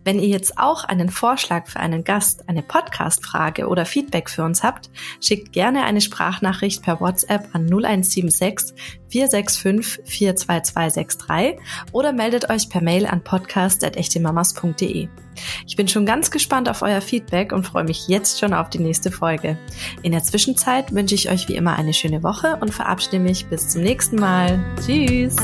Wenn 0.04 0.18
ihr 0.18 0.28
jetzt 0.28 0.58
auch 0.58 0.84
einen 0.84 1.10
Vorschlag 1.10 1.66
für 1.66 1.80
einen 1.80 2.04
Gast, 2.04 2.48
eine 2.48 2.62
Podcast-Frage 2.62 3.68
oder 3.68 3.86
Feedback 3.86 4.30
für 4.30 4.44
uns 4.44 4.62
habt, 4.62 4.90
schickt 5.20 5.52
gerne 5.52 5.84
eine 5.84 6.00
Sprachnachricht 6.00 6.82
per 6.82 7.00
WhatsApp 7.00 7.48
an 7.54 7.66
0176 7.66 8.74
465 9.08 10.04
42263 10.04 11.58
oder 11.92 12.12
meldet 12.12 12.50
euch 12.50 12.68
per 12.68 12.82
Mail 12.82 13.06
an 13.06 13.22
podcast.echtemamas.de. 13.22 15.08
Ich 15.66 15.76
bin 15.76 15.88
schon 15.88 16.06
ganz 16.06 16.30
gespannt 16.30 16.68
auf 16.68 16.82
euer 16.82 17.00
Feedback 17.00 17.52
und 17.52 17.64
freue 17.66 17.84
mich 17.84 18.08
jetzt 18.08 18.40
schon 18.40 18.54
auf 18.54 18.70
die 18.70 18.78
nächste 18.78 19.10
Folge. 19.10 19.58
In 20.02 20.12
der 20.12 20.22
Zwischenzeit 20.22 20.92
wünsche 20.94 21.14
ich 21.14 21.30
euch 21.30 21.48
wie 21.48 21.56
immer 21.56 21.76
eine 21.76 21.94
schöne 21.94 22.22
Woche 22.22 22.56
und 22.60 22.72
verabschiede 22.72 23.18
mich 23.18 23.46
bis 23.46 23.68
zum 23.68 23.82
nächsten 23.82 24.16
Mal. 24.16 24.58
Tschüss! 24.84 25.36